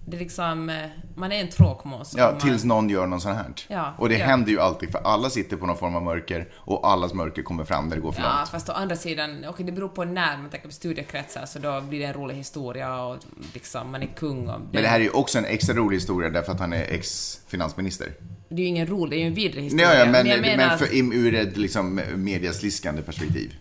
Det 0.06 0.18
är 0.18 0.20
liksom, 0.20 0.70
eh, 0.70 0.86
man 1.16 1.32
är 1.32 1.42
en 1.42 1.50
tråkmås. 1.50 2.14
Ja, 2.18 2.32
man, 2.32 2.40
tills 2.40 2.64
någon 2.64 2.90
gör 2.90 3.08
något 3.08 3.22
sånt 3.22 3.36
här. 3.38 3.46
Ja, 3.68 3.94
och 3.98 4.10
det 4.10 4.18
ja. 4.18 4.26
händer 4.26 4.52
ju 4.52 4.60
alltid, 4.60 4.92
för 4.92 5.00
alla 5.00 5.30
sitter 5.30 5.58
på 5.58 5.66
någon 5.66 5.78
form 5.78 5.96
av 5.96 6.04
mörker 6.04 6.48
och 6.56 6.88
allas 6.92 7.14
mörker 7.14 7.44
kommer 7.44 7.66
fram 7.66 7.90
när 7.90 7.96
det 7.96 8.02
går 8.02 8.12
för 8.12 8.22
Ja, 8.22 8.36
långt. 8.38 8.50
fast 8.50 8.70
å 8.70 8.72
andra 8.72 8.96
sidan, 8.96 9.46
okej 9.48 9.66
det 9.66 9.72
beror 9.72 9.90
på 9.90 10.06
när 10.06 10.38
man 10.38 10.50
tänker 10.50 10.68
på 10.68 10.74
studiekretsar 10.74 11.46
så 11.46 11.60
då 11.60 11.82
blir 11.82 12.00
det 12.00 12.06
en 12.06 12.14
rolig 12.14 12.36
historia 12.36 13.04
och 13.04 13.18
liksom 13.54 13.92
man 13.92 14.04
är 14.04 14.08
kung 14.08 14.48
och 14.50 14.60
Men 14.72 14.82
det 14.82 14.88
här 14.88 15.00
är 15.00 15.04
ju 15.04 15.10
också 15.10 15.38
en 15.38 15.46
extra 15.46 15.76
rolig 15.76 15.98
historia 15.98 16.30
därför 16.30 16.52
att 16.52 16.60
han 16.60 16.74
är 16.74 16.84
ex-finansminister. 16.84 18.08
det 18.50 18.56
är 18.56 18.60
ju 18.60 18.66
ingen 18.66 18.88
rolig, 18.88 19.12
det 19.12 19.16
är 19.16 19.20
ju 19.22 19.28
en 19.28 19.34
vidrig 19.34 19.56
Nej, 19.56 19.64
historia. 19.64 20.00
ja, 20.00 20.12
men, 20.12 20.26
jag 20.28 20.42
men, 20.42 20.58
menar 20.58 20.78
för, 20.78 20.86
att, 20.86 20.92
ur 20.94 21.36
ett 21.36 21.58
liksom, 21.58 22.02
mediasliskande 22.16 23.02
perspektiv. 23.02 23.54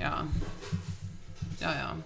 ja. 0.00 0.10
Ja, 1.62 1.68
ja. 1.80 2.02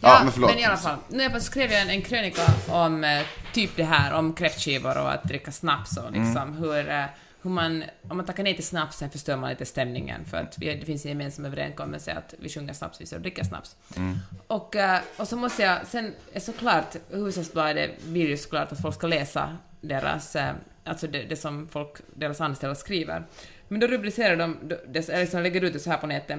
Ja, 0.00 0.20
men 0.24 0.32
förlåt. 0.32 0.50
Men 0.50 0.58
i 0.58 0.64
alla 0.64 0.76
fall, 0.76 0.96
nu 1.08 1.40
skrev 1.40 1.72
jag 1.72 1.82
en, 1.82 1.90
en 1.90 2.02
krönika 2.02 2.42
om 2.68 3.04
eh, 3.04 3.22
typ 3.52 3.76
det 3.76 3.84
här, 3.84 4.12
om 4.12 4.32
kräftskivor 4.32 4.98
och 5.02 5.12
att 5.12 5.24
dricka 5.24 5.52
snaps 5.52 5.96
och 5.96 6.12
liksom 6.12 6.36
Mm. 6.36 6.54
hur, 6.54 6.88
eh, 6.88 7.04
hur 7.42 7.50
man, 7.50 7.84
om 8.08 8.16
man 8.16 8.26
tackar 8.26 8.42
nej 8.42 8.54
till 8.54 8.66
snapsen 8.66 9.10
förstör 9.10 9.36
man 9.36 9.50
lite 9.50 9.66
stämningen 9.66 10.24
för 10.24 10.36
att 10.36 10.58
vi, 10.58 10.74
det 10.74 10.86
finns 10.86 11.04
en 11.04 11.08
gemensam 11.08 11.44
överenskommelse 11.44 12.12
att 12.14 12.34
vi 12.38 12.48
sjunger 12.48 12.72
snapsvisor 12.72 13.16
och 13.16 13.22
dricker 13.22 13.44
snaps. 13.44 13.76
Mm. 13.96 14.18
Och, 14.46 14.76
eh, 14.76 15.00
och 15.16 15.28
så 15.28 15.36
måste 15.36 15.62
jag, 15.62 15.86
sen 15.86 16.14
är 16.32 16.40
såklart, 16.40 16.96
Hufvudstadsbladet 17.10 17.90
vill 18.06 18.28
ju 18.28 18.36
såklart 18.36 18.72
att 18.72 18.82
folk 18.82 18.94
ska 18.94 19.06
läsa 19.06 19.56
deras, 19.80 20.36
alltså 20.84 21.06
det, 21.06 21.22
det 21.22 21.36
som 21.36 21.68
folk, 21.68 21.96
deras 22.14 22.40
anställda 22.40 22.74
skriver. 22.74 23.26
Men 23.68 23.80
då 23.80 23.86
rubricerar 23.86 24.36
de, 24.36 24.58
eller 24.94 25.20
liksom 25.20 25.42
lägger 25.42 25.64
ut 25.64 25.72
det 25.72 25.78
så 25.78 25.90
här 25.90 25.98
på 25.98 26.06
nätet. 26.06 26.38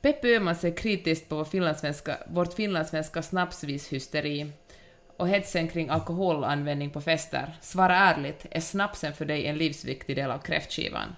Peppe 0.00 0.28
Öhman 0.28 0.56
ser 0.56 0.76
kritiskt 0.76 1.28
på 1.28 1.44
finlandssvenska, 1.44 2.16
vårt 2.26 2.54
finlandssvenska 2.54 3.22
snapsvishysteri 3.22 4.52
och 5.16 5.28
hetsen 5.28 5.68
kring 5.68 5.88
alkoholanvändning 5.88 6.90
på 6.90 7.00
fester. 7.00 7.56
Svara 7.60 7.96
ärligt, 7.96 8.46
är 8.50 8.60
snapsen 8.60 9.12
för 9.12 9.24
dig 9.24 9.46
en 9.46 9.58
livsviktig 9.58 10.16
del 10.16 10.30
av 10.30 10.38
kräftskivan? 10.38 11.16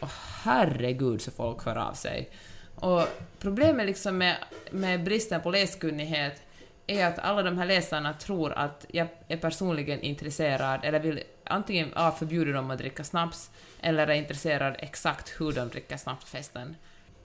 Och 0.00 0.08
herregud 0.42 1.22
så 1.22 1.30
folk 1.30 1.64
hör 1.64 1.76
av 1.76 1.92
sig. 1.92 2.28
Och 2.74 3.02
problemet 3.38 3.86
liksom 3.86 4.18
med, 4.18 4.36
med 4.70 5.04
bristen 5.04 5.40
på 5.40 5.50
läskunnighet 5.50 6.42
är 6.86 7.06
att 7.06 7.18
alla 7.18 7.42
de 7.42 7.58
här 7.58 7.66
läsarna 7.66 8.12
tror 8.12 8.52
att 8.52 8.86
jag 8.88 9.08
är 9.28 9.36
personligen 9.36 10.00
intresserad 10.00 10.80
eller 10.84 11.00
vill 11.00 11.22
antingen 11.44 11.92
A. 11.94 12.12
förbjuda 12.18 12.52
dem 12.52 12.70
att 12.70 12.78
dricka 12.78 13.04
snaps 13.04 13.50
eller 13.80 14.06
är 14.06 14.14
intresserad 14.14 14.76
exakt 14.78 15.40
hur 15.40 15.52
de 15.52 15.68
dricker 15.68 15.96
snaps 15.96 16.24
på 16.24 16.30
festen. 16.30 16.76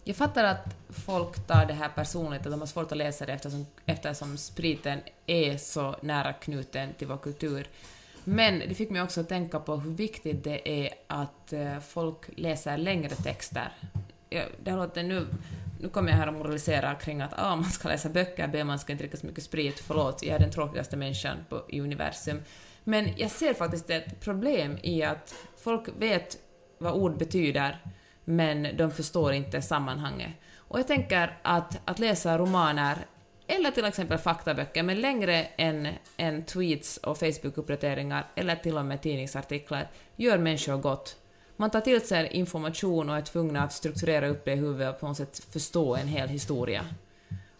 Jag 0.03 0.15
fattar 0.15 0.43
att 0.43 0.75
folk 0.89 1.47
tar 1.47 1.65
det 1.65 1.73
här 1.73 1.89
personligt, 1.89 2.45
att 2.45 2.51
de 2.51 2.59
har 2.59 2.67
svårt 2.67 2.91
att 2.91 2.97
läsa 2.97 3.25
det 3.25 3.33
eftersom, 3.33 3.65
eftersom 3.85 4.37
spriten 4.37 4.99
är 5.25 5.57
så 5.57 5.95
nära 6.01 6.33
knuten 6.33 6.93
till 6.93 7.07
vår 7.07 7.17
kultur. 7.17 7.67
Men 8.23 8.59
det 8.59 8.75
fick 8.75 8.89
mig 8.89 9.01
också 9.01 9.21
att 9.21 9.29
tänka 9.29 9.59
på 9.59 9.75
hur 9.75 9.91
viktigt 9.91 10.43
det 10.43 10.85
är 10.85 10.93
att 11.07 11.53
eh, 11.53 11.79
folk 11.79 12.17
läser 12.35 12.77
längre 12.77 13.09
texter. 13.09 13.71
Det 14.63 14.71
låter 14.71 15.03
nu, 15.03 15.27
nu 15.81 15.89
kommer 15.89 16.09
jag 16.09 16.17
här 16.17 16.27
och 16.27 16.33
moralisera 16.33 16.95
kring 16.95 17.21
att 17.21 17.33
ah, 17.35 17.55
man 17.55 17.69
ska 17.69 17.89
läsa 17.89 18.09
böcker, 18.09 18.47
B, 18.47 18.63
man 18.63 18.79
ska 18.79 18.91
inte 18.91 19.03
dricka 19.03 19.17
så 19.17 19.25
mycket 19.25 19.43
sprit, 19.43 19.79
förlåt, 19.79 20.23
jag 20.23 20.35
är 20.35 20.39
den 20.39 20.51
tråkigaste 20.51 20.97
människan 20.97 21.37
på, 21.49 21.61
i 21.69 21.81
universum. 21.81 22.41
Men 22.83 23.09
jag 23.17 23.31
ser 23.31 23.53
faktiskt 23.53 23.89
ett 23.89 24.19
problem 24.19 24.77
i 24.81 25.03
att 25.03 25.35
folk 25.57 25.89
vet 25.99 26.37
vad 26.77 26.93
ord 26.93 27.17
betyder, 27.17 27.79
men 28.25 28.77
de 28.77 28.91
förstår 28.91 29.33
inte 29.33 29.61
sammanhanget. 29.61 30.31
Och 30.57 30.79
jag 30.79 30.87
tänker 30.87 31.37
att, 31.41 31.81
att 31.85 31.99
läsa 31.99 32.37
romaner, 32.37 32.97
eller 33.47 33.71
till 33.71 33.85
exempel 33.85 34.17
faktaböcker, 34.17 34.83
men 34.83 35.01
längre 35.01 35.43
än, 35.57 35.87
än 36.17 36.43
tweets 36.45 36.97
och 36.97 37.17
Facebook-uppdateringar, 37.17 38.23
eller 38.35 38.55
till 38.55 38.77
och 38.77 38.85
med 38.85 39.01
tidningsartiklar, 39.01 39.87
gör 40.15 40.37
människor 40.37 40.77
gott. 40.77 41.15
Man 41.57 41.69
tar 41.69 41.81
till 41.81 42.01
sig 42.01 42.27
information 42.31 43.09
och 43.09 43.17
är 43.17 43.21
tvungna 43.21 43.63
att 43.63 43.73
strukturera 43.73 44.27
upp 44.27 44.45
det 44.45 44.53
i 44.53 44.55
huvudet 44.55 44.93
och 44.93 44.99
på 44.99 45.07
något 45.07 45.17
sätt 45.17 45.47
förstå 45.51 45.95
en 45.95 46.07
hel 46.07 46.29
historia. 46.29 46.85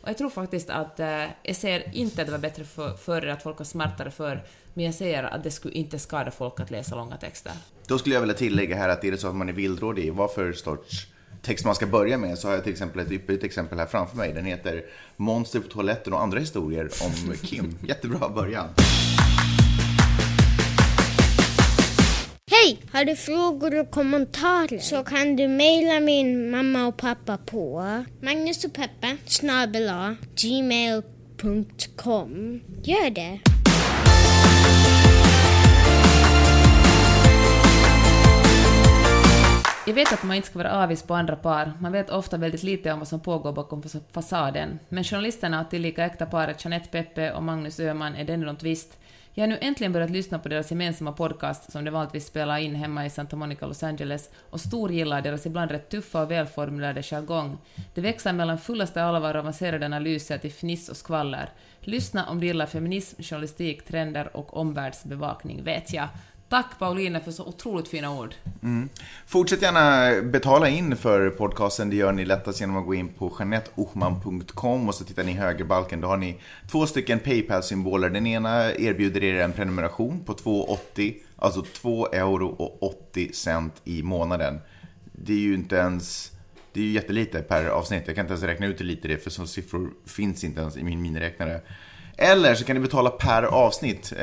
Och 0.02 0.10
jag 0.10 0.18
tror 0.18 0.30
faktiskt 0.30 0.70
att, 0.70 1.00
eh, 1.00 1.26
jag 1.44 1.56
ser 1.56 1.96
inte 1.96 2.22
att 2.22 2.28
det 2.28 2.32
var 2.32 2.40
bättre 2.40 2.64
för, 2.64 2.96
förr, 2.96 3.28
att 3.28 3.44
folk 3.44 3.58
var 3.58 3.66
smartare 3.66 4.12
förr, 4.12 4.44
men 4.74 4.86
jag 4.86 4.94
ser 4.94 5.24
att 5.24 5.44
det 5.44 5.52
skulle 5.52 5.74
inte 5.74 6.00
skada 6.00 6.32
folk 6.32 6.60
att 6.60 6.72
läsa 6.72 6.96
långa 6.96 7.18
texter. 7.18 7.54
Då 7.88 7.98
skulle 7.98 8.16
jag 8.16 8.22
vilja 8.22 8.36
tillägga 8.36 8.76
här 8.76 8.90
att 8.90 9.04
är 9.04 9.12
det 9.12 9.18
så 9.18 9.28
att 9.28 9.36
man 9.36 9.50
är 9.50 9.54
villrådig 9.54 10.06
i 10.06 10.10
vad 10.10 10.32
för 10.32 10.54
sorts 10.54 11.08
text 11.42 11.66
man 11.66 11.76
ska 11.76 11.86
börja 11.86 12.18
med 12.18 12.40
så 12.40 12.48
har 12.48 12.56
jag 12.56 12.64
till 12.64 12.72
exempel 12.72 13.00
ett 13.00 13.12
ypperligt 13.12 13.44
exempel 13.44 13.80
här 13.80 13.86
framför 13.86 14.18
mig. 14.18 14.34
Den 14.34 14.46
heter 14.46 14.84
Monster 15.18 15.60
på 15.60 15.68
toaletten 15.68 16.14
och 16.14 16.22
andra 16.22 16.40
historier 16.40 16.90
om 17.02 17.34
Kim. 17.36 17.78
Jättebra 17.88 18.30
början. 18.30 18.68
Hej! 22.52 22.80
Har 22.92 23.06
du 23.06 23.16
frågor 23.16 23.80
och 23.80 23.92
kommentarer 23.92 24.80
så 24.80 25.04
kan 25.04 25.36
du 25.36 25.48
mejla 25.48 26.00
min 26.00 26.52
mamma 26.52 26.88
och 26.88 26.98
pappa 26.98 27.38
på 27.38 27.82
Magnus 28.22 28.66
och 28.66 28.74
Peppe 28.74 29.18
snabel 29.26 29.90
A, 29.90 30.16
gmail.com. 30.36 31.82
Gör 32.84 33.10
det! 33.10 33.53
Jag 39.86 39.94
vet 39.94 40.14
att 40.14 40.24
man 40.24 40.36
inte 40.36 40.48
ska 40.48 40.60
vara 40.60 40.72
avis 40.72 41.04
på 41.04 41.14
andra 41.14 41.36
par. 41.36 41.74
Man 41.80 41.92
vet 41.92 42.10
ofta 42.10 42.38
väldigt 42.38 42.64
lite 42.64 42.92
om 42.92 43.00
vad 43.00 43.08
som 43.08 43.20
pågår 43.20 43.52
bakom 43.54 43.84
fasaden. 44.12 44.80
Men 44.90 45.04
journalisterna 45.04 45.62
och 45.62 45.70
tillika 45.70 46.06
äkta 46.06 46.26
paret 46.26 46.66
Jeanette 46.66 46.90
Peppe 46.90 47.32
och 47.32 47.44
Magnus 47.44 47.80
Öhman 47.80 48.16
är 48.16 48.24
det 48.24 48.34
ännu 48.34 48.46
något 48.46 48.64
visst. 48.64 48.98
Jag 49.34 49.44
har 49.44 49.48
nu 49.48 49.58
äntligen 49.62 49.94
börjat 49.94 50.10
lyssna 50.10 50.40
på 50.40 50.50
deras 50.50 50.72
gemensamma 50.72 51.12
podcast 51.12 51.72
som 51.72 51.86
de 51.86 51.92
vanligtvis 51.92 52.26
spelar 52.26 52.58
in 52.58 52.76
hemma 52.76 53.06
i 53.06 53.10
Santa 53.10 53.36
Monica, 53.36 53.68
Los 53.68 53.84
Angeles 53.84 54.30
och 54.50 54.60
storgillar 54.60 55.22
deras 55.22 55.46
ibland 55.46 55.72
rätt 55.72 55.90
tuffa 55.90 56.22
och 56.22 56.32
välformulerade 56.32 57.04
jargong. 57.04 57.58
Det 57.94 58.02
växlar 58.02 58.34
mellan 58.34 58.58
fullaste 58.58 59.04
allvar 59.04 59.34
och 59.34 59.40
avancerade 59.40 59.86
analyser 59.86 60.38
till 60.38 60.52
fniss 60.52 60.90
och 60.90 60.98
skvaller. 60.98 61.50
Lyssna 61.80 62.30
om 62.30 62.40
du 62.40 62.48
gillar 62.48 62.66
feminism, 62.66 63.22
journalistik, 63.22 63.86
trender 63.86 64.38
och 64.38 64.58
omvärldsbevakning, 64.58 65.64
vet 65.64 65.94
jag. 65.94 66.08
Tack 66.54 66.80
Paulina 66.80 67.20
för 67.20 67.32
så 67.32 67.46
otroligt 67.46 67.88
fina 67.88 68.20
ord. 68.20 68.36
Mm. 68.64 68.90
Fortsätt 69.28 69.62
gärna 69.62 70.22
betala 70.22 70.70
in 70.70 70.98
för 70.98 71.30
podcasten. 71.30 71.90
Det 71.90 71.96
gör 71.96 72.12
ni 72.12 72.26
lättast 72.26 72.60
genom 72.60 72.78
att 72.78 72.86
gå 72.86 72.94
in 72.94 73.08
på 73.08 73.34
janetteohman.com 73.40 74.88
och 74.88 74.96
så 74.96 75.04
tittar 75.04 75.24
ni 75.24 75.32
i 75.32 75.36
högerbalken. 75.36 76.02
Då 76.02 76.08
har 76.08 76.18
ni 76.18 76.40
två 76.72 76.86
stycken 76.86 77.20
Paypal-symboler. 77.20 78.10
Den 78.10 78.28
ena 78.28 78.74
erbjuder 78.74 79.24
er 79.24 79.44
en 79.44 79.54
prenumeration 79.54 80.24
på 80.26 80.34
2,80, 80.34 81.14
alltså 81.36 81.62
2 81.62 82.08
euro 82.08 82.48
och 82.48 82.84
80 82.84 83.34
cent 83.34 83.82
i 83.84 84.04
månaden. 84.04 84.60
Det 85.12 85.34
är 85.34 85.38
ju 85.38 85.54
inte 85.54 85.76
ens, 85.76 86.32
det 86.74 86.80
är 86.80 86.84
ju 86.84 86.92
jättelite 86.92 87.42
per 87.42 87.66
avsnitt. 87.66 88.04
Jag 88.06 88.16
kan 88.16 88.24
inte 88.24 88.34
ens 88.34 88.44
räkna 88.44 88.66
ut 88.66 88.80
hur 88.80 88.86
lite 88.86 89.08
det 89.08 89.14
är 89.14 89.18
för 89.18 89.30
så 89.30 89.48
siffror 89.48 89.90
finns 90.06 90.44
inte 90.44 90.62
ens 90.62 90.78
i 90.78 90.84
min 90.84 91.02
miniräknare. 91.02 91.62
Eller 92.18 92.56
så 92.56 92.66
kan 92.66 92.76
ni 92.76 92.80
betala 92.80 93.10
per 93.10 93.44
avsnitt. 93.44 94.12
Eh, 94.12 94.18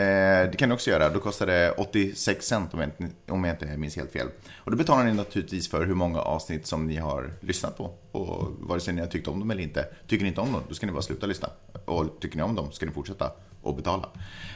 det 0.51 0.57
kan 0.59 0.69
ni 0.69 0.75
också 0.75 0.91
göra. 0.91 1.09
Då 1.09 1.21
kostar 1.21 1.47
det 1.47 1.71
86 1.71 2.47
cent 2.47 2.75
om 2.75 2.81
jag, 2.81 2.89
inte, 2.89 3.33
om 3.33 3.45
jag 3.45 3.55
inte 3.55 3.77
minns 3.77 3.97
helt 3.97 4.13
fel. 4.13 4.27
Och 4.57 4.71
då 4.71 4.77
betalar 4.77 5.05
ni 5.05 5.13
naturligtvis 5.13 5.71
för 5.71 5.87
hur 5.87 5.95
många 5.95 6.21
avsnitt 6.21 6.67
som 6.67 6.87
ni 6.87 6.97
har 6.97 7.33
lyssnat 7.41 7.77
på. 7.77 7.91
Och 8.13 8.49
vare 8.61 8.81
sig 8.81 8.95
ni 8.95 9.01
har 9.01 9.09
tyckt 9.09 9.29
om 9.29 9.41
dem 9.41 9.51
eller 9.51 9.63
inte. 9.63 9.87
Tycker 10.07 10.23
ni 10.23 10.29
inte 10.29 10.41
om 10.41 10.53
dem, 10.53 10.63
då 10.69 10.75
ska 10.75 10.87
ni 10.87 10.93
bara 10.93 11.03
sluta 11.03 11.27
lyssna. 11.27 11.49
Och 11.85 12.21
tycker 12.21 12.37
ni 12.37 12.43
om 12.43 12.55
dem, 12.55 12.73
ska 12.73 12.87
ni 12.87 12.93
fortsätta 12.93 13.31
och 13.63 13.77
betala. 13.77 14.09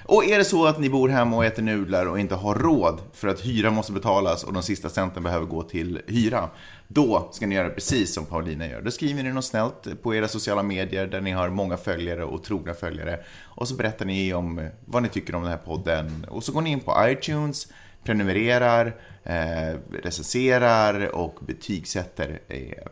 Och 0.05 0.25
är 0.25 0.39
det 0.39 0.45
så 0.45 0.67
att 0.67 0.81
ni 0.81 0.91
bor 0.91 1.09
hemma 1.09 1.37
och 1.37 1.45
äter 1.45 1.63
nudlar 1.63 2.07
och 2.07 2.19
inte 2.19 2.35
har 2.35 2.55
råd 2.55 3.01
för 3.13 3.29
att 3.29 3.41
hyra 3.41 3.71
måste 3.71 3.93
betalas 3.93 4.45
och 4.45 4.53
de 4.53 4.63
sista 4.63 4.89
centen 4.89 5.23
behöver 5.23 5.47
gå 5.47 5.63
till 5.63 6.01
hyra. 6.07 6.51
Då 6.89 7.29
ska 7.33 7.47
ni 7.47 7.55
göra 7.55 7.71
precis 7.71 8.15
som 8.15 8.27
Paulina 8.27 8.67
gör. 8.67 8.83
Då 8.83 8.91
skriver 8.91 9.23
ni 9.23 9.33
något 9.33 9.45
snällt 9.45 10.03
på 10.03 10.15
era 10.15 10.29
sociala 10.29 10.63
medier 10.63 11.07
där 11.07 11.21
ni 11.21 11.31
har 11.31 11.49
många 11.49 11.77
följare 11.77 12.25
och 12.25 12.45
trogna 12.45 12.75
följare. 12.75 13.21
Och 13.43 13.69
så 13.69 13.75
berättar 13.75 14.07
ni 14.07 14.35
om 14.35 14.69
vad 14.85 15.03
ni 15.03 15.09
tycker 15.09 15.35
om 15.35 15.43
den 15.43 15.51
här 15.51 15.59
podden. 15.59 16.27
Och 16.31 16.45
så 16.45 16.53
går 16.53 16.63
ni 16.63 16.71
in 16.71 16.81
på 16.81 17.07
iTunes, 17.09 17.69
prenumererar, 18.05 18.97
eh, 19.23 19.79
recenserar 20.03 21.15
och 21.15 21.39
betygsätter. 21.41 22.41
Eh, 22.49 22.87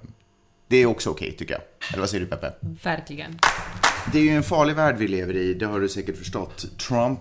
det 0.73 0.77
är 0.77 0.87
också 0.87 1.11
okej 1.11 1.33
tycker 1.33 1.55
jag. 1.55 1.63
Eller 1.91 2.01
vad 2.01 2.11
säger 2.11 2.25
du 2.25 2.31
Peppe? 2.31 2.53
Verkligen. 2.61 3.39
Det 4.13 4.19
är 4.19 4.23
ju 4.23 4.31
en 4.31 4.43
farlig 4.43 4.77
värld 4.77 4.97
vi 4.99 5.09
lever 5.09 5.37
i, 5.37 5.55
det 5.55 5.67
har 5.67 5.81
du 5.81 5.89
säkert 5.89 6.17
förstått. 6.17 6.79
Trump 6.79 7.21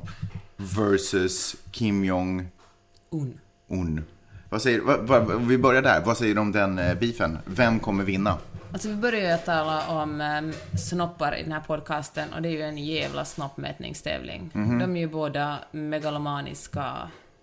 versus 0.57 1.55
Kim 1.71 2.05
Jong-Un. 2.05 3.39
Un. 3.67 4.03
Vad 4.49 4.61
säger, 4.61 4.79
va, 4.79 4.97
va, 4.97 5.19
vi 5.19 5.57
börjar 5.57 5.81
där, 5.81 6.01
vad 6.05 6.17
säger 6.17 6.35
du 6.35 6.41
om 6.41 6.51
den 6.51 6.79
eh, 6.79 6.95
beefen? 6.95 7.37
Vem 7.45 7.79
kommer 7.79 8.03
vinna? 8.03 8.37
Alltså 8.73 8.87
vi 8.87 8.95
börjar 8.95 9.31
ju 9.31 9.37
tala 9.45 9.87
om 9.87 10.21
um, 10.21 10.53
snoppar 10.77 11.35
i 11.37 11.43
den 11.43 11.51
här 11.51 11.61
podcasten 11.61 12.33
och 12.33 12.41
det 12.41 12.49
är 12.49 12.51
ju 12.51 12.61
en 12.61 12.77
jävla 12.77 13.25
snoppmätningstävling. 13.25 14.49
Mhm. 14.53 14.79
De 14.79 14.95
är 14.95 14.99
ju 14.99 15.07
båda 15.07 15.57
megalomaniska 15.71 16.93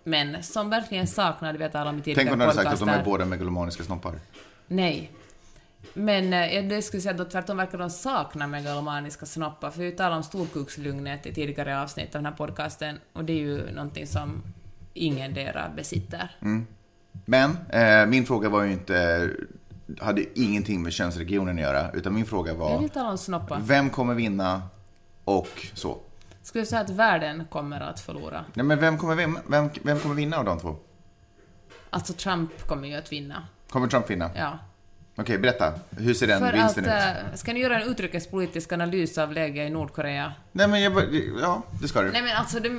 män 0.04 0.42
som 0.42 0.70
verkligen 0.70 1.06
saknar, 1.06 1.52
det 1.52 1.58
vi 1.58 1.64
har 1.64 1.70
talat 1.70 1.92
om 1.92 1.98
i 1.98 2.02
tidigare 2.02 2.24
Tänk 2.24 2.32
om 2.32 2.38
du 2.38 2.44
hade 2.44 2.56
sagt 2.56 2.66
att 2.72 2.78
de 2.78 2.88
är 2.88 2.92
podcaster. 2.92 3.10
båda 3.10 3.24
megalomaniska 3.24 3.82
snoppar. 3.82 4.14
Nej. 4.66 5.10
Men 5.94 6.32
eh, 6.32 6.54
jag 6.54 6.68
det 6.68 6.82
skulle 6.82 7.00
säga 7.00 7.22
att 7.22 7.30
tvärtom 7.30 7.56
verkar 7.56 7.78
de 7.78 7.90
sakna 7.90 8.46
megalomaniska 8.46 9.26
snoppar, 9.26 9.70
för 9.70 9.80
vi 9.80 9.92
talade 9.92 10.16
om 10.16 10.22
storkukslugnet 10.22 11.26
i 11.26 11.34
tidigare 11.34 11.82
avsnitt 11.82 12.14
av 12.14 12.22
den 12.22 12.26
här 12.26 12.32
podcasten, 12.32 12.98
och 13.12 13.24
det 13.24 13.32
är 13.32 13.40
ju 13.40 13.70
någonting 13.70 14.06
som 14.06 14.42
ingen 14.94 15.34
dera 15.34 15.68
besitter. 15.76 16.36
Mm. 16.42 16.66
Men 17.24 17.56
eh, 17.68 18.06
min 18.06 18.26
fråga 18.26 18.48
var 18.48 18.62
ju 18.62 18.72
inte, 18.72 19.30
hade 20.00 20.40
ingenting 20.40 20.82
med 20.82 20.92
könsregionen 20.92 21.56
att 21.56 21.62
göra, 21.62 21.90
utan 21.92 22.14
min 22.14 22.26
fråga 22.26 22.50
Jag 22.50 22.58
var, 22.58 22.78
vill 22.80 22.90
tala 22.90 23.10
om 23.10 23.18
snoppar. 23.18 23.60
vem 23.62 23.90
kommer 23.90 24.14
vinna 24.14 24.62
och 25.24 25.66
så. 25.74 25.98
Skulle 26.42 26.60
jag 26.60 26.68
säga 26.68 26.80
att 26.80 26.90
världen 26.90 27.44
kommer 27.50 27.80
att 27.80 28.00
förlora? 28.00 28.44
Nej, 28.54 28.66
men 28.66 28.80
vem 28.80 28.98
kommer, 28.98 29.14
vem, 29.14 29.38
vem, 29.48 29.70
vem 29.82 29.98
kommer 29.98 30.14
vinna 30.14 30.36
av 30.36 30.44
de 30.44 30.60
två? 30.60 30.76
Alltså 31.90 32.12
Trump 32.12 32.66
kommer 32.66 32.88
ju 32.88 32.94
att 32.94 33.12
vinna. 33.12 33.46
Kommer 33.70 33.88
Trump 33.88 34.10
vinna? 34.10 34.30
Ja. 34.36 34.58
Okej, 35.20 35.38
berätta. 35.38 35.72
Hur 35.90 36.14
ser 36.14 36.26
den 36.26 36.38
För 36.40 36.46
att, 36.46 36.54
vinsten 36.54 36.84
ut? 36.84 36.90
äh, 36.90 37.34
ska 37.34 37.52
ni 37.52 37.60
göra 37.60 37.80
en 37.80 37.88
utrikespolitisk 37.90 38.72
analys 38.72 39.18
av 39.18 39.32
läget 39.32 39.68
i 39.68 39.70
Nordkorea? 39.70 40.32
Nej, 40.52 40.68
men 40.68 40.82
jag, 40.82 41.14
ja, 41.40 41.62
det 41.82 41.88
ska 41.88 42.02
du. 42.02 42.10
Nej 42.12 42.22
men 42.22 42.36
alltså 42.36 42.60
det, 42.60 42.70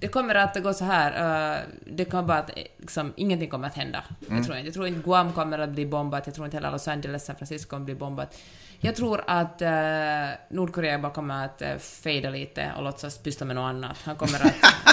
det 0.00 0.08
kommer 0.08 0.34
att 0.34 0.62
gå 0.62 0.74
så 0.74 0.84
här. 0.84 1.54
eh, 1.54 1.58
det 1.86 2.04
kommer 2.04 2.22
bara 2.22 2.38
att, 2.38 2.50
eh, 2.50 2.62
liksom, 2.78 3.12
ingenting 3.16 3.50
kommer 3.50 3.66
att 3.68 3.74
hända. 3.76 4.04
Mm. 4.26 4.36
Jag 4.36 4.46
tror 4.46 4.56
inte. 4.56 4.66
Jag 4.68 4.74
tror 4.74 4.86
inte 4.86 5.00
Guam 5.00 5.32
kommer 5.32 5.58
att 5.58 5.70
bli 5.70 5.86
bombat, 5.86 6.26
jag 6.26 6.34
tror 6.34 6.44
inte 6.46 6.56
heller 6.56 6.70
Los 6.70 6.88
Angeles, 6.88 7.24
San 7.24 7.36
Francisco 7.36 7.70
kommer 7.70 7.80
att 7.82 7.86
bli 7.86 7.94
bombat. 7.94 8.38
Jag 8.80 8.96
tror 8.96 9.24
att 9.26 9.62
eh, 9.62 9.70
Nordkorea 10.48 10.98
bara 10.98 11.12
kommer 11.12 11.44
att 11.44 11.62
fejda 11.82 12.30
lite 12.30 12.72
och 12.76 12.82
låtsas 12.82 13.18
pyssla 13.18 13.46
med 13.46 13.56
något 13.56 13.70
annat. 13.70 13.96
Han 14.04 14.16
kommer 14.16 14.46
att... 14.46 14.54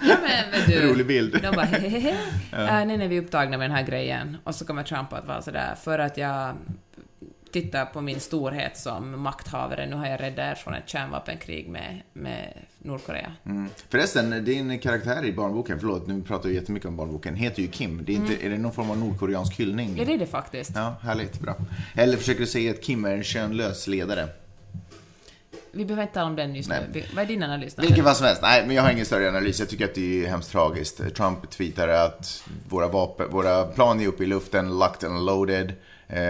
ja 0.00 0.16
men 0.22 0.70
du. 0.70 0.92
Rolig 0.92 1.06
bild. 1.06 1.42
De 1.42 1.50
bara 1.56 1.64
hehehe. 1.64 2.16
Ja. 2.52 2.84
nu 2.84 3.04
är 3.04 3.08
vi 3.08 3.20
upptagna 3.20 3.58
med 3.58 3.70
den 3.70 3.76
här 3.76 3.86
grejen. 3.86 4.36
Och 4.44 4.54
så 4.54 4.66
kommer 4.66 4.82
Trump 4.82 5.12
att 5.12 5.26
vara 5.26 5.42
sådär, 5.42 5.74
för 5.74 5.98
att 5.98 6.16
jag 6.16 6.54
tittar 7.52 7.84
på 7.84 8.00
min 8.00 8.20
storhet 8.20 8.76
som 8.76 9.22
makthavare, 9.22 9.86
nu 9.86 9.96
har 9.96 10.06
jag 10.06 10.20
räddat 10.20 10.38
er 10.38 10.54
från 10.54 10.74
ett 10.74 10.88
kärnvapenkrig 10.88 11.68
med, 11.68 12.00
med 12.12 12.54
Nordkorea. 12.78 13.32
Mm. 13.44 13.68
Förresten, 13.88 14.44
din 14.44 14.78
karaktär 14.78 15.24
i 15.24 15.32
barnboken, 15.32 15.80
förlåt 15.80 16.06
nu 16.06 16.22
pratar 16.22 16.48
vi 16.48 16.54
jättemycket 16.54 16.88
om 16.88 16.96
barnboken, 16.96 17.34
heter 17.34 17.62
ju 17.62 17.68
Kim. 17.68 18.04
Det 18.04 18.12
är, 18.12 18.16
inte, 18.16 18.46
är 18.46 18.50
det 18.50 18.58
någon 18.58 18.72
form 18.72 18.90
av 18.90 18.98
nordkoreansk 18.98 19.60
hyllning? 19.60 19.96
Ja, 19.98 20.04
det 20.04 20.14
är 20.14 20.18
det 20.18 20.26
faktiskt. 20.26 20.72
Ja, 20.74 20.94
härligt, 21.02 21.40
bra. 21.40 21.56
Eller 21.94 22.16
försöker 22.16 22.40
du 22.40 22.46
säga 22.46 22.70
att 22.70 22.82
Kim 22.82 23.04
är 23.04 23.14
en 23.14 23.24
könlös 23.24 23.86
ledare? 23.86 24.28
Vi 25.72 25.84
behöver 25.84 26.02
inte 26.02 26.14
tala 26.14 26.26
om 26.26 26.36
den 26.36 26.54
just 26.54 26.68
Nej. 26.68 26.78
nu. 26.92 27.02
Vad 27.14 27.24
är 27.24 27.28
din 27.28 27.42
analys? 27.42 27.78
Vilken 27.78 28.04
vad 28.04 28.16
som 28.16 28.26
helst. 28.26 28.42
Nej, 28.42 28.66
men 28.66 28.76
jag 28.76 28.82
har 28.82 28.90
ingen 28.90 29.06
större 29.06 29.28
analys. 29.28 29.58
Jag 29.60 29.68
tycker 29.68 29.84
att 29.84 29.94
det 29.94 30.24
är 30.24 30.28
hemskt 30.28 30.50
tragiskt. 30.52 31.14
Trump 31.16 31.50
tweetar 31.50 31.88
att 31.88 32.44
våra, 32.68 32.88
vapen, 32.88 33.30
våra 33.30 33.64
plan 33.64 34.00
är 34.00 34.06
uppe 34.06 34.22
i 34.24 34.26
luften, 34.26 34.78
locked 34.78 35.10
and 35.10 35.24
loaded. 35.24 35.72
Eh, 36.08 36.20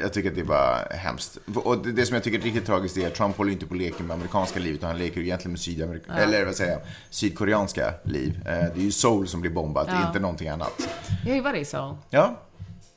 jag 0.00 0.12
tycker 0.12 0.28
att 0.28 0.34
det 0.34 0.40
är 0.40 0.44
bara 0.44 0.76
hemskt. 0.90 1.38
Och 1.54 1.78
det, 1.78 1.92
det 1.92 2.06
som 2.06 2.14
jag 2.14 2.24
tycker 2.24 2.38
är 2.38 2.42
riktigt 2.42 2.66
tragiskt 2.66 2.96
är 2.96 3.06
att 3.06 3.14
Trump 3.14 3.36
håller 3.36 3.52
inte 3.52 3.66
på 3.66 3.74
att 3.74 3.80
leka 3.80 4.02
med 4.02 4.14
amerikanska 4.14 4.60
liv, 4.60 4.74
utan 4.74 4.88
han 4.90 4.98
leker 4.98 5.20
egentligen 5.20 5.52
med 5.52 5.60
sydamerika- 5.60 6.12
eller 6.12 6.44
vad 6.44 6.54
säger 6.56 6.72
jag, 6.72 6.80
sydkoreanska 7.10 7.94
liv. 8.04 8.40
Eh, 8.46 8.52
det 8.52 8.80
är 8.80 8.84
ju 8.84 8.92
Seoul 8.92 9.28
som 9.28 9.40
blir 9.40 9.50
bombat, 9.50 9.86
Ja. 9.90 10.06
inte 10.06 10.20
någonting 10.20 10.48
annat. 10.48 10.88
Jag 11.24 11.30
har 11.30 11.36
ju 11.36 11.42
varit 11.42 11.62
i 11.62 11.64
Seoul. 11.64 11.96
Ja, 12.10 12.40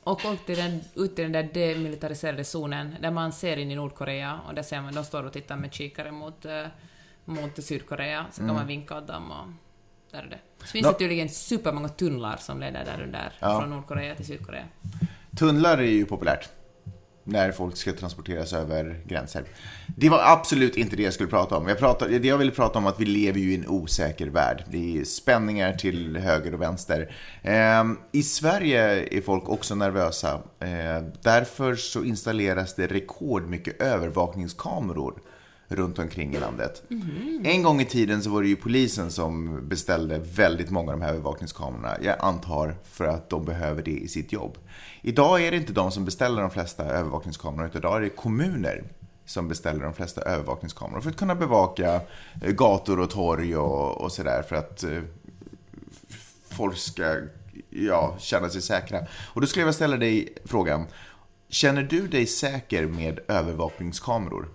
Och 0.04 0.24
åkt 0.24 0.46
till 0.46 0.56
den, 0.56 0.80
ut 0.94 1.16
till 1.16 1.22
den 1.24 1.32
där 1.32 1.42
demilitariserade 1.54 2.44
zonen, 2.44 2.96
där 3.00 3.10
man 3.10 3.32
ser 3.32 3.56
in 3.56 3.70
i 3.70 3.74
Nordkorea, 3.76 4.40
och 4.48 4.54
där 4.54 4.62
ser 4.62 4.80
man, 4.80 4.94
de 4.94 5.04
står 5.04 5.22
och 5.22 5.32
tittar 5.32 5.56
med 5.56 5.72
kikare 5.74 6.12
mot, 6.12 6.44
eh, 6.44 6.66
mot 7.24 7.64
Sydkorea, 7.64 8.26
så 8.32 8.40
kan 8.40 8.54
man 8.54 8.66
vinka 8.66 8.98
åt 8.98 9.06
dem 9.06 9.30
och 9.30 9.46
där 10.12 10.22
är 10.22 10.26
det. 10.26 10.38
Så 10.60 10.66
finns 10.66 10.84
Nå- 10.86 10.92
det 10.92 10.98
tydligen 10.98 11.28
supermånga 11.28 11.88
tunnlar 11.88 12.36
som 12.36 12.60
leder 12.60 12.84
där 12.84 13.02
under, 13.02 13.32
Ja. 13.40 13.60
från 13.60 13.70
Nordkorea 13.70 14.14
till 14.14 14.26
Sydkorea. 14.26 14.64
Tunnlar 15.38 15.78
är 15.78 15.82
ju 15.82 16.04
populärt. 16.06 16.48
När 17.24 17.52
folk 17.52 17.76
ska 17.76 17.92
transporteras 17.92 18.52
över 18.52 19.00
gränser. 19.06 19.44
Det 19.96 20.08
var 20.08 20.20
absolut 20.22 20.76
inte 20.76 20.96
det 20.96 21.02
jag 21.02 21.12
skulle 21.12 21.28
prata 21.28 21.56
om. 21.56 21.68
Jag 21.68 21.78
pratade, 21.78 22.18
det 22.18 22.28
jag 22.28 22.38
ville 22.38 22.50
prata 22.50 22.78
om 22.78 22.86
att 22.86 23.00
vi 23.00 23.04
lever 23.04 23.40
ju 23.40 23.52
i 23.52 23.54
en 23.54 23.68
osäker 23.68 24.26
värld. 24.26 24.64
Det 24.70 25.00
är 25.00 25.04
spänningar 25.04 25.72
till 25.72 26.16
höger 26.16 26.54
och 26.54 26.62
vänster. 26.62 27.14
Eh, 27.42 27.84
I 28.12 28.22
Sverige 28.22 29.08
är 29.18 29.20
folk 29.20 29.48
också 29.48 29.74
nervösa. 29.74 30.34
Eh, 30.60 31.02
därför 31.22 31.74
så 31.74 32.04
installeras 32.04 32.74
det 32.74 32.86
rekordmycket 32.86 33.82
övervakningskameror 33.82 35.14
runt 35.68 35.98
omkring 35.98 36.34
i 36.34 36.40
landet. 36.40 36.82
En 37.44 37.62
gång 37.62 37.80
i 37.80 37.84
tiden 37.84 38.22
så 38.22 38.30
var 38.30 38.42
det 38.42 38.48
ju 38.48 38.56
polisen 38.56 39.10
som 39.10 39.60
beställde 39.68 40.18
väldigt 40.18 40.70
många 40.70 40.92
av 40.92 40.98
de 40.98 41.04
här 41.04 41.12
övervakningskamerorna. 41.12 41.96
Jag 42.02 42.16
antar 42.20 42.76
för 42.84 43.04
att 43.04 43.30
de 43.30 43.44
behöver 43.44 43.82
det 43.82 43.90
i 43.90 44.08
sitt 44.08 44.32
jobb. 44.32 44.58
Idag 45.02 45.42
är 45.42 45.50
det 45.50 45.56
inte 45.56 45.72
de 45.72 45.90
som 45.90 46.04
beställer 46.04 46.42
de 46.42 46.50
flesta 46.50 46.84
övervakningskameror, 46.84 47.66
utan 47.66 47.78
idag 47.78 47.96
är 47.96 48.00
det 48.00 48.08
kommuner 48.08 48.84
som 49.26 49.48
beställer 49.48 49.84
de 49.84 49.94
flesta 49.94 50.20
övervakningskameror 50.20 51.00
för 51.00 51.10
att 51.10 51.16
kunna 51.16 51.34
bevaka 51.34 52.00
eh, 52.42 52.50
gator 52.52 53.00
och 53.00 53.10
torg 53.10 53.56
och, 53.56 54.00
och 54.00 54.12
sådär 54.12 54.42
för 54.42 54.56
att 54.56 54.84
eh, 54.84 55.02
folk 56.50 56.76
ska 56.76 57.16
ja, 57.70 58.16
känna 58.18 58.48
sig 58.48 58.62
säkra. 58.62 58.98
Och 59.34 59.40
då 59.40 59.46
skulle 59.46 59.60
jag 59.60 59.66
vilja 59.66 59.72
ställa 59.72 59.96
dig 59.96 60.34
frågan, 60.44 60.86
känner 61.48 61.82
du 61.82 62.08
dig 62.08 62.26
säker 62.26 62.86
med 62.86 63.20
övervakningskameror? 63.28 64.48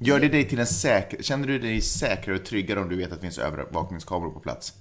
Gör 0.00 0.20
det 0.20 0.28
dig 0.28 0.48
till 0.48 0.58
en 0.58 0.66
säker, 0.66 1.22
känner 1.22 1.46
du 1.46 1.58
dig 1.58 1.80
säkrare 1.80 2.36
och 2.36 2.44
tryggare 2.44 2.80
om 2.80 2.88
du 2.88 2.96
vet 2.96 3.12
att 3.12 3.18
det 3.18 3.22
finns 3.22 3.38
övervakningskameror 3.38 4.30
på 4.30 4.40
plats? 4.40 4.74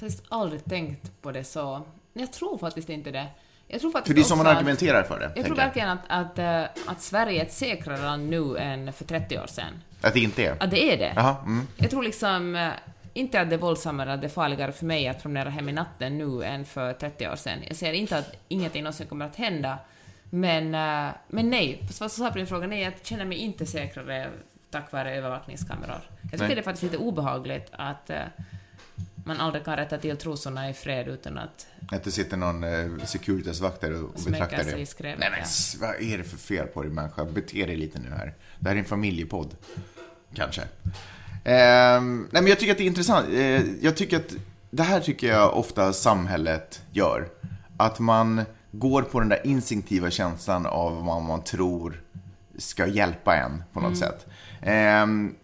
Jag 0.00 0.10
har 0.28 0.42
aldrig 0.42 0.64
tänkt 0.64 1.22
på 1.22 1.32
det 1.32 1.44
så. 1.44 1.82
Jag 2.12 2.32
tror 2.32 2.58
faktiskt 2.58 2.88
inte 2.88 3.10
det. 3.10 3.26
Jag 3.68 3.80
tror 3.80 3.90
faktiskt 3.90 4.06
För 4.06 4.14
det 4.14 4.20
är 4.20 4.24
som 4.24 4.38
man 4.38 4.46
argumenterar 4.46 5.02
för 5.02 5.20
det. 5.20 5.32
Jag 5.36 5.46
tror 5.46 5.56
verkligen 5.56 5.88
att, 5.88 6.00
att, 6.08 6.38
eh, 6.38 6.62
att 6.86 7.00
Sverige 7.00 7.40
är 7.40 7.46
ett 7.46 7.52
säkrare 7.52 8.02
land 8.02 8.28
nu 8.28 8.56
än 8.56 8.92
för 8.92 9.04
30 9.04 9.38
år 9.38 9.46
sedan. 9.46 9.82
Att 10.00 10.14
det 10.14 10.20
inte 10.20 10.44
är? 10.44 10.56
Att 10.60 10.70
det 10.70 10.92
är 10.92 10.98
det. 10.98 11.12
Jaha, 11.16 11.36
mm. 11.46 11.66
Jag 11.76 11.90
tror 11.90 12.02
liksom 12.02 12.56
eh, 12.56 12.68
inte 13.14 13.40
att 13.40 13.50
det 13.50 13.56
är 13.56 13.60
våldsammare, 13.60 14.12
att 14.12 14.20
det 14.20 14.26
är 14.26 14.28
farligare 14.28 14.72
för 14.72 14.86
mig 14.86 15.08
att 15.08 15.22
promenera 15.22 15.50
hem 15.50 15.68
i 15.68 15.72
natten 15.72 16.18
nu 16.18 16.44
än 16.44 16.64
för 16.64 16.92
30 16.92 17.28
år 17.28 17.36
sedan. 17.36 17.58
Jag 17.66 17.76
säger 17.76 17.92
inte 17.92 18.18
att 18.18 18.36
ingenting 18.48 18.82
någonsin 18.82 19.06
kommer 19.06 19.26
att 19.26 19.36
hända, 19.36 19.78
men, 20.30 20.74
eh, 20.74 21.14
men 21.28 21.50
nej. 21.50 21.86
Som 21.90 22.08
svar 22.08 22.30
på 22.30 22.38
din 22.38 22.46
fråga, 22.46 22.66
nej, 22.66 22.82
jag 22.82 22.92
känner 23.02 23.24
mig 23.24 23.38
inte 23.38 23.66
säkrare 23.66 24.30
tack 24.70 24.92
vare 24.92 25.16
övervakningskameror. 25.16 26.00
Jag 26.22 26.30
tycker 26.30 26.44
Nej. 26.44 26.54
det 26.54 26.60
är 26.60 26.62
faktiskt 26.62 26.82
lite 26.82 26.96
obehagligt 26.96 27.68
att 27.72 28.10
eh, 28.10 28.18
man 29.14 29.40
aldrig 29.40 29.64
kan 29.64 29.76
rätta 29.76 29.98
till 29.98 30.16
trosorna 30.16 30.70
i 30.70 30.74
fred 30.74 31.08
utan 31.08 31.38
att 31.38 31.66
Att 31.92 32.04
det 32.04 32.10
sitter 32.10 32.36
någon 32.36 32.64
eh, 32.64 33.04
Securitas-vakt 33.04 33.80
där 33.80 34.02
och, 34.02 34.14
och 34.14 34.30
betraktar 34.30 34.78
i 34.78 34.86
skrevet, 34.86 35.18
Nej 35.18 35.30
men 35.30 35.40
ja. 35.40 35.46
vad 35.80 36.02
är 36.02 36.18
det 36.18 36.24
för 36.24 36.36
fel 36.36 36.66
på 36.66 36.82
dig 36.82 36.90
människa? 36.90 37.24
Bete 37.24 37.66
dig 37.66 37.76
lite 37.76 37.98
nu 37.98 38.10
här. 38.10 38.34
Det 38.58 38.68
här 38.68 38.76
är 38.76 38.80
en 38.80 38.84
familjepodd. 38.84 39.56
Kanske. 40.34 40.62
Ehm, 41.44 42.28
nej 42.32 42.42
men 42.42 42.46
jag 42.46 42.58
tycker 42.58 42.72
att 42.72 42.78
det 42.78 42.84
är 42.84 42.86
intressant. 42.86 43.28
Eh, 43.28 43.62
jag 43.80 43.96
tycker 43.96 44.16
att 44.16 44.34
det 44.70 44.82
här 44.82 45.00
tycker 45.00 45.26
jag 45.26 45.56
ofta 45.56 45.92
samhället 45.92 46.82
gör. 46.92 47.28
Att 47.76 47.98
man 47.98 48.44
går 48.78 49.02
på 49.02 49.20
den 49.20 49.28
där 49.28 49.46
instinktiva 49.46 50.10
känslan 50.10 50.66
av 50.66 51.04
vad 51.04 51.22
man 51.22 51.44
tror 51.44 52.02
ska 52.58 52.86
hjälpa 52.86 53.36
en 53.36 53.62
på 53.72 53.80
något 53.80 53.98
sätt. 53.98 54.26
Ehm, 54.62 55.34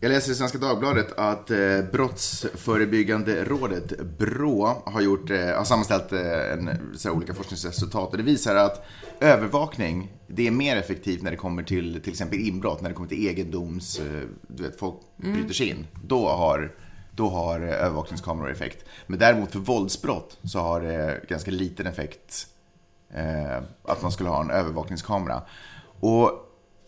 jag 0.00 0.08
läser 0.08 0.32
i 0.32 0.34
Svenska 0.34 0.58
Dagbladet 0.58 1.12
att 1.18 1.50
eh, 1.50 1.58
Brottsförebyggande 1.92 3.44
rådet, 3.44 4.00
BRÅ, 4.18 4.82
har, 4.84 5.00
gjort, 5.00 5.30
eh, 5.30 5.38
har 5.38 5.64
sammanställt 5.64 6.12
eh, 6.12 6.52
en, 6.52 6.90
så 6.96 7.10
olika 7.10 7.34
forskningsresultat. 7.34 8.10
Och 8.10 8.16
det 8.16 8.22
visar 8.22 8.56
att 8.56 8.86
övervakning, 9.20 10.12
det 10.26 10.46
är 10.46 10.50
mer 10.50 10.76
effektivt 10.76 11.22
när 11.22 11.30
det 11.30 11.36
kommer 11.36 11.62
till 11.62 12.00
till 12.02 12.12
exempel 12.12 12.38
inbrott, 12.38 12.80
när 12.80 12.88
det 12.88 12.94
kommer 12.94 13.08
till 13.08 13.26
egendoms... 13.26 14.00
Du 14.48 14.62
vet, 14.62 14.78
folk 14.78 14.96
bryter 15.16 15.54
sig 15.54 15.68
in. 15.68 15.86
Då 16.04 16.28
har, 16.28 16.72
då 17.10 17.28
har 17.28 17.60
övervakningskameror 17.60 18.50
effekt. 18.50 18.84
Men 19.06 19.18
däremot 19.18 19.52
för 19.52 19.58
våldsbrott 19.58 20.38
så 20.42 20.58
har 20.58 20.80
det 20.80 21.20
ganska 21.28 21.50
liten 21.50 21.86
effekt 21.86 22.48
eh, 23.14 23.62
att 23.82 24.02
man 24.02 24.12
skulle 24.12 24.28
ha 24.28 24.40
en 24.40 24.50
övervakningskamera. 24.50 25.42
Och 26.00 26.30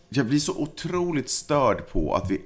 jag 0.09 0.27
blir 0.27 0.39
så 0.39 0.59
otroligt 0.59 1.31
störd 1.31 1.89
på 1.89 2.15
att 2.15 2.31
vi 2.31 2.41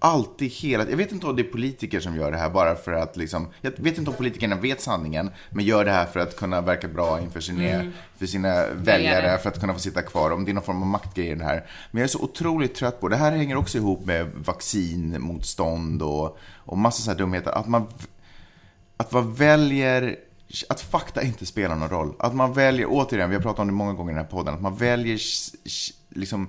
alltid 0.00 0.50
hela 0.50 0.90
Jag 0.90 0.96
vet 0.96 1.12
inte 1.12 1.26
om 1.26 1.36
det 1.36 1.42
är 1.42 1.52
politiker 1.52 2.00
som 2.00 2.16
gör 2.16 2.32
det 2.32 2.38
här 2.38 2.50
bara 2.50 2.74
för 2.74 2.92
att 2.92 3.16
liksom, 3.16 3.48
jag 3.60 3.72
vet 3.76 3.98
inte 3.98 4.10
om 4.10 4.16
politikerna 4.16 4.56
vet 4.56 4.80
sanningen, 4.80 5.30
men 5.50 5.64
gör 5.64 5.84
det 5.84 5.90
här 5.90 6.06
för 6.06 6.20
att 6.20 6.36
kunna 6.36 6.60
verka 6.60 6.88
bra 6.88 7.20
inför 7.20 7.40
sina, 7.40 7.92
för 8.18 8.26
sina 8.26 8.66
väljare, 8.72 9.38
för 9.38 9.48
att 9.48 9.60
kunna 9.60 9.74
få 9.74 9.80
sitta 9.80 10.02
kvar, 10.02 10.30
om 10.30 10.44
det 10.44 10.50
är 10.50 10.54
någon 10.54 10.62
form 10.62 10.82
av 10.82 10.88
maktgrej 10.88 11.28
i 11.28 11.34
det 11.34 11.44
här. 11.44 11.66
Men 11.90 12.00
jag 12.00 12.04
är 12.04 12.08
så 12.08 12.22
otroligt 12.22 12.74
trött 12.74 13.00
på, 13.00 13.08
det 13.08 13.16
här 13.16 13.32
hänger 13.32 13.56
också 13.56 13.78
ihop 13.78 14.06
med 14.06 14.30
vaccinmotstånd 14.34 16.02
och, 16.02 16.38
och 16.56 16.78
massa 16.78 17.02
sådana 17.02 17.14
här 17.14 17.18
dumheter, 17.18 17.50
att 17.50 17.68
man 17.68 17.86
att 18.96 19.12
man 19.12 19.34
väljer 19.34 20.16
att 20.68 20.80
fakta 20.80 21.22
inte 21.22 21.46
spelar 21.46 21.76
någon 21.76 21.88
roll. 21.88 22.14
Att 22.18 22.34
man 22.34 22.52
väljer, 22.52 22.86
återigen, 22.88 23.30
vi 23.30 23.36
har 23.36 23.42
pratat 23.42 23.58
om 23.58 23.66
det 23.66 23.72
många 23.72 23.92
gånger 23.92 24.12
i 24.12 24.14
den 24.14 24.24
här 24.24 24.30
podden, 24.30 24.54
att 24.54 24.62
man 24.62 24.76
väljer 24.76 25.18
liksom, 26.08 26.48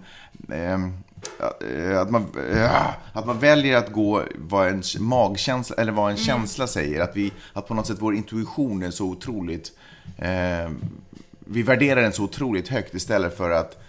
ehm, 0.51 0.93
eh, 1.69 1.99
att, 1.99 2.09
man, 2.09 2.27
eh, 2.53 2.87
att 3.13 3.25
man 3.25 3.39
väljer 3.39 3.77
att 3.77 3.91
gå 3.91 4.23
vad 4.35 4.67
en 4.67 4.83
magkänsla, 4.99 5.75
eller 5.75 5.91
vad 5.91 6.05
en 6.05 6.15
mm. 6.15 6.25
känsla 6.25 6.67
säger. 6.67 7.01
Att, 7.01 7.15
vi, 7.15 7.31
att 7.53 7.67
på 7.67 7.73
något 7.73 7.87
sätt 7.87 7.97
vår 7.99 8.15
intuition 8.15 8.83
är 8.83 8.91
så 8.91 9.05
otroligt, 9.05 9.71
eh, 10.17 10.71
vi 11.39 11.61
värderar 11.63 12.01
den 12.01 12.13
så 12.13 12.23
otroligt 12.23 12.67
högt 12.67 12.93
istället 12.93 13.37
för 13.37 13.51
att 13.51 13.85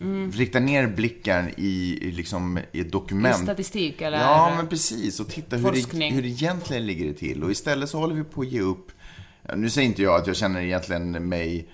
Mm. 0.00 0.32
Rikta 0.32 0.60
ner 0.60 0.86
blicken 0.86 1.50
i, 1.56 1.98
liksom, 2.16 2.58
i 2.72 2.80
ett 2.80 2.92
dokument. 2.92 3.40
I 3.40 3.42
statistik 3.42 4.00
eller? 4.00 4.18
Ja, 4.18 4.52
men 4.56 4.68
precis. 4.68 5.20
Och 5.20 5.28
titta 5.28 5.56
hur 5.56 5.72
det, 5.72 6.06
hur 6.06 6.22
det 6.22 6.28
egentligen 6.28 6.86
ligger 6.86 7.12
till. 7.12 7.44
Och 7.44 7.50
istället 7.50 7.90
så 7.90 7.98
håller 7.98 8.14
vi 8.14 8.24
på 8.24 8.40
att 8.40 8.48
ge 8.48 8.60
upp. 8.60 8.92
Nu 9.56 9.70
säger 9.70 9.88
inte 9.88 10.02
jag 10.02 10.20
att 10.20 10.26
jag 10.26 10.36
känner 10.36 10.60
egentligen 10.60 11.28
mig 11.28 11.68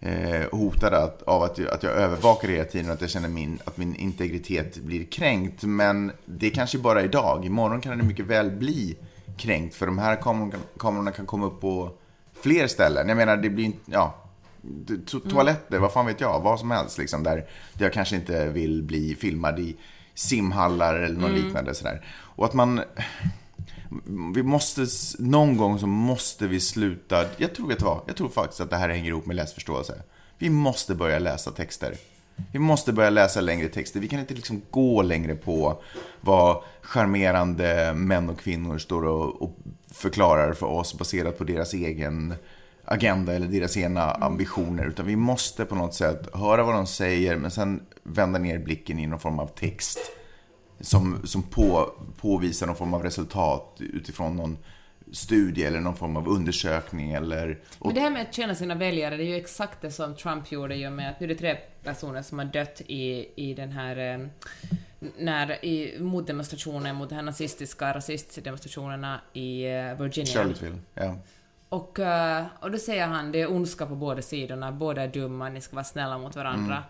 eh, 0.00 0.50
hotad 0.52 0.94
att, 0.94 1.22
av 1.22 1.42
att, 1.42 1.66
att 1.66 1.82
jag 1.82 1.92
övervakar 1.92 2.48
hela 2.48 2.64
tiden 2.64 2.86
och 2.86 2.94
att 2.94 3.00
jag 3.00 3.10
känner 3.10 3.28
min, 3.28 3.58
att 3.64 3.76
min 3.76 3.96
integritet 3.96 4.76
blir 4.76 5.04
kränkt. 5.04 5.62
Men 5.62 6.12
det 6.24 6.46
är 6.46 6.50
kanske 6.50 6.78
bara 6.78 7.02
idag. 7.02 7.44
Imorgon 7.44 7.80
kan 7.80 7.98
det 7.98 8.04
mycket 8.04 8.26
väl 8.26 8.50
bli 8.50 8.96
kränkt. 9.36 9.74
För 9.74 9.86
de 9.86 9.98
här 9.98 10.16
kamerorna, 10.16 10.58
kamerorna 10.78 11.10
kan 11.10 11.26
komma 11.26 11.46
upp 11.46 11.60
på 11.60 11.90
fler 12.42 12.66
ställen. 12.66 13.08
Jag 13.08 13.16
menar, 13.16 13.36
det 13.36 13.50
blir 13.50 13.64
inte, 13.64 13.80
ja, 13.84 14.14
to 15.06 15.20
toaletter, 15.20 15.72
mm. 15.72 15.82
vad 15.82 15.92
fan 15.92 16.06
vet 16.06 16.20
jag, 16.20 16.40
vad 16.40 16.60
som 16.60 16.70
helst 16.70 16.98
liksom, 16.98 17.22
där 17.22 17.46
jag 17.78 17.92
kanske 17.92 18.16
inte 18.16 18.48
vill 18.48 18.82
bli 18.82 19.14
filmad 19.14 19.58
i 19.58 19.76
simhallar 20.14 20.94
eller 20.94 21.20
något 21.20 21.30
mm. 21.30 21.44
liknande 21.44 21.74
sådär. 21.74 22.04
Och 22.08 22.44
att 22.44 22.54
man, 22.54 22.80
vi 24.34 24.42
måste, 24.42 24.86
någon 25.18 25.56
gång 25.56 25.78
så 25.78 25.86
måste 25.86 26.46
vi 26.46 26.60
sluta, 26.60 27.24
jag 27.36 27.54
tror, 27.54 27.68
vet 27.68 27.82
vad, 27.82 28.00
jag 28.06 28.16
tror 28.16 28.28
faktiskt 28.28 28.60
att 28.60 28.70
det 28.70 28.76
här 28.76 28.88
hänger 28.88 29.08
ihop 29.08 29.26
med 29.26 29.36
läsförståelse. 29.36 30.02
Vi 30.38 30.50
måste 30.50 30.94
börja 30.94 31.18
läsa 31.18 31.50
texter. 31.50 31.96
Vi 32.52 32.58
måste 32.58 32.92
börja 32.92 33.10
läsa 33.10 33.40
längre 33.40 33.68
texter. 33.68 34.00
Vi 34.00 34.08
kan 34.08 34.20
inte 34.20 34.34
liksom 34.34 34.62
gå 34.70 35.02
längre 35.02 35.34
på 35.34 35.82
vad 36.20 36.62
charmerande 36.82 37.92
män 37.94 38.30
och 38.30 38.40
kvinnor 38.40 38.78
står 38.78 39.04
och, 39.04 39.42
och 39.42 39.56
förklarar 39.92 40.52
för 40.52 40.66
oss 40.66 40.98
baserat 40.98 41.38
på 41.38 41.44
deras 41.44 41.74
egen 41.74 42.34
agenda 42.84 43.32
eller 43.34 43.46
deras 43.46 43.76
egna 43.76 44.02
ambitioner. 44.02 44.84
Utan 44.84 45.06
vi 45.06 45.16
måste 45.16 45.64
på 45.64 45.74
något 45.74 45.94
sätt 45.94 46.34
höra 46.34 46.62
vad 46.62 46.74
de 46.74 46.86
säger 46.86 47.36
men 47.36 47.50
sen 47.50 47.82
vända 48.02 48.38
ner 48.38 48.58
blicken 48.58 48.98
i 48.98 49.06
någon 49.06 49.20
form 49.20 49.38
av 49.38 49.46
text. 49.46 49.98
Som, 50.80 51.26
som 51.26 51.42
på, 51.42 51.92
påvisar 52.20 52.66
någon 52.66 52.76
form 52.76 52.94
av 52.94 53.02
resultat 53.02 53.76
utifrån 53.78 54.36
någon 54.36 54.58
studie 55.12 55.64
eller 55.64 55.80
någon 55.80 55.96
form 55.96 56.16
av 56.16 56.28
undersökning 56.28 57.12
eller... 57.12 57.58
Men 57.80 57.94
det 57.94 58.00
här 58.00 58.10
med 58.10 58.22
att 58.22 58.34
känna 58.34 58.54
sina 58.54 58.74
väljare, 58.74 59.16
det 59.16 59.22
är 59.22 59.26
ju 59.26 59.36
exakt 59.36 59.82
det 59.82 59.90
som 59.90 60.14
Trump 60.14 60.52
gjorde 60.52 60.86
och 60.86 60.92
med 60.92 61.10
att 61.10 61.20
nu 61.20 61.24
är 61.24 61.28
det 61.28 61.34
tre 61.34 61.56
personer 61.82 62.22
som 62.22 62.38
har 62.38 62.46
dött 62.46 62.80
i, 62.86 63.28
i 63.36 63.54
den 63.54 63.72
här... 63.72 64.14
Eh, 64.14 64.26
när, 65.18 65.64
i, 65.64 66.00
mot 66.00 66.26
demonstrationen, 66.26 66.96
mot 66.96 67.08
de 67.08 67.14
här 67.14 67.22
nazistiska 67.22 67.94
rasistdemonstrationerna 67.94 69.20
i 69.32 69.64
eh, 69.64 69.94
Virginia. 69.94 70.32
Charlottesville, 70.32 70.78
ja. 70.94 71.16
Och, 71.68 71.98
eh, 71.98 72.44
och 72.60 72.70
då 72.70 72.78
säger 72.78 73.06
han 73.06 73.32
det 73.32 73.40
är 73.40 73.50
ondska 73.50 73.86
på 73.86 73.94
båda 73.94 74.22
sidorna, 74.22 74.72
båda 74.72 75.02
är 75.02 75.08
dumma, 75.08 75.48
ni 75.48 75.60
ska 75.60 75.76
vara 75.76 75.84
snälla 75.84 76.18
mot 76.18 76.36
varandra. 76.36 76.76
Mm. 76.76 76.88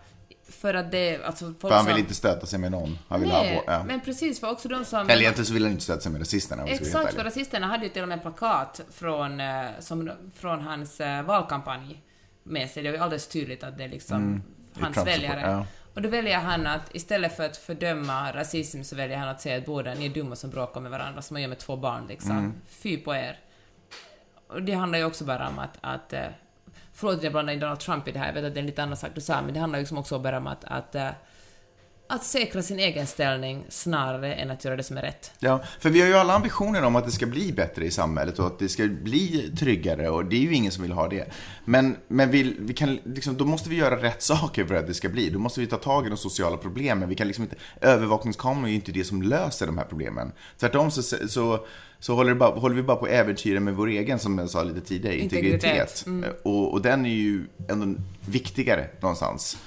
För 0.49 0.73
att 0.73 0.91
det, 0.91 1.23
alltså 1.23 1.53
För 1.61 1.69
han 1.69 1.85
vill 1.85 1.93
som... 1.93 1.99
inte 1.99 2.13
stöta 2.13 2.45
sig 2.45 2.59
med 2.59 2.71
någon. 2.71 2.97
Han 3.07 3.19
vill 3.19 3.29
Nej, 3.29 3.55
ha, 3.55 3.63
ja. 3.73 3.83
men 3.83 4.01
precis, 4.01 4.39
för 4.39 4.51
också 4.51 4.67
de 4.67 4.85
som... 4.85 5.09
Eller 5.09 5.21
egentligen 5.21 5.45
så 5.45 5.53
vill 5.53 5.63
han 5.63 5.71
inte 5.71 5.83
stöta 5.83 6.01
sig 6.01 6.11
med 6.11 6.21
rasisterna. 6.21 6.65
Exakt, 6.67 7.13
för 7.13 7.23
rasisterna 7.23 7.67
hade 7.67 7.83
ju 7.83 7.89
till 7.89 8.01
och 8.01 8.07
med 8.07 8.21
plakat 8.21 8.81
från, 8.91 9.39
eh, 9.39 9.65
som, 9.79 10.11
från 10.35 10.61
hans 10.61 10.99
eh, 10.99 11.23
valkampanj 11.23 12.01
med 12.43 12.69
sig. 12.69 12.83
Det 12.83 12.89
var 12.89 12.97
ju 12.97 13.03
alldeles 13.03 13.27
tydligt 13.27 13.63
att 13.63 13.77
det 13.77 13.83
är 13.83 13.89
liksom 13.89 14.17
mm, 14.17 14.41
hans 14.79 15.07
väljare. 15.07 15.41
Ja. 15.41 15.65
Och 15.93 16.01
då 16.01 16.09
väljer 16.09 16.39
han 16.39 16.67
att 16.67 16.95
istället 16.95 17.35
för 17.35 17.45
att 17.45 17.57
fördöma 17.57 18.31
rasism 18.33 18.83
så 18.83 18.95
väljer 18.95 19.17
han 19.17 19.29
att 19.29 19.41
säga 19.41 19.57
att 19.57 19.65
båda 19.65 19.93
ni 19.93 20.05
är 20.05 20.09
dumma 20.09 20.35
som 20.35 20.49
bråkar 20.49 20.81
med 20.81 20.91
varandra, 20.91 21.21
som 21.21 21.35
man 21.35 21.41
gör 21.41 21.49
med 21.49 21.57
två 21.57 21.75
barn 21.75 22.07
liksom. 22.07 22.31
Mm. 22.31 22.53
Fy 22.67 22.97
på 22.97 23.15
er. 23.15 23.39
Och 24.47 24.61
det 24.61 24.73
handlar 24.73 24.99
ju 24.99 25.05
också 25.05 25.23
bara 25.23 25.47
om 25.47 25.59
att, 25.59 25.77
att 25.81 26.13
eh, 26.13 26.25
förlåt 26.97 27.17
att 27.17 27.23
jag 27.23 27.31
blandar 27.31 27.53
in 27.53 27.59
Donald 27.59 27.79
Trump 27.79 28.07
i 28.07 28.11
det 28.11 28.19
här, 28.19 28.27
jag 28.27 28.33
vet 28.33 28.43
att 28.43 28.53
det 28.53 28.57
är 28.57 28.61
en 28.61 28.65
lite 28.65 28.83
annan 28.83 28.97
sak 28.97 29.11
du 29.15 29.21
sa, 29.21 29.41
men 29.41 29.53
det 29.53 29.59
handlar 29.59 29.79
ju 29.79 29.83
liksom 29.83 29.97
också 29.97 30.19
bara 30.19 30.37
om 30.37 30.47
att, 30.47 30.63
att 30.63 30.95
eh, 30.95 31.09
att 32.09 32.23
säkra 32.23 32.61
sin 32.61 32.79
egen 32.79 33.07
ställning 33.07 33.65
snarare 33.69 34.33
än 34.33 34.51
att 34.51 34.65
göra 34.65 34.75
det 34.75 34.83
som 34.83 34.97
är 34.97 35.01
rätt. 35.01 35.31
Ja, 35.39 35.63
för 35.79 35.89
vi 35.89 36.01
har 36.01 36.07
ju 36.07 36.13
alla 36.13 36.33
ambitioner 36.33 36.83
om 36.83 36.95
att 36.95 37.05
det 37.05 37.11
ska 37.11 37.25
bli 37.25 37.53
bättre 37.53 37.85
i 37.85 37.91
samhället 37.91 38.39
och 38.39 38.47
att 38.47 38.59
det 38.59 38.69
ska 38.69 38.87
bli 38.87 39.51
tryggare 39.59 40.09
och 40.09 40.25
det 40.25 40.35
är 40.35 40.41
ju 40.41 40.53
ingen 40.53 40.71
som 40.71 40.83
vill 40.83 40.91
ha 40.91 41.07
det. 41.07 41.31
Men, 41.65 41.97
men 42.07 42.31
vi, 42.31 42.55
vi 42.59 42.73
kan, 42.73 42.99
liksom, 43.03 43.37
då 43.37 43.45
måste 43.45 43.69
vi 43.69 43.75
göra 43.75 44.01
rätt 44.03 44.21
saker 44.21 44.65
för 44.65 44.75
att 44.75 44.87
det 44.87 44.93
ska 44.93 45.09
bli. 45.09 45.29
Då 45.29 45.39
måste 45.39 45.59
vi 45.59 45.67
ta 45.67 45.77
tag 45.77 46.05
i 46.05 46.09
de 46.09 46.17
sociala 46.17 46.57
problemen. 46.57 47.09
Vi 47.09 47.15
kan 47.15 47.27
liksom 47.27 47.43
inte, 47.43 47.55
övervakningskameror 47.81 48.65
är 48.65 48.69
ju 48.69 48.75
inte 48.75 48.91
det 48.91 49.03
som 49.03 49.21
löser 49.21 49.65
de 49.65 49.77
här 49.77 49.85
problemen. 49.85 50.31
Tvärtom 50.57 50.91
så, 50.91 51.01
så 51.27 51.65
så 51.99 52.15
håller, 52.15 52.33
bara, 52.33 52.59
håller, 52.59 52.75
vi 52.75 52.83
bara 52.83 52.97
på 52.97 53.05
att 53.05 53.11
äventyra 53.11 53.59
med 53.59 53.75
vår 53.75 53.87
egen, 53.87 54.19
som 54.19 54.37
jag 54.37 54.49
sa 54.49 54.63
lite 54.63 54.81
tidigare, 54.81 55.17
integritet. 55.17 55.63
integritet. 55.63 56.03
Mm. 56.05 56.29
Och, 56.43 56.73
och, 56.73 56.81
den 56.81 57.05
är 57.05 57.09
ju 57.09 57.45
ändå 57.69 58.01
viktigare 58.25 58.87
någonstans. 58.99 59.57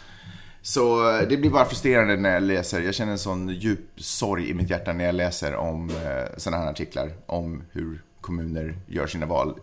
Så 0.62 1.02
det 1.28 1.36
blir 1.36 1.50
bara 1.50 1.64
frustrerande 1.64 2.16
när 2.16 2.34
jag 2.34 2.42
läser. 2.42 2.80
Jag 2.80 2.94
känner 2.94 3.12
en 3.12 3.18
sån 3.18 3.48
djup 3.48 3.90
sorg 3.96 4.50
i 4.50 4.54
mitt 4.54 4.70
hjärta 4.70 4.92
när 4.92 5.04
jag 5.04 5.14
läser 5.14 5.54
om 5.54 5.90
eh, 5.90 6.36
sådana 6.36 6.62
här 6.62 6.70
artiklar. 6.70 7.10
Om 7.26 7.62
hur 7.72 8.02
kommuner 8.20 8.78
gör 8.86 9.06
sina 9.06 9.26
val. 9.26 9.58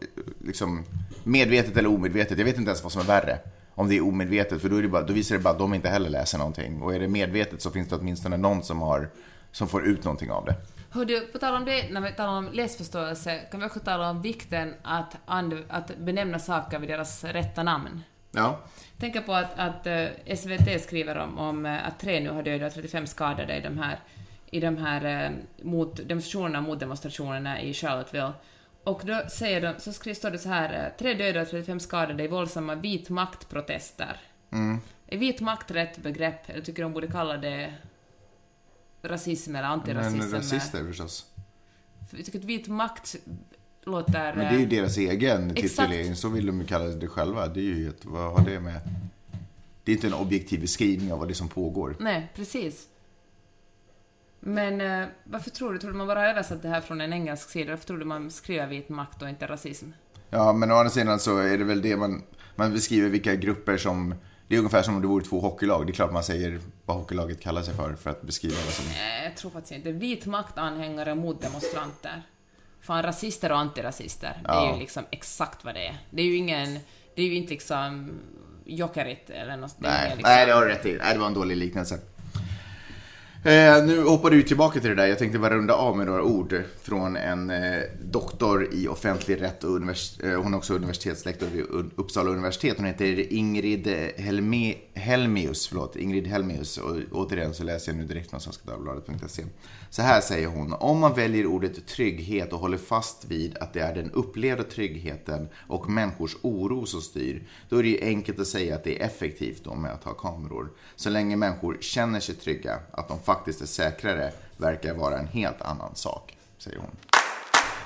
Liksom 0.45 0.83
medvetet 1.23 1.77
eller 1.77 1.89
omedvetet. 1.89 2.37
Jag 2.37 2.45
vet 2.45 2.57
inte 2.57 2.69
ens 2.69 2.83
vad 2.83 2.91
som 2.91 3.01
är 3.01 3.05
värre. 3.05 3.39
Om 3.75 3.89
det 3.89 3.97
är 3.97 4.07
omedvetet, 4.07 4.61
för 4.61 4.69
då, 4.69 4.75
är 4.77 4.81
det 4.81 4.87
bara, 4.87 5.03
då 5.03 5.13
visar 5.13 5.35
det 5.35 5.41
bara 5.41 5.53
att 5.53 5.59
de 5.59 5.73
inte 5.73 5.89
heller 5.89 6.09
läser 6.09 6.37
någonting. 6.37 6.81
Och 6.81 6.95
är 6.95 6.99
det 6.99 7.07
medvetet 7.07 7.61
så 7.61 7.71
finns 7.71 7.89
det 7.89 7.95
åtminstone 7.95 8.37
någon 8.37 8.63
som, 8.63 8.81
har, 8.81 9.09
som 9.51 9.67
får 9.67 9.85
ut 9.85 10.03
någonting 10.03 10.31
av 10.31 10.45
det. 10.45 10.55
Hör 10.89 11.05
du, 11.05 11.19
på 11.19 11.37
tal 11.37 11.55
om 11.55 11.65
det, 11.65 11.89
när 11.91 12.01
vi 12.01 12.11
talar 12.11 12.37
om 12.37 12.49
läsförståelse, 12.53 13.39
kan 13.51 13.59
vi 13.59 13.65
också 13.65 13.79
tala 13.79 14.09
om 14.09 14.21
vikten 14.21 14.73
att, 14.83 15.15
att 15.67 15.97
benämna 15.97 16.39
saker 16.39 16.79
vid 16.79 16.89
deras 16.89 17.23
rätta 17.23 17.63
namn. 17.63 18.01
Ja. 18.31 18.59
Tänker 18.99 19.21
på 19.21 19.33
att, 19.33 19.59
att 19.59 19.87
eh, 19.87 20.35
SVT 20.35 20.81
skriver 20.81 21.17
om, 21.17 21.37
om 21.37 21.65
uh, 21.65 21.87
att 21.87 21.99
tre 21.99 22.19
nu 22.19 22.29
har 22.29 22.43
dödat 22.43 22.73
35 22.73 23.07
skadade 23.07 23.57
i 23.57 23.61
de 23.61 23.77
här, 23.77 23.99
i 24.51 24.59
de 24.59 24.77
här 24.77 25.29
uh, 25.29 25.37
mot, 25.61 26.07
demonstrationerna 26.07 26.61
mot 26.61 26.79
demonstrationerna 26.79 27.61
i 27.61 27.73
Charlottesville. 27.73 28.33
Och 28.83 29.01
då 29.05 29.21
säger 29.29 29.61
de, 29.61 29.79
så 29.79 29.93
står 29.93 30.31
det 30.31 30.39
så 30.39 30.49
här, 30.49 30.93
tre 30.99 31.13
döda 31.13 31.41
och 31.41 31.49
35 31.49 31.79
skadade 31.79 32.23
i 32.23 32.27
våldsamma 32.27 32.75
vit 32.75 33.09
maktprotester. 33.09 34.21
Mm. 34.51 34.79
Är 35.07 35.17
vit 35.17 35.41
makt 35.41 35.71
rätt 35.71 35.97
begrepp? 35.97 36.41
Jag 36.55 36.65
tycker 36.65 36.83
de 36.83 36.93
borde 36.93 37.07
kalla 37.07 37.37
det 37.37 37.73
rasism 39.01 39.55
eller 39.55 39.67
antirasism. 39.67 40.17
Men 40.17 40.31
rasister 40.31 40.83
förstås. 40.87 41.25
Jag 42.11 42.25
tycker 42.25 42.39
att 42.39 42.45
vit 42.45 42.67
makt 42.67 43.15
låter... 43.87 44.35
Men 44.35 44.53
det 44.53 44.55
är 44.55 44.59
ju 44.59 44.65
deras 44.65 44.97
egen 44.97 45.55
titulering, 45.55 46.15
så 46.15 46.29
vill 46.29 46.45
de 46.45 46.61
ju 46.61 46.67
kalla 46.67 46.85
det 46.85 47.07
själva. 47.07 47.47
Det 47.47 47.59
är 47.59 47.63
ju 47.63 47.89
ett, 47.89 48.05
vad 48.05 48.31
har 48.33 48.45
det 48.45 48.59
med... 48.59 48.79
Det 49.83 49.91
är 49.91 49.95
inte 49.95 50.07
en 50.07 50.13
objektiv 50.13 50.61
beskrivning 50.61 51.13
av 51.13 51.19
vad 51.19 51.27
det 51.27 51.31
är 51.31 51.35
som 51.35 51.49
pågår. 51.49 51.95
Nej, 51.99 52.31
precis. 52.35 52.87
Men 54.39 54.81
eh, 54.81 55.07
varför 55.23 55.49
tror 55.49 55.73
du? 55.73 55.79
Tror 55.79 55.91
du 55.91 55.97
man 55.97 56.07
bara 56.07 56.19
har 56.19 56.25
översatt 56.25 56.61
det 56.61 56.69
här 56.69 56.81
från 56.81 57.01
en 57.01 57.13
engelsk 57.13 57.49
sida? 57.49 57.71
Varför 57.71 57.85
tror 57.85 57.97
du 57.97 58.05
man 58.05 58.31
skriver 58.31 58.67
vit 58.67 58.89
makt 58.89 59.21
och 59.21 59.29
inte 59.29 59.47
rasism? 59.47 59.85
Ja, 60.29 60.53
men 60.53 60.71
å 60.71 60.75
andra 60.75 60.89
sidan 60.89 61.19
så 61.19 61.37
är 61.37 61.57
det 61.57 61.63
väl 61.63 61.81
det 61.81 61.97
man... 61.97 62.23
Man 62.55 62.73
beskriver 62.73 63.09
vilka 63.09 63.35
grupper 63.35 63.77
som 63.77 64.15
det 64.47 64.55
är 64.55 64.59
ungefär 64.59 64.83
som 64.83 64.95
om 64.95 65.01
det 65.01 65.07
vore 65.07 65.25
två 65.25 65.39
hockeylag. 65.39 65.87
Det 65.87 65.91
är 65.91 65.93
klart 65.93 66.13
man 66.13 66.23
säger 66.23 66.59
vad 66.85 66.97
hockeylaget 66.97 67.39
kallar 67.39 67.61
sig 67.61 67.73
för, 67.73 67.93
för 67.93 68.09
att 68.09 68.21
beskriva 68.21 68.55
vad 68.65 68.73
som... 68.73 68.85
Nej, 68.85 69.23
jag 69.23 69.37
tror 69.37 69.51
faktiskt 69.51 69.73
inte. 69.73 69.91
Vit 69.91 70.25
maktanhängare 70.25 71.15
mot 71.15 71.41
demonstranter. 71.41 72.23
Fan, 72.87 73.03
rasister 73.03 73.51
och 73.51 73.57
antirasister. 73.57 74.41
Ja. 74.43 74.59
Det 74.59 74.67
är 74.67 74.73
ju 74.73 74.79
liksom 74.79 75.03
exakt 75.11 75.65
vad 75.65 75.75
det 75.75 75.87
är. 75.87 75.97
Det 76.09 76.21
är 76.21 76.25
ju 76.25 76.35
ingen... 76.35 76.79
Det 77.15 77.21
är 77.21 77.25
ju 77.25 77.35
inte 77.35 77.49
liksom 77.49 78.19
Jokerit 78.65 79.29
eller 79.29 79.57
något. 79.57 79.75
Nej, 79.77 80.03
liksom... 80.05 80.21
nej 80.23 80.45
det 80.45 80.51
har 80.51 80.61
du 80.61 80.67
rätt 80.67 80.85
i. 80.85 80.93
Nej, 80.93 81.13
det 81.13 81.19
var 81.19 81.27
en 81.27 81.33
dålig 81.33 81.57
liknelse. 81.57 81.99
Eh, 83.47 83.85
nu 83.85 84.03
hoppar 84.03 84.29
du 84.29 84.43
tillbaka 84.43 84.79
till 84.79 84.89
det 84.89 84.95
där. 84.95 85.07
Jag 85.07 85.19
tänkte 85.19 85.39
bara 85.39 85.55
runda 85.55 85.73
av 85.73 85.97
med 85.97 86.05
några 86.05 86.23
ord 86.23 86.63
från 86.81 87.15
en 87.15 87.49
eh, 87.49 87.81
doktor 88.01 88.69
i 88.73 88.87
offentlig 88.87 89.41
rätt 89.41 89.63
och 89.63 89.75
univers 89.75 90.19
eh, 90.19 90.41
hon 90.41 90.53
är 90.53 90.57
också 90.57 90.73
universitetslektor 90.73 91.47
vid 91.47 91.65
Uppsala 91.95 92.29
universitet. 92.29 92.77
Hon 92.77 92.85
heter 92.85 93.33
Ingrid 93.33 93.87
Helme 94.17 94.75
Helmius. 94.93 95.67
Förlåt, 95.67 95.95
Ingrid 95.95 96.27
Helmius. 96.27 96.77
Och 96.77 96.95
återigen 97.11 97.53
så 97.53 97.63
läser 97.63 97.91
jag 97.91 97.99
nu 97.99 98.05
direkt 98.05 98.29
från 98.29 98.39
Svenska 98.39 98.71
Dagbladet.se. 98.71 99.43
Så 99.89 100.01
här 100.01 100.21
säger 100.21 100.47
hon. 100.47 100.73
Om 100.73 100.99
man 100.99 101.13
väljer 101.13 101.45
ordet 101.45 101.87
trygghet 101.87 102.53
och 102.53 102.59
håller 102.59 102.77
fast 102.77 103.25
vid 103.25 103.57
att 103.57 103.73
det 103.73 103.79
är 103.79 103.95
den 103.95 104.11
upplevda 104.11 104.63
tryggheten 104.63 105.49
och 105.67 105.89
människors 105.89 106.35
oro 106.41 106.85
som 106.85 107.01
styr, 107.01 107.47
då 107.69 107.77
är 107.77 107.83
det 107.83 107.89
ju 107.89 108.01
enkelt 108.01 108.39
att 108.39 108.47
säga 108.47 108.75
att 108.75 108.83
det 108.83 109.01
är 109.01 109.05
effektivt 109.05 109.63
då 109.63 109.75
med 109.75 109.91
att 109.91 110.03
ha 110.03 110.13
kameror. 110.13 110.69
Så 110.95 111.09
länge 111.09 111.35
människor 111.35 111.77
känner 111.79 112.19
sig 112.19 112.35
trygga, 112.35 112.79
att 112.91 113.07
de 113.07 113.19
faktiskt 113.19 113.36
faktiskt 113.37 113.61
är 113.61 113.65
säkrare, 113.65 114.31
verkar 114.57 114.93
vara 114.93 115.19
en 115.19 115.27
helt 115.27 115.61
annan 115.61 115.95
sak, 115.95 116.37
säger 116.57 116.77
hon. 116.77 116.91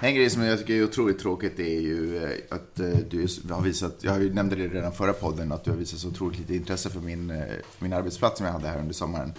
En 0.03 0.15
grej 0.15 0.29
som 0.29 0.43
jag 0.43 0.59
tycker 0.59 0.73
är 0.73 0.83
otroligt 0.83 1.19
tråkigt 1.19 1.59
är 1.59 1.79
ju 1.81 2.23
eh, 2.23 2.29
att 2.49 2.79
eh, 2.79 2.87
du 3.09 3.27
har 3.49 3.61
visat, 3.61 3.97
jag 4.01 4.35
nämnde 4.35 4.55
det 4.55 4.67
redan 4.67 4.91
förra 4.91 5.13
podden, 5.13 5.51
att 5.51 5.63
du 5.63 5.71
har 5.71 5.77
visat 5.77 5.99
så 5.99 6.07
otroligt 6.07 6.39
lite 6.39 6.55
intresse 6.55 6.89
för 6.89 6.99
min, 6.99 7.29
eh, 7.29 7.45
för 7.71 7.83
min 7.83 7.93
arbetsplats 7.93 8.37
som 8.37 8.45
jag 8.45 8.53
hade 8.53 8.67
här 8.67 8.79
under 8.79 8.93
sommaren. 8.93 9.33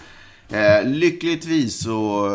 Eh, 0.48 0.84
lyckligtvis 0.84 1.82
så, 1.82 2.28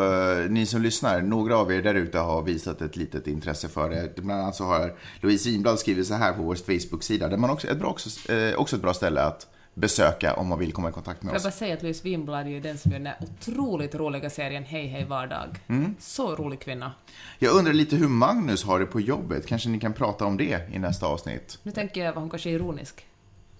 ni 0.49 0.65
som 0.65 0.81
lyssnar, 0.81 1.21
några 1.21 1.57
av 1.57 1.71
er 1.71 1.81
där 1.81 1.95
ute 1.95 2.19
har 2.19 2.41
visat 2.41 2.81
ett 2.81 2.95
litet 2.95 3.27
intresse 3.27 3.67
för 3.67 3.89
det. 3.89 4.15
Bland 4.15 4.41
annat 4.41 4.55
så 4.55 4.63
har 4.63 4.93
Louise 5.21 5.49
Winblad 5.49 5.79
skrivit 5.79 6.07
så 6.07 6.13
här 6.13 6.33
på 6.33 6.43
vår 6.43 6.55
Facebook-sida, 6.55 7.27
där 7.27 7.37
man 7.37 7.49
också, 7.49 7.67
ett 7.67 7.79
bra, 7.79 7.89
också, 7.89 8.31
eh, 8.31 8.55
också 8.55 8.75
ett 8.75 8.81
bra 8.81 8.93
ställe 8.93 9.21
att 9.21 9.47
besöka 9.77 10.33
om 10.33 10.47
man 10.47 10.59
vill 10.59 10.73
komma 10.73 10.89
i 10.89 10.91
kontakt 10.91 11.23
med 11.23 11.29
Får 11.29 11.35
jag 11.35 11.39
oss. 11.39 11.43
bara 11.43 11.51
säga 11.51 11.73
att 11.73 11.81
Louise 11.81 12.03
Winblad 12.03 12.45
är 12.45 12.49
ju 12.51 12.59
den 12.59 12.77
som 12.77 12.91
gör 12.91 12.99
den 12.99 13.07
här 13.07 13.17
otroligt 13.21 13.95
roliga 13.95 14.29
serien 14.29 14.63
Hej 14.63 14.87
hej 14.87 15.05
vardag. 15.05 15.59
Mm. 15.67 15.95
Så 15.99 16.35
rolig 16.35 16.59
kvinna. 16.59 16.91
Jag 17.39 17.55
undrar 17.55 17.73
lite 17.73 17.95
hur 17.95 18.07
Magnus 18.07 18.63
har 18.63 18.79
det 18.79 18.85
på 18.85 19.01
jobbet. 19.01 19.47
Kanske 19.47 19.69
ni 19.69 19.79
kan 19.79 19.93
prata 19.93 20.25
om 20.25 20.37
det 20.37 20.69
i 20.73 20.79
nästa 20.79 21.07
avsnitt? 21.07 21.59
Nu 21.63 21.71
tänker 21.71 22.05
jag, 22.05 22.13
var 22.13 22.21
hon 22.21 22.29
kanske 22.29 22.49
är 22.49 22.53
ironisk? 22.53 23.05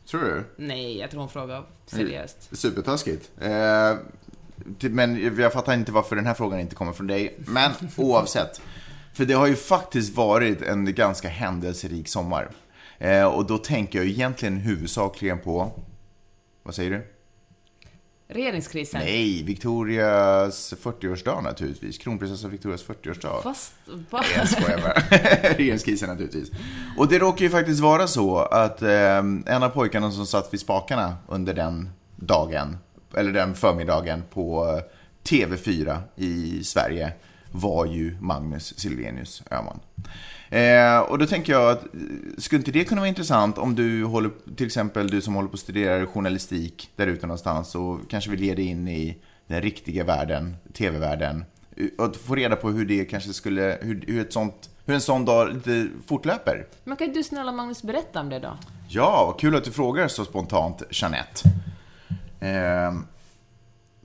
Tror 0.10 0.22
du? 0.22 0.44
Nej, 0.58 0.98
jag 0.98 1.12
tror 1.12 1.20
hon 1.20 1.30
frågar 1.30 1.64
seriöst. 1.86 2.58
Supertaskigt. 2.58 3.32
Eh, 3.42 3.96
men 4.80 5.36
jag 5.38 5.54
fattar 5.54 5.74
inte 5.74 5.92
varför 5.92 6.16
den 6.16 6.26
här 6.26 6.34
frågan 6.34 6.60
inte 6.60 6.76
kommer 6.76 6.94
från 6.94 7.08
dig. 7.08 7.36
Men 7.38 7.72
oavsett. 7.98 8.62
För 9.14 9.26
det 9.26 9.34
har 9.34 9.48
ju 9.48 9.56
faktiskt 9.56 10.16
varit 10.16 10.62
en 10.62 10.94
ganska 10.96 11.30
händelserik 11.30 12.08
sommar. 12.08 12.50
Eh, 12.98 13.26
och 13.26 13.46
då 13.46 13.58
tänker 13.58 14.00
jag 14.00 14.08
egentligen 14.08 14.58
huvudsakligen 14.58 15.40
på... 15.40 15.72
Vad 16.68 16.76
säger 16.76 16.92
du? 16.92 17.08
Regeringskrisen. 18.28 19.00
Nej, 19.00 19.44
Victorias 19.44 20.74
40-årsdag 20.74 21.42
naturligtvis. 21.42 21.98
Kronprinsessan 21.98 22.52
Victorias 22.52 22.86
40-årsdag. 22.86 23.42
Fast, 23.42 23.74
va? 24.10 24.24
Jag 24.36 24.50
skojar 24.50 24.78
bara. 24.78 24.94
Regeringskrisen 25.58 26.10
naturligtvis. 26.10 26.52
Och 26.98 27.08
det 27.08 27.20
råkar 27.20 27.46
ju 27.46 27.50
faktiskt 27.50 27.80
vara 27.80 28.08
så 28.08 28.38
att 28.38 28.82
eh, 28.82 29.18
en 29.18 29.64
av 29.64 29.70
pojkarna 29.70 30.12
som 30.12 30.26
satt 30.26 30.54
vid 30.54 30.60
spakarna 30.60 31.18
under 31.28 31.54
den 31.54 31.90
dagen, 32.16 32.78
eller 33.16 33.32
den 33.32 33.56
förmiddagen 33.56 34.24
på 34.34 34.66
eh, 34.66 34.84
TV4 35.32 36.00
i 36.16 36.64
Sverige 36.64 37.14
var 37.52 37.86
ju 37.86 38.18
Magnus 38.22 38.80
Silvenius 38.80 39.44
Öhman. 39.52 39.80
Eh, 40.50 41.00
och 41.00 41.18
då 41.18 41.26
tänker 41.26 41.54
jag 41.54 41.72
att, 41.72 41.84
eh, 41.84 41.90
skulle 42.38 42.60
inte 42.60 42.72
det 42.72 42.84
kunna 42.84 43.02
vara 43.02 43.10
intressant 43.10 43.58
om 43.58 43.76
du 43.76 44.04
håller, 44.04 44.32
till 44.56 44.66
exempel 44.66 45.08
du 45.08 45.22
som 45.22 45.36
håller 45.36 45.50
på 45.50 45.54
att 45.54 45.60
studera 45.60 46.08
journalistik 46.08 46.90
där 46.96 47.08
ute 47.08 47.28
någonstans 47.28 47.76
och 47.76 48.00
kanske 48.10 48.32
vill 48.32 48.44
ge 48.44 48.56
dig 48.56 48.66
in 48.66 48.88
i 48.88 49.18
den 49.48 49.62
riktiga 49.62 50.04
världen, 50.04 50.56
TV-världen, 50.74 51.46
och 51.98 52.16
få 52.16 52.36
reda 52.36 52.56
på 52.56 52.70
hur 52.70 52.86
det 52.86 53.06
kanske 53.06 53.34
skulle, 53.34 53.78
hur, 53.82 54.04
hur, 54.08 54.22
ett 54.22 54.34
sånt, 54.34 54.70
hur 54.86 54.94
en 54.94 55.02
sån 55.02 55.26
dag 55.26 55.54
lite 55.54 55.88
fortlöper. 56.06 56.68
Men 56.84 56.98
kan 56.98 57.14
du 57.14 57.24
snälla 57.24 57.52
Magnus 57.52 57.84
berätta 57.84 58.20
om 58.20 58.30
det 58.30 58.40
då? 58.40 58.58
Ja, 58.90 59.38
kul 59.40 59.56
att 59.56 59.64
du 59.64 59.72
frågar 59.72 60.08
så 60.08 60.26
spontant, 60.26 60.84
Jeanette. 60.90 61.50
Eh, 62.40 62.94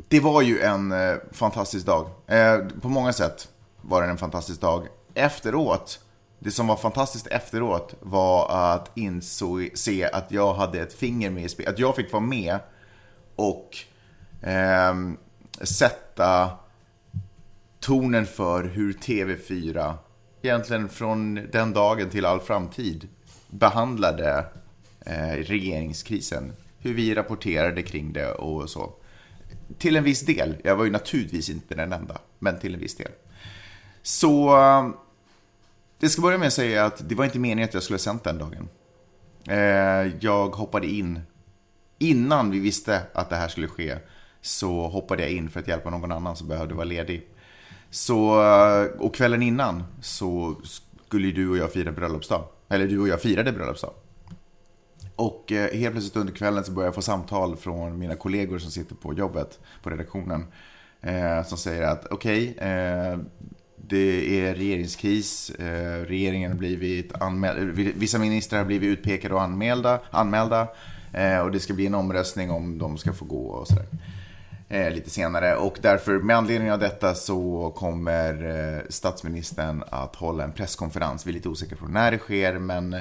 det 0.08 0.20
var 0.20 0.42
ju 0.42 0.60
en 0.60 0.92
eh, 0.92 1.14
fantastisk 1.32 1.86
dag. 1.86 2.10
Eh, 2.26 2.58
på 2.80 2.88
många 2.88 3.12
sätt 3.12 3.48
var 3.80 4.02
det 4.02 4.08
en 4.08 4.18
fantastisk 4.18 4.60
dag. 4.60 4.86
Efteråt, 5.14 6.00
det 6.42 6.50
som 6.50 6.66
var 6.66 6.76
fantastiskt 6.76 7.26
efteråt 7.26 7.94
var 8.00 8.50
att 8.74 8.90
inse 8.94 9.70
se 9.74 10.04
att 10.04 10.30
jag 10.30 10.54
hade 10.54 10.80
ett 10.80 10.92
finger 10.92 11.30
med 11.30 11.44
i 11.44 11.48
spelet. 11.48 11.72
Att 11.72 11.78
jag 11.78 11.96
fick 11.96 12.12
vara 12.12 12.22
med 12.22 12.58
och 13.36 13.76
eh, 14.42 14.94
sätta 15.60 16.50
tonen 17.80 18.26
för 18.26 18.64
hur 18.64 18.92
TV4, 18.92 19.94
egentligen 20.42 20.88
från 20.88 21.34
den 21.34 21.72
dagen 21.72 22.10
till 22.10 22.26
all 22.26 22.40
framtid, 22.40 23.08
behandlade 23.50 24.46
eh, 25.06 25.36
regeringskrisen. 25.36 26.52
Hur 26.78 26.94
vi 26.94 27.14
rapporterade 27.14 27.82
kring 27.82 28.12
det 28.12 28.32
och 28.32 28.70
så. 28.70 28.92
Till 29.78 29.96
en 29.96 30.04
viss 30.04 30.26
del. 30.26 30.56
Jag 30.64 30.76
var 30.76 30.84
ju 30.84 30.90
naturligtvis 30.90 31.50
inte 31.50 31.74
den 31.74 31.92
enda, 31.92 32.18
men 32.38 32.58
till 32.60 32.74
en 32.74 32.80
viss 32.80 32.96
del. 32.96 33.12
Så 34.02 34.58
eh, 34.58 34.88
det 36.02 36.08
ska 36.08 36.22
börja 36.22 36.38
med 36.38 36.46
att 36.46 36.52
säga 36.52 36.84
att 36.84 37.08
det 37.08 37.14
var 37.14 37.24
inte 37.24 37.38
meningen 37.38 37.68
att 37.68 37.74
jag 37.74 37.82
skulle 37.82 37.94
ha 37.94 37.98
sänt 37.98 38.24
den 38.24 38.38
dagen. 38.38 38.68
Eh, 39.48 40.16
jag 40.20 40.48
hoppade 40.48 40.86
in 40.86 41.20
innan 41.98 42.50
vi 42.50 42.58
visste 42.58 43.02
att 43.12 43.30
det 43.30 43.36
här 43.36 43.48
skulle 43.48 43.68
ske 43.68 43.96
så 44.40 44.88
hoppade 44.88 45.22
jag 45.22 45.32
in 45.32 45.50
för 45.50 45.60
att 45.60 45.68
hjälpa 45.68 45.90
någon 45.90 46.12
annan 46.12 46.36
som 46.36 46.48
behövde 46.48 46.74
vara 46.74 46.84
ledig. 46.84 47.28
Så, 47.90 48.42
eh, 48.42 48.84
och 48.84 49.14
kvällen 49.14 49.42
innan 49.42 49.84
så 50.00 50.56
skulle 51.06 51.30
du 51.30 51.48
och 51.48 51.56
jag 51.56 51.72
fira 51.72 51.92
bröllopsdag. 51.92 52.44
Eller 52.68 52.86
du 52.86 52.98
och 52.98 53.08
jag 53.08 53.20
firade 53.20 53.52
bröllopsdag. 53.52 53.92
Och 55.16 55.52
eh, 55.52 55.78
helt 55.78 55.92
plötsligt 55.92 56.16
under 56.16 56.32
kvällen 56.32 56.64
så 56.64 56.72
börjar 56.72 56.86
jag 56.86 56.94
få 56.94 57.02
samtal 57.02 57.56
från 57.56 57.98
mina 57.98 58.14
kollegor 58.14 58.58
som 58.58 58.70
sitter 58.70 58.94
på 58.94 59.14
jobbet, 59.14 59.60
på 59.82 59.90
redaktionen. 59.90 60.46
Eh, 61.00 61.44
som 61.44 61.58
säger 61.58 61.82
att 61.82 62.06
okej, 62.10 62.56
eh, 62.58 63.18
det 63.88 64.40
är 64.40 64.54
regeringskris, 64.54 65.50
eh, 65.50 66.06
regeringen 66.06 66.50
har 66.50 66.58
blivit 66.58 67.12
anmäld, 67.22 67.70
vissa 67.74 68.18
ministrar 68.18 68.58
har 68.58 68.66
blivit 68.66 68.98
utpekade 68.98 69.34
och 69.34 69.42
anmälda, 69.42 70.00
anmälda 70.10 70.68
eh, 71.12 71.38
och 71.38 71.52
det 71.52 71.60
ska 71.60 71.74
bli 71.74 71.86
en 71.86 71.94
omröstning 71.94 72.50
om 72.50 72.78
de 72.78 72.98
ska 72.98 73.12
få 73.12 73.24
gå 73.24 73.46
och 73.46 73.68
sådär. 73.68 73.86
Eh, 74.68 74.90
lite 74.90 75.10
senare 75.10 75.56
och 75.56 75.78
därför 75.82 76.18
med 76.18 76.36
anledning 76.36 76.72
av 76.72 76.78
detta 76.78 77.14
så 77.14 77.72
kommer 77.76 78.86
statsministern 78.88 79.84
att 79.90 80.16
hålla 80.16 80.44
en 80.44 80.52
presskonferens. 80.52 81.26
Vi 81.26 81.30
är 81.30 81.34
lite 81.34 81.48
osäkra 81.48 81.76
på 81.76 81.86
när 81.86 82.10
det 82.10 82.18
sker 82.18 82.58
men, 82.58 82.96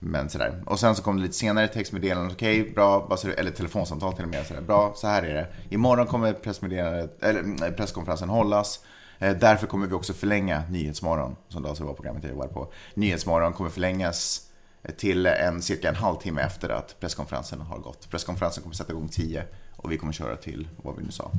men 0.00 0.28
sådär. 0.28 0.62
Och 0.66 0.80
sen 0.80 0.94
så 0.94 1.02
kom 1.02 1.16
det 1.16 1.22
lite 1.22 1.34
senare 1.34 1.68
textmeddelande. 1.68 2.34
Okej, 2.34 2.72
bra, 2.74 3.16
eller 3.36 3.50
telefonsamtal 3.50 4.12
till 4.12 4.24
och 4.24 4.30
med. 4.30 4.46
Sådär. 4.46 4.60
Bra, 4.60 4.92
så 4.96 5.06
här 5.06 5.22
är 5.22 5.34
det. 5.34 5.46
Imorgon 5.74 6.06
kommer 6.06 6.32
pressmeddelandet, 6.32 7.22
eller, 7.22 7.40
mm, 7.40 7.74
presskonferensen 7.74 8.28
hållas. 8.28 8.80
Eh, 9.22 9.36
Därför 9.36 9.66
kommer 9.66 9.86
vi 9.86 9.94
också 9.94 10.12
förlänga 10.12 10.62
Nyhetsmorgon, 10.70 11.36
som 11.48 11.62
då 11.62 11.68
alltså 11.68 11.84
var 11.84 11.94
programmet 11.94 12.22
jag 12.24 12.30
jobbar 12.32 12.46
på. 12.48 12.72
Nyhetsmorgon 12.94 13.52
kommer 13.52 13.70
förlängas 13.70 14.48
till 14.96 15.26
en, 15.26 15.62
cirka 15.62 15.88
en 15.88 15.94
halvtimme 15.96 16.40
efter 16.42 16.68
att 16.68 17.00
presskonferensen 17.00 17.60
har 17.60 17.78
gått. 17.78 18.10
Presskonferensen 18.10 18.62
kommer 18.62 18.74
sätta 18.74 18.92
igång 18.92 19.08
10 19.08 19.44
och 19.76 19.92
vi 19.92 19.98
kommer 19.98 20.12
köra 20.12 20.36
till 20.36 20.68
vad 20.82 20.96
vi 20.96 21.02
nu 21.04 21.10
sa. 21.10 21.30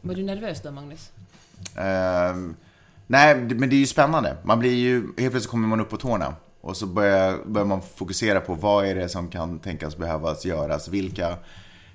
Var 0.00 0.14
du 0.14 0.22
nervös 0.22 0.62
då, 0.62 0.70
Magnus? 0.70 1.10
Ehm, 1.76 2.54
nej, 3.06 3.34
det- 3.34 3.54
men 3.54 3.68
det 3.70 3.76
är 3.76 3.78
ju 3.80 3.86
spännande. 3.86 4.36
Man 4.42 4.58
blir 4.58 4.74
ju, 4.74 4.94
helt 5.00 5.14
plötsligt 5.16 5.46
kommer 5.50 5.68
man 5.68 5.80
upp 5.80 5.90
på 5.90 5.96
tårna. 5.96 6.34
Och 6.60 6.76
så 6.76 6.86
börjar, 6.86 7.38
börjar 7.46 7.66
man 7.66 7.82
fokusera 7.82 8.40
på 8.40 8.54
vad 8.54 8.86
är 8.86 8.94
det 8.94 9.08
som 9.08 9.28
kan 9.28 9.58
tänkas 9.58 9.96
behövas 9.96 10.44
göras. 10.44 10.88
Vilka, 10.88 11.36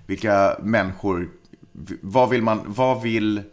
vilka 0.06 0.58
människor, 0.62 1.30
vad 2.02 2.30
vill 2.30 2.42
man, 2.42 2.62
vad 2.68 3.02
vill 3.02 3.44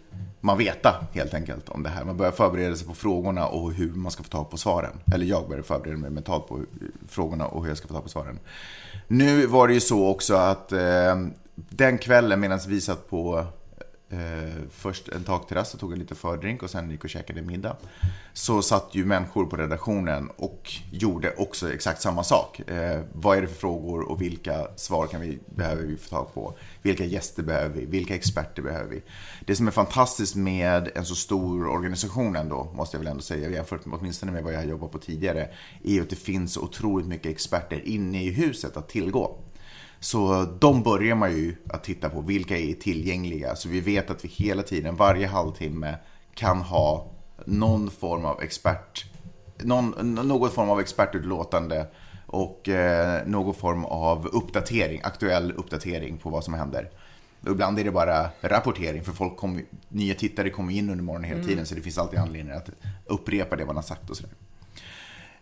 man 0.45 0.59
veta 0.59 1.07
helt 1.13 1.35
enkelt 1.35 1.69
om 1.69 1.83
det 1.83 1.89
här. 1.89 2.05
Man 2.05 2.17
börjar 2.17 2.33
förbereda 2.33 2.77
sig 2.77 2.87
på 2.87 2.95
frågorna 2.95 3.47
och 3.47 3.73
hur 3.73 3.93
man 3.93 4.13
ska 4.13 4.23
få 4.23 4.29
tag 4.29 4.51
på 4.51 4.57
svaren. 4.57 5.01
Eller 5.15 5.27
jag 5.27 5.49
börjar 5.49 5.63
förbereda 5.63 5.99
mig 5.99 6.11
mentalt 6.11 6.49
på 6.49 6.61
frågorna 7.09 7.47
och 7.47 7.63
hur 7.63 7.69
jag 7.69 7.79
ska 7.79 7.89
få 7.89 7.95
tag 7.95 8.03
på 8.03 8.09
svaren. 8.09 8.39
Nu 9.09 9.47
var 9.47 9.69
det 9.69 9.75
ju 9.75 9.81
så 9.81 10.09
också 10.09 10.35
att 10.35 10.73
eh, 10.73 11.17
den 11.55 11.99
kvällen 11.99 12.41
medan 12.41 12.61
vi 12.69 12.81
satt 12.81 13.11
på 13.11 13.47
eh, 14.11 14.63
först 14.71 15.09
en 15.09 15.25
takterrass 15.25 15.75
och 15.75 15.81
tog 15.81 15.93
en 15.93 15.99
liten 15.99 16.17
fördrink 16.17 16.63
och 16.63 16.71
sen 16.71 16.91
gick 16.91 17.05
och 17.05 17.11
käkade 17.11 17.43
middag. 17.43 17.77
Så 18.33 18.63
satt 18.63 18.89
ju 18.93 19.05
människor 19.05 19.47
på 19.47 19.57
redaktionen 19.57 20.31
och 20.37 20.73
gjorde 20.93 21.35
också 21.35 21.73
exakt 21.73 22.03
samma 22.03 22.25
sak. 22.25 22.61
Eh, 22.61 23.01
vad 23.13 23.39
är 23.39 23.43
det 23.43 23.49
för 23.49 23.55
frågor 23.55 24.11
och 24.11 24.23
vilka 24.23 24.69
svar 24.77 25.07
kan 25.07 25.21
vi, 25.21 25.39
behöver 25.47 25.83
vi 25.83 25.97
få 25.97 26.09
tag 26.09 26.35
på? 26.35 26.55
Vilka 26.83 27.05
gäster 27.05 27.43
behöver 27.43 27.75
vi? 27.81 27.87
Vilka 27.87 28.15
experter 28.15 28.63
behöver 28.63 28.91
vi? 28.91 29.03
Det 29.47 29.57
som 29.57 29.67
är 29.67 29.71
fantastiskt 29.71 30.35
med 30.35 30.91
en 30.95 31.05
så 31.05 31.15
stor 31.15 31.67
organisation 31.67 32.37
ändå, 32.37 32.73
måste 32.75 32.97
jag 32.97 33.01
väl 33.01 33.11
ändå 33.11 33.23
säga, 33.23 33.51
jämfört 33.51 33.87
med 33.87 33.99
åtminstone 33.99 34.33
med 34.33 34.45
vad 34.45 34.53
jag 34.53 34.59
har 34.59 34.67
jobbat 34.67 34.93
på 34.93 34.99
tidigare, 34.99 35.49
är 35.85 35.93
ju 35.93 36.03
att 36.03 36.11
det 36.11 36.17
finns 36.17 36.53
så 36.53 36.61
otroligt 36.61 37.07
mycket 37.07 37.33
experter 37.33 37.89
inne 37.89 38.25
i 38.25 38.31
huset 38.31 38.77
att 38.77 38.89
tillgå. 38.89 39.39
Så 40.05 40.47
de 40.61 40.83
börjar 40.83 41.15
man 41.15 41.33
ju 41.33 41.57
att 41.69 41.85
titta 41.85 42.11
på, 42.11 42.21
vilka 42.21 42.59
är 42.59 42.75
tillgängliga? 42.75 43.57
Så 43.57 43.69
vi 43.69 43.81
vet 43.81 44.11
att 44.11 44.25
vi 44.25 44.29
hela 44.29 44.63
tiden, 44.63 44.97
varje 44.97 45.27
halvtimme, 45.27 45.97
kan 46.35 46.59
ha 46.59 47.11
någon 47.45 47.91
form 47.91 48.25
av 48.25 48.43
expert, 48.43 49.05
någon, 49.63 50.15
något 50.15 50.53
form 50.53 50.71
av 50.71 50.81
expertutlåtande 50.81 51.87
och 52.27 52.69
eh, 52.69 53.27
någon 53.27 53.55
form 53.55 53.85
av 53.85 54.27
uppdatering, 54.27 55.01
aktuell 55.05 55.53
uppdatering 55.53 56.19
på 56.19 56.31
vad 56.31 56.45
som 56.45 56.55
händer. 56.55 56.91
Och 57.41 57.51
ibland 57.51 57.79
är 57.79 57.85
det 57.85 57.91
bara 57.91 58.31
rapportering, 58.41 59.05
för 59.05 59.13
folk 59.13 59.37
kommer, 59.37 59.65
nya 59.89 60.15
tittare 60.15 60.51
kommer 60.51 60.73
in 60.73 60.91
under 60.91 61.05
morgonen 61.05 61.31
hela 61.31 61.45
tiden, 61.45 61.67
så 61.67 61.75
det 61.75 61.81
finns 61.81 61.99
alltid 61.99 62.19
anledning 62.19 62.55
att 62.57 62.71
upprepa 63.07 63.57
det 63.57 63.67
man 63.67 63.77
har 63.77 63.83
sagt 63.83 64.11
och 64.11 64.17
sådär. 64.17 64.33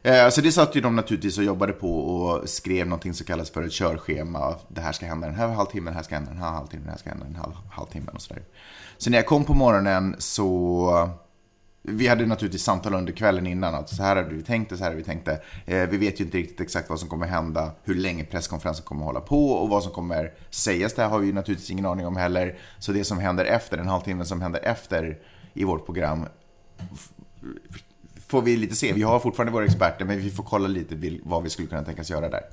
Eh, 0.03 0.29
så 0.29 0.41
det 0.41 0.53
satt 0.53 0.77
ju 0.77 0.81
de 0.81 0.97
naturligtvis 0.97 1.39
och 1.39 1.45
jobbade 1.45 1.73
på 1.73 1.99
och 1.99 2.49
skrev 2.49 2.87
någonting 2.87 3.15
som 3.15 3.27
kallas 3.27 3.51
för 3.51 3.63
ett 3.63 3.73
körschema. 3.73 4.55
Det 4.69 4.81
här 4.81 4.93
ska 4.93 5.07
hända 5.07 5.27
den 5.27 5.37
här 5.37 5.49
halvtimmen, 5.49 5.93
det 5.93 5.97
här 5.97 6.05
ska 6.05 6.15
hända 6.15 6.31
den 6.31 6.43
här 6.43 6.51
halvtimmen, 6.51 6.85
det 6.85 6.91
här 6.91 6.99
ska 6.99 7.11
hända 7.11 7.25
den 7.25 7.37
här 7.37 7.57
halvtimmen 7.71 8.15
och 8.15 8.23
sådär. 8.23 8.43
Så 8.99 9.11
när 9.11 9.19
jag 9.19 9.27
kom 9.27 9.45
på 9.45 9.55
morgonen 9.55 10.17
så 10.19 11.11
vi 11.83 12.09
hade 12.09 12.27
naturligtvis 12.27 12.63
samtal 12.63 12.95
under 12.95 13.13
kvällen 13.13 13.47
innan 13.47 13.75
att 13.75 13.89
så 13.89 14.03
här 14.03 14.17
hade 14.17 14.35
vi 14.35 14.43
tänkt 14.43 14.71
det, 14.71 14.77
så 14.77 14.83
här 14.83 14.91
hade 14.91 15.03
vi 15.03 15.05
tänkt 15.05 15.25
det. 15.25 15.43
Eh, 15.67 15.89
vi 15.89 15.97
vet 15.97 16.21
ju 16.21 16.25
inte 16.25 16.39
riktigt 16.39 16.61
exakt 16.61 16.91
vad 16.91 17.01
som 17.01 17.09
kommer 17.09 17.27
hända, 17.27 17.71
hur 17.85 17.95
länge 17.95 18.25
presskonferensen 18.25 18.85
kommer 18.85 19.05
hålla 19.05 19.21
på 19.21 19.51
och 19.51 19.69
vad 19.69 19.83
som 19.83 19.93
kommer 19.93 20.33
sägas. 20.51 20.95
Det 20.95 21.03
har 21.03 21.19
vi 21.19 21.33
naturligtvis 21.33 21.71
ingen 21.71 21.87
aning 21.87 22.07
om 22.07 22.17
heller. 22.17 22.59
Så 22.79 22.93
det 22.93 23.05
som 23.05 23.19
händer 23.19 23.45
efter, 23.45 23.77
den 23.77 23.89
halvtimme 23.89 24.25
som 24.25 24.43
händer 24.43 24.61
efter 24.61 25.19
i 25.55 25.65
vårt 25.65 25.87
program 25.87 26.27
får 28.33 28.43
vi 28.43 28.57
lite 28.57 28.75
se. 28.75 28.93
Vi 28.93 29.03
har 29.03 29.21
fortfarande 29.21 29.53
våra 29.53 29.65
experter, 29.65 30.05
men 30.05 30.19
vi 30.19 30.31
får 30.31 30.45
kolla 30.45 30.69
lite 30.69 31.19
vad 31.23 31.43
vi 31.43 31.51
skulle 31.51 31.69
kunna 31.69 31.83
tänkas 31.85 32.11
göra 32.11 32.29
där. 32.29 32.45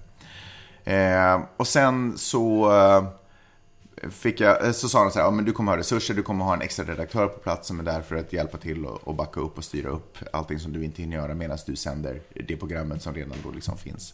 Eh, 0.83 1.41
och 1.57 1.67
sen 1.67 2.17
så 2.17 2.71
eh, 2.71 4.09
fick 4.09 4.39
jag, 4.39 4.65
eh, 4.65 4.71
så 4.71 4.89
sa 4.89 5.03
de 5.03 5.11
så 5.11 5.19
här, 5.19 5.25
ja, 5.25 5.31
men 5.31 5.45
du 5.45 5.51
kommer 5.51 5.71
ha 5.71 5.79
resurser, 5.79 6.13
du 6.13 6.23
kommer 6.23 6.45
ha 6.45 6.53
en 6.53 6.61
extra 6.61 6.85
redaktör 6.85 7.27
på 7.27 7.39
plats 7.39 7.67
som 7.67 7.79
är 7.79 7.83
där 7.83 8.01
för 8.01 8.15
att 8.15 8.33
hjälpa 8.33 8.57
till 8.57 8.85
och, 8.85 9.07
och 9.07 9.15
backa 9.15 9.39
upp 9.39 9.57
och 9.57 9.63
styra 9.63 9.89
upp 9.89 10.17
allting 10.33 10.59
som 10.59 10.73
du 10.73 10.83
inte 10.83 11.01
hinner 11.01 11.17
göra 11.17 11.33
medan 11.33 11.57
du 11.65 11.75
sänder 11.75 12.21
det 12.47 12.57
programmet 12.57 13.01
som 13.01 13.13
redan 13.13 13.37
då 13.43 13.51
liksom 13.51 13.77
finns. 13.77 14.13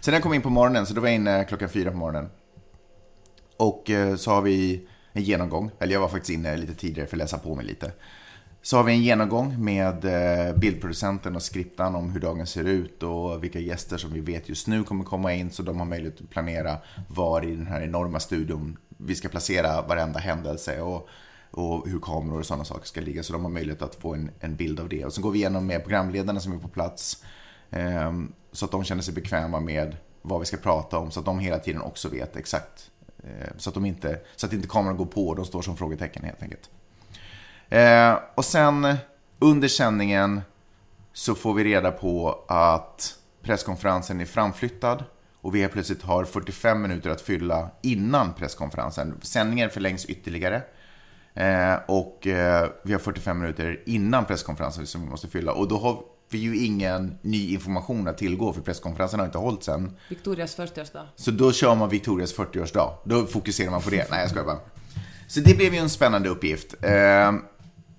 Sen 0.00 0.12
när 0.12 0.16
jag 0.16 0.22
kom 0.22 0.34
in 0.34 0.42
på 0.42 0.50
morgonen, 0.50 0.86
så 0.86 0.94
då 0.94 1.00
var 1.00 1.08
jag 1.08 1.14
inne 1.14 1.44
klockan 1.44 1.68
fyra 1.68 1.90
på 1.90 1.96
morgonen. 1.96 2.30
Och 3.56 3.90
eh, 3.90 4.16
så 4.16 4.30
har 4.30 4.42
vi 4.42 4.88
en 5.12 5.22
genomgång, 5.22 5.70
eller 5.78 5.92
jag 5.92 6.00
var 6.00 6.08
faktiskt 6.08 6.30
inne 6.30 6.56
lite 6.56 6.74
tidigare 6.74 7.08
för 7.08 7.16
att 7.16 7.18
läsa 7.18 7.38
på 7.38 7.54
mig 7.54 7.64
lite. 7.64 7.92
Så 8.64 8.76
har 8.76 8.84
vi 8.84 8.92
en 8.92 9.02
genomgång 9.02 9.64
med 9.64 10.04
eh, 10.04 10.56
bildproducenten 10.56 11.36
och 11.36 11.42
skriptan 11.42 11.94
om 11.94 12.10
hur 12.10 12.20
dagen 12.20 12.46
ser 12.46 12.64
ut 12.64 13.02
och 13.02 13.44
vilka 13.44 13.58
gäster 13.58 13.96
som 13.96 14.12
vi 14.12 14.20
vet 14.20 14.48
just 14.48 14.66
nu 14.66 14.84
kommer 14.84 15.04
komma 15.04 15.32
in 15.32 15.50
så 15.50 15.62
de 15.62 15.78
har 15.78 15.86
möjlighet 15.86 16.20
att 16.20 16.30
planera 16.30 16.76
var 17.08 17.44
i 17.44 17.56
den 17.56 17.66
här 17.66 17.82
enorma 17.82 18.20
studion 18.20 18.76
vi 18.96 19.14
ska 19.14 19.28
placera 19.28 19.82
varenda 19.82 20.18
händelse 20.18 20.80
och, 20.80 21.08
och 21.50 21.88
hur 21.88 22.00
kameror 22.00 22.38
och 22.38 22.46
sådana 22.46 22.64
saker 22.64 22.86
ska 22.86 23.00
ligga. 23.00 23.22
Så 23.22 23.32
de 23.32 23.42
har 23.42 23.50
möjlighet 23.50 23.82
att 23.82 23.94
få 23.94 24.14
en, 24.14 24.30
en 24.40 24.56
bild 24.56 24.80
av 24.80 24.88
det. 24.88 25.04
Och 25.04 25.12
så 25.12 25.22
går 25.22 25.30
vi 25.30 25.38
igenom 25.38 25.66
med 25.66 25.82
programledarna 25.82 26.40
som 26.40 26.52
är 26.52 26.58
på 26.58 26.68
plats 26.68 27.24
eh, 27.70 28.12
så 28.52 28.64
att 28.64 28.70
de 28.70 28.84
känner 28.84 29.02
sig 29.02 29.14
bekväma 29.14 29.60
med 29.60 29.96
vad 30.22 30.40
vi 30.40 30.46
ska 30.46 30.56
prata 30.56 30.98
om 30.98 31.10
så 31.10 31.20
att 31.20 31.26
de 31.26 31.38
hela 31.38 31.58
tiden 31.58 31.82
också 31.82 32.08
vet 32.08 32.36
exakt. 32.36 32.90
Eh, 33.24 33.48
så, 33.56 33.70
att 33.70 33.74
de 33.74 33.86
inte, 33.86 34.20
så 34.36 34.46
att 34.46 34.52
inte 34.52 34.68
kameran 34.68 34.96
går 34.96 35.06
på 35.06 35.28
och 35.28 35.36
de 35.36 35.44
står 35.44 35.62
som 35.62 35.76
frågetecken 35.76 36.24
helt 36.24 36.42
enkelt. 36.42 36.70
Eh, 37.72 38.18
och 38.34 38.44
sen 38.44 38.96
under 39.38 39.68
sändningen 39.68 40.40
så 41.12 41.34
får 41.34 41.54
vi 41.54 41.64
reda 41.64 41.90
på 41.90 42.44
att 42.48 43.14
presskonferensen 43.42 44.20
är 44.20 44.24
framflyttad 44.24 45.04
och 45.40 45.54
vi 45.54 45.60
helt 45.60 45.72
plötsligt 45.72 46.02
har 46.02 46.24
45 46.24 46.82
minuter 46.82 47.10
att 47.10 47.20
fylla 47.20 47.70
innan 47.82 48.34
presskonferensen. 48.34 49.18
Sändningen 49.22 49.70
förlängs 49.70 50.04
ytterligare. 50.04 50.62
Eh, 51.34 51.74
och 51.86 52.26
eh, 52.26 52.68
vi 52.84 52.92
har 52.92 53.00
45 53.00 53.38
minuter 53.38 53.82
innan 53.86 54.24
presskonferensen 54.24 54.86
som 54.86 55.02
vi 55.02 55.08
måste 55.08 55.28
fylla. 55.28 55.52
Och 55.52 55.68
då 55.68 55.78
har 55.78 56.02
vi 56.30 56.38
ju 56.38 56.56
ingen 56.56 57.18
ny 57.22 57.52
information 57.52 58.08
att 58.08 58.18
tillgå 58.18 58.52
för 58.52 58.60
presskonferensen 58.60 59.20
har 59.20 59.26
inte 59.26 59.38
hållits 59.38 59.68
än. 59.68 59.96
Victorias 60.08 60.58
40-årsdag. 60.58 61.06
Så 61.16 61.30
då 61.30 61.52
kör 61.52 61.74
man 61.74 61.88
Victorias 61.88 62.36
40-årsdag. 62.36 62.92
Då 63.04 63.26
fokuserar 63.26 63.70
man 63.70 63.82
på 63.82 63.90
det. 63.90 64.10
Nej, 64.10 64.20
jag 64.20 64.30
skojar 64.30 64.46
bara. 64.46 64.58
Så 65.32 65.40
det 65.40 65.56
blev 65.56 65.74
ju 65.74 65.80
en 65.80 65.90
spännande 65.90 66.28
uppgift. 66.28 66.74
Eh, 66.80 67.32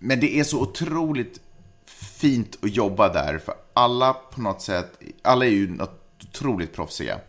men 0.06 0.20
det 0.20 0.40
är 0.40 0.44
så 0.44 0.62
otroligt 0.62 1.40
fint 1.86 2.58
att 2.62 2.76
jobba 2.76 3.14
där, 3.14 3.38
för 3.38 3.54
alla 3.74 4.14
på 4.14 4.42
något 4.42 4.62
sätt, 4.62 5.00
alla 5.22 5.46
är 5.46 5.50
ju 5.50 5.78
otroligt 6.30 6.74
proffsiga. 6.74 7.20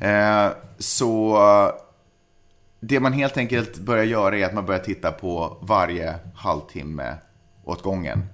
Eh, 0.00 0.48
så 0.78 1.38
det 2.80 3.00
man 3.00 3.12
helt 3.12 3.36
enkelt 3.36 3.78
börjar 3.78 4.04
göra 4.04 4.38
är 4.38 4.46
att 4.46 4.54
man 4.54 4.66
börjar 4.66 4.80
titta 4.80 5.12
på 5.12 5.58
varje 5.60 6.14
halvtimme 6.34 7.14
åt 7.64 7.82
gången. 7.82 8.24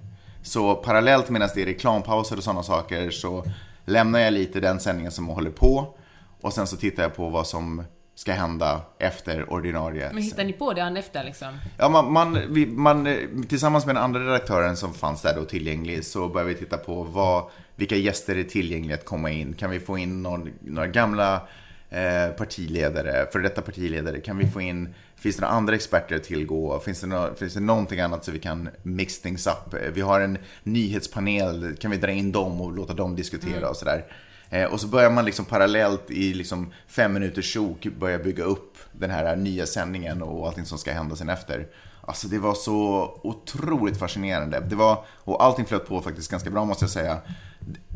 Så 0.43 0.75
parallellt 0.75 1.29
medan 1.29 1.49
det 1.55 1.61
är 1.61 1.65
reklampauser 1.65 2.37
och 2.37 2.43
sådana 2.43 2.63
saker 2.63 3.11
så 3.11 3.43
lämnar 3.85 4.19
jag 4.19 4.33
lite 4.33 4.59
den 4.59 4.79
sändningen 4.79 5.11
som 5.11 5.27
håller 5.27 5.51
på 5.51 5.97
och 6.41 6.53
sen 6.53 6.67
så 6.67 6.77
tittar 6.77 7.03
jag 7.03 7.15
på 7.15 7.29
vad 7.29 7.47
som 7.47 7.83
ska 8.19 8.33
hända 8.33 8.81
efter 8.97 9.53
ordinarie. 9.53 10.09
Men 10.13 10.23
hittar 10.23 10.43
ni 10.43 10.53
på 10.53 10.73
det 10.73 10.81
efter 10.81 11.23
liksom? 11.23 11.57
Ja, 11.77 11.89
man, 11.89 12.11
man, 12.11 12.53
vi, 12.53 12.65
man, 12.65 13.07
tillsammans 13.49 13.85
med 13.85 13.95
den 13.95 14.03
andra 14.03 14.19
redaktören 14.19 14.77
som 14.77 14.93
fanns 14.93 15.21
där 15.21 15.35
då 15.35 15.45
tillgänglig 15.45 16.05
så 16.05 16.29
började 16.29 16.53
vi 16.53 16.59
titta 16.59 16.77
på 16.77 17.03
vad, 17.03 17.43
vilka 17.75 17.95
gäster 17.95 18.35
är 18.35 18.43
tillgängliga 18.43 18.97
att 18.97 19.05
komma 19.05 19.31
in. 19.31 19.53
Kan 19.53 19.69
vi 19.69 19.79
få 19.79 19.97
in 19.97 20.23
någon, 20.23 20.49
några 20.59 20.87
gamla 20.87 21.47
eh, 21.89 22.29
partiledare, 22.37 23.27
för 23.31 23.39
detta 23.39 23.61
partiledare? 23.61 24.19
Kan 24.19 24.37
vi 24.37 24.47
få 24.47 24.61
in, 24.61 24.93
finns 25.15 25.35
det 25.35 25.41
några 25.41 25.53
andra 25.53 25.75
experter 25.75 26.15
att 26.15 26.23
tillgå? 26.23 26.79
Finns 26.79 27.01
det, 27.01 27.07
no, 27.07 27.35
finns 27.35 27.53
det 27.53 27.59
någonting 27.59 27.99
annat 27.99 28.25
så 28.25 28.31
vi 28.31 28.39
kan 28.39 28.69
mix 28.83 29.21
things 29.21 29.47
up? 29.47 29.75
Vi 29.93 30.01
har 30.01 30.21
en 30.21 30.37
nyhetspanel, 30.63 31.75
kan 31.79 31.91
vi 31.91 31.97
dra 31.97 32.11
in 32.11 32.31
dem 32.31 32.61
och 32.61 32.71
låta 32.71 32.93
dem 32.93 33.15
diskutera 33.15 33.57
mm. 33.57 33.69
och 33.69 33.75
sådär? 33.75 34.05
Eh, 34.49 34.65
och 34.65 34.81
så 34.81 34.87
börjar 34.87 35.09
man 35.09 35.25
liksom 35.25 35.45
parallellt 35.45 36.11
i 36.11 36.33
liksom 36.33 36.73
fem 36.87 37.13
minuters 37.13 37.53
sjok 37.53 37.87
börja 37.99 38.19
bygga 38.19 38.43
upp 38.43 38.77
den 38.91 39.09
här 39.09 39.35
nya 39.35 39.65
sändningen 39.65 40.21
och 40.21 40.47
allting 40.47 40.65
som 40.65 40.77
ska 40.77 40.91
hända 40.91 41.15
sen 41.15 41.29
efter. 41.29 41.67
Alltså 42.01 42.27
det 42.27 42.39
var 42.39 42.53
så 42.53 43.03
otroligt 43.23 43.99
fascinerande. 43.99 44.59
Det 44.59 44.75
var, 44.75 45.05
och 45.07 45.43
allting 45.43 45.65
flöt 45.65 45.87
på 45.87 46.01
faktiskt 46.01 46.31
ganska 46.31 46.49
bra 46.49 46.65
måste 46.65 46.83
jag 46.83 46.89
säga. 46.89 47.17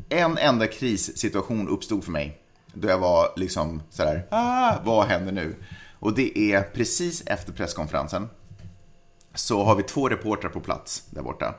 En 0.09 0.37
enda 0.37 0.67
krissituation 0.67 1.69
uppstod 1.69 2.03
för 2.03 2.11
mig. 2.11 2.39
Då 2.73 2.87
jag 2.87 2.97
var 2.97 3.33
liksom 3.35 3.81
sådär, 3.89 4.27
ah, 4.31 4.75
vad 4.83 5.05
händer 5.05 5.31
nu? 5.31 5.55
Och 5.99 6.15
det 6.15 6.37
är 6.37 6.61
precis 6.61 7.23
efter 7.25 7.53
presskonferensen. 7.53 8.29
Så 9.33 9.63
har 9.63 9.75
vi 9.75 9.83
två 9.83 10.09
reportrar 10.09 10.49
på 10.49 10.59
plats 10.59 11.03
där 11.09 11.21
borta. 11.21 11.55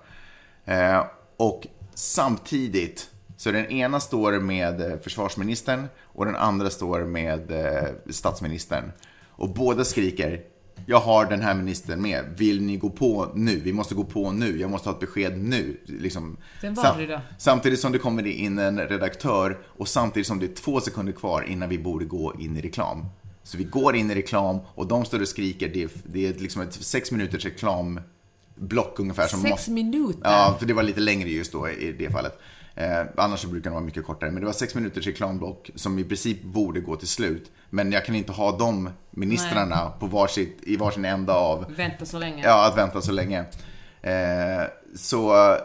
Eh, 0.65 1.05
och 1.37 1.67
samtidigt 1.95 3.11
så 3.45 3.51
den 3.51 3.67
ena 3.67 4.01
står 4.01 4.41
med 4.41 4.81
eh, 4.81 4.99
försvarsministern 4.99 5.87
och 6.03 6.25
den 6.25 6.37
andra 6.37 6.71
står 6.71 7.05
med 7.05 7.51
eh, 7.51 7.89
statsministern. 8.11 8.93
Och 9.29 9.55
båda 9.55 9.85
skriker 9.85 10.41
jag 10.87 11.01
har 11.01 11.27
den 11.27 11.43
här 11.43 11.55
ministern 11.55 12.03
med. 12.03 12.25
Vill 12.37 12.63
ni 12.63 12.77
gå 12.77 12.91
på 12.91 13.33
nu? 13.35 13.61
Vi 13.61 13.73
måste 13.73 13.95
gå 13.95 14.05
på 14.05 14.33
nu. 14.33 14.61
Jag 14.61 14.71
måste 14.71 14.89
ha 14.89 14.95
ett 14.95 15.01
besked 15.01 15.39
nu. 15.39 15.81
Liksom, 15.87 16.37
Vem 16.63 16.75
var 16.75 16.99
det 16.99 17.07
då? 17.07 17.21
Samtidigt 17.39 17.81
som 17.81 17.93
det 17.93 17.99
kommer 17.99 18.27
in 18.27 18.59
en 18.59 18.81
redaktör 18.81 19.59
och 19.67 19.89
samtidigt 19.89 20.27
som 20.27 20.39
det 20.39 20.47
är 20.47 20.55
två 20.55 20.81
sekunder 20.81 21.13
kvar 21.13 21.43
innan 21.43 21.69
vi 21.69 21.79
borde 21.79 22.05
gå 22.05 22.35
in 22.39 22.57
i 22.57 22.61
reklam. 22.61 23.07
Så 23.43 23.59
vi 23.59 23.65
går 23.65 23.97
in 23.97 24.11
i 24.11 24.15
reklam 24.15 24.59
och 24.75 24.87
de 24.87 25.05
står 25.05 25.21
och 25.21 25.29
skriker. 25.29 25.69
Det 25.69 25.83
är, 25.83 25.91
det 26.05 26.27
är 26.27 26.35
liksom 26.35 26.63
ett 26.63 26.75
sex 26.75 27.13
minuters 27.13 27.47
reklamblock 28.55 28.99
ungefär. 28.99 29.27
Som 29.27 29.41
sex 29.41 29.51
måste, 29.51 29.71
minuter? 29.71 30.21
Ja, 30.25 30.57
för 30.59 30.67
det 30.67 30.75
var 30.75 30.83
lite 30.83 31.01
längre 31.01 31.29
just 31.29 31.53
då 31.53 31.69
i 31.69 31.93
det 31.93 32.11
fallet. 32.11 32.39
Eh, 32.77 33.03
annars 33.17 33.41
så 33.41 33.49
brukar 33.49 33.71
de 33.71 33.75
vara 33.75 33.85
mycket 33.85 34.05
kortare. 34.05 34.31
Men 34.31 34.41
det 34.41 34.47
var 34.47 34.53
sex 34.53 34.75
minuters 34.75 35.07
reklamblock 35.07 35.71
som 35.75 35.99
i 35.99 36.05
princip 36.05 36.43
borde 36.43 36.81
gå 36.81 36.97
till 36.97 37.09
slut. 37.09 37.51
Men 37.71 37.93
jag 37.93 38.05
kan 38.05 38.15
inte 38.15 38.33
ha 38.33 38.59
de 38.59 38.91
ministrarna 39.11 39.91
på 40.01 40.07
varsitt, 40.07 40.59
i 40.63 40.77
varsin 40.77 41.05
ända 41.05 41.33
av... 41.33 41.67
Vänta 41.77 42.07
så 42.07 42.19
länge. 42.19 42.43
Ja, 42.45 42.69
att 42.69 42.79
vänta 42.79 43.01
så 43.01 43.13
länge. 43.13 43.45
Eh, 44.03 44.65
så 44.97 45.57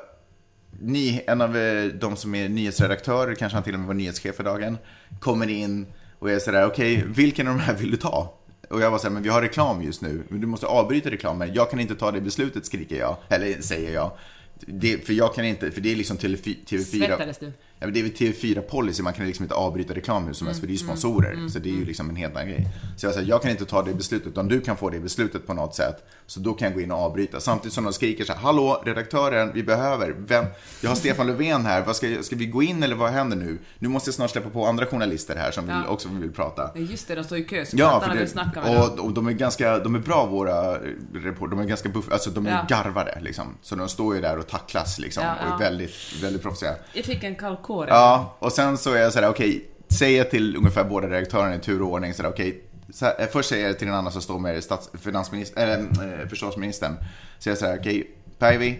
ny, 0.80 1.22
en 1.28 1.42
av 1.42 1.58
eh, 1.58 1.86
de 1.86 2.16
som 2.16 2.36
är 2.36 2.50
nyhetsredaktör, 2.50 3.36
kanske 3.36 3.56
han 3.56 3.64
till 3.64 3.74
och 3.74 3.80
med 3.80 3.88
var 3.88 3.94
nyhetschef 3.94 4.36
för 4.36 4.44
dagen, 4.44 4.78
kommer 5.20 5.50
in 5.50 5.88
och 6.20 6.32
är 6.32 6.40
sådär, 6.40 6.66
okej, 6.66 6.98
okay, 6.98 7.10
vilken 7.14 7.48
av 7.48 7.54
de 7.54 7.60
här 7.60 7.74
vill 7.74 7.92
du 7.92 7.98
ta? 7.98 8.39
Och 8.70 8.82
jag 8.82 8.92
var 8.92 8.98
såhär, 8.98 9.14
men 9.14 9.24
vi 9.24 9.30
har 9.30 9.42
reklam 9.42 9.82
just 9.84 10.02
nu, 10.02 10.24
du 10.30 10.48
måste 10.48 10.68
avbryta 10.68 11.10
reklamen. 11.12 11.54
Jag 11.54 11.70
kan 11.70 11.80
inte 11.80 11.96
ta 11.96 12.12
det 12.12 12.22
beslutet, 12.22 12.66
skriker 12.66 13.00
jag, 13.00 13.18
eller 13.30 13.62
säger 13.62 13.94
jag. 13.94 14.12
Det, 14.60 15.06
för 15.06 15.14
jag 15.14 15.36
kan 15.36 15.46
inte, 15.46 15.72
för 15.72 15.82
det 15.82 15.92
är 15.92 15.96
liksom 15.96 16.18
TV4. 16.18 16.84
Svettades 16.84 17.38
du? 17.38 17.52
Ja, 17.82 17.88
det 17.88 18.00
är 18.00 18.04
väl 18.04 18.12
TV4-policy, 18.12 19.04
man 19.04 19.14
kan 19.14 19.26
liksom 19.26 19.44
inte 19.44 19.56
avbryta 19.56 19.94
reklam 19.94 20.26
hur 20.26 20.34
som 20.34 20.48
helst, 20.48 20.60
mm, 20.60 20.62
för 20.62 20.68
det 20.68 20.74
är 20.74 20.78
ju 20.78 20.84
mm, 20.84 20.98
sponsorer. 20.98 21.34
Mm, 21.34 21.50
så 21.50 21.60
det 21.60 21.70
är 21.70 21.72
ju 21.72 21.76
mm. 21.76 21.88
liksom 21.88 22.10
en 22.10 22.16
helt 22.16 22.36
annan 22.36 22.48
grej. 22.48 22.68
Så 22.98 23.06
jag 23.06 23.14
säger, 23.14 23.30
jag 23.30 23.42
kan 23.42 23.52
inte 23.52 23.66
ta 23.66 23.82
det 23.82 23.94
beslutet, 23.94 24.38
om 24.38 24.48
du 24.48 24.62
kan 24.62 24.78
få 24.78 24.90
det 24.90 25.00
beslutet 25.00 25.48
på 25.48 25.54
något 25.54 25.76
sätt, 25.76 25.96
så 26.26 26.40
då 26.40 26.54
kan 26.54 26.66
jag 26.66 26.76
gå 26.76 26.82
in 26.82 26.92
och 26.92 26.98
avbryta. 26.98 27.40
Samtidigt 27.40 27.74
som 27.74 27.84
de 27.84 27.94
skriker 27.94 28.26
så 28.26 28.34
här, 28.34 28.40
hallå, 28.40 28.82
redaktören, 28.86 29.52
vi 29.54 29.64
behöver, 29.64 30.16
vem? 30.18 30.46
Jag 30.82 30.90
har 30.90 30.96
Stefan 30.96 31.28
Löfven 31.28 31.66
här, 31.66 31.86
vad 31.86 31.96
ska, 31.96 32.24
ska 32.24 32.36
vi 32.36 32.46
gå 32.46 32.64
in 32.64 32.84
eller 32.84 32.96
vad 32.96 33.12
händer 33.12 33.38
nu? 33.38 33.60
Nu 33.80 33.88
måste 33.88 34.08
jag 34.08 34.16
snart 34.16 34.30
släppa 34.30 34.50
på 34.50 34.66
andra 34.66 34.86
journalister 34.86 35.36
här 35.36 35.52
som 35.52 35.70
ja. 35.70 35.78
vill, 35.78 35.88
också 35.88 36.10
vill 36.10 36.32
prata. 36.32 36.72
Just 36.76 37.08
det, 37.08 37.16
de 37.16 37.24
står 37.24 37.38
i 37.38 37.44
kö, 37.44 37.66
så 37.66 37.78
ja, 37.78 38.02
för 38.02 38.14
det, 38.14 38.20
vill 38.20 38.30
snacka 38.30 38.62
med 38.62 38.84
och, 38.84 38.98
dem. 38.98 39.06
och 39.06 39.14
de 39.14 39.28
är 39.28 39.32
ganska, 39.32 39.80
de 39.80 39.96
är 39.96 40.00
bra 40.00 40.26
våra 40.26 40.78
reporter, 41.14 41.56
de 41.56 41.60
är 41.60 41.66
ganska 41.66 41.90
buff, 41.90 42.12
alltså 42.12 42.30
de 42.30 42.48
är 42.48 42.52
ja. 42.52 42.66
garvade 42.70 43.18
liksom. 43.22 43.58
Så 43.62 43.76
de 43.76 43.90
står 43.90 44.16
ju 44.16 44.22
där 44.22 44.38
och 44.38 44.48
tacklas 44.48 45.00
liksom, 45.00 45.24
ja, 45.24 45.36
och 45.36 45.62
är 45.62 45.66
väldigt, 45.66 46.24
väldigt 46.24 46.42
proffsiga. 46.42 46.76
Jag 46.94 47.06
fick 47.06 47.24
en 47.24 47.36
kall 47.36 47.58
kår. 47.70 47.88
Ja, 47.88 48.36
och 48.40 48.52
sen 48.52 48.78
så 48.78 48.94
är 48.94 49.02
jag 49.02 49.14
sådär, 49.14 49.30
okej, 49.30 49.50
okay, 49.50 49.62
säger 49.98 50.24
till 50.24 50.56
ungefär 50.58 50.84
båda 50.84 51.08
redaktörerna 51.08 51.56
i 51.56 51.60
tur 51.60 51.82
och 51.82 51.92
ordning 51.92 52.14
sådär, 52.14 52.30
okej, 52.30 52.50
okay, 52.50 53.06
här, 53.06 53.22
eh, 53.22 53.28
först 53.28 53.50
säger 53.50 53.68
jag 53.68 53.78
till 53.78 53.88
den 53.88 53.96
andra 53.96 54.12
som 54.12 54.22
står 54.22 54.40
med 54.40 54.64
stats, 54.64 54.90
finansminister, 55.02 55.68
äh, 55.68 55.74
mm, 55.74 56.20
eh, 56.20 56.28
försvarsministern, 56.28 56.96
så 57.40 57.50
jag 57.50 57.58
okej, 57.58 57.78
okay, 57.80 58.04
Päivi, 58.40 58.80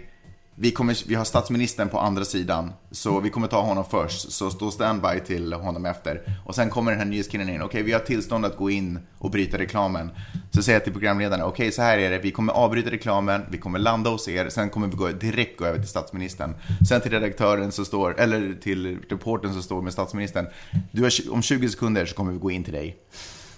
vi, 0.62 0.72
kommer, 0.72 1.08
vi 1.08 1.16
har 1.16 1.26
statsministern 1.26 1.90
på 1.90 2.00
andra 2.00 2.26
sidan, 2.26 2.74
så 2.92 3.20
vi 3.20 3.30
kommer 3.30 3.48
ta 3.48 3.62
honom 3.62 3.86
först. 3.90 4.32
Så 4.32 4.52
stå 4.52 4.72
standby 4.72 5.20
till 5.26 5.54
honom 5.54 5.86
efter. 5.86 6.40
Och 6.46 6.56
sen 6.56 6.70
kommer 6.70 6.92
den 6.92 7.00
här 7.00 7.08
nyhetskillen 7.08 7.50
in. 7.50 7.62
Okej, 7.62 7.84
vi 7.84 7.92
har 7.92 8.00
tillstånd 8.00 8.46
att 8.46 8.58
gå 8.58 8.70
in 8.70 9.00
och 9.18 9.32
bryta 9.32 9.58
reklamen. 9.58 10.12
Så 10.52 10.64
säger 10.64 10.76
jag 10.76 10.84
till 10.84 10.94
programledarna, 10.94 11.46
okej, 11.46 11.72
så 11.72 11.82
här 11.82 11.98
är 11.98 12.10
det. 12.10 12.20
Vi 12.20 12.32
kommer 12.32 12.54
avbryta 12.54 12.92
reklamen, 12.92 13.42
vi 13.52 13.58
kommer 13.58 13.80
landa 13.80 14.10
hos 14.10 14.28
er, 14.28 14.50
sen 14.50 14.70
kommer 14.70 14.88
vi 14.88 14.96
gå, 14.96 15.08
direkt 15.08 15.60
gå 15.60 15.66
över 15.66 15.80
till 15.80 15.90
statsministern. 15.90 16.56
Sen 16.90 17.02
till 17.02 17.12
redaktören 17.12 17.72
som 17.72 17.86
står, 17.86 18.20
eller 18.20 18.54
till 18.54 19.00
reporten 19.10 19.54
som 19.54 19.64
står 19.64 19.82
med 19.82 19.94
statsministern. 19.94 20.48
Du 20.92 21.02
har, 21.02 21.12
om 21.32 21.42
20 21.42 21.70
sekunder 21.70 22.06
så 22.06 22.16
kommer 22.16 22.32
vi 22.32 22.38
gå 22.38 22.52
in 22.52 22.64
till 22.64 22.74
dig. 22.74 22.98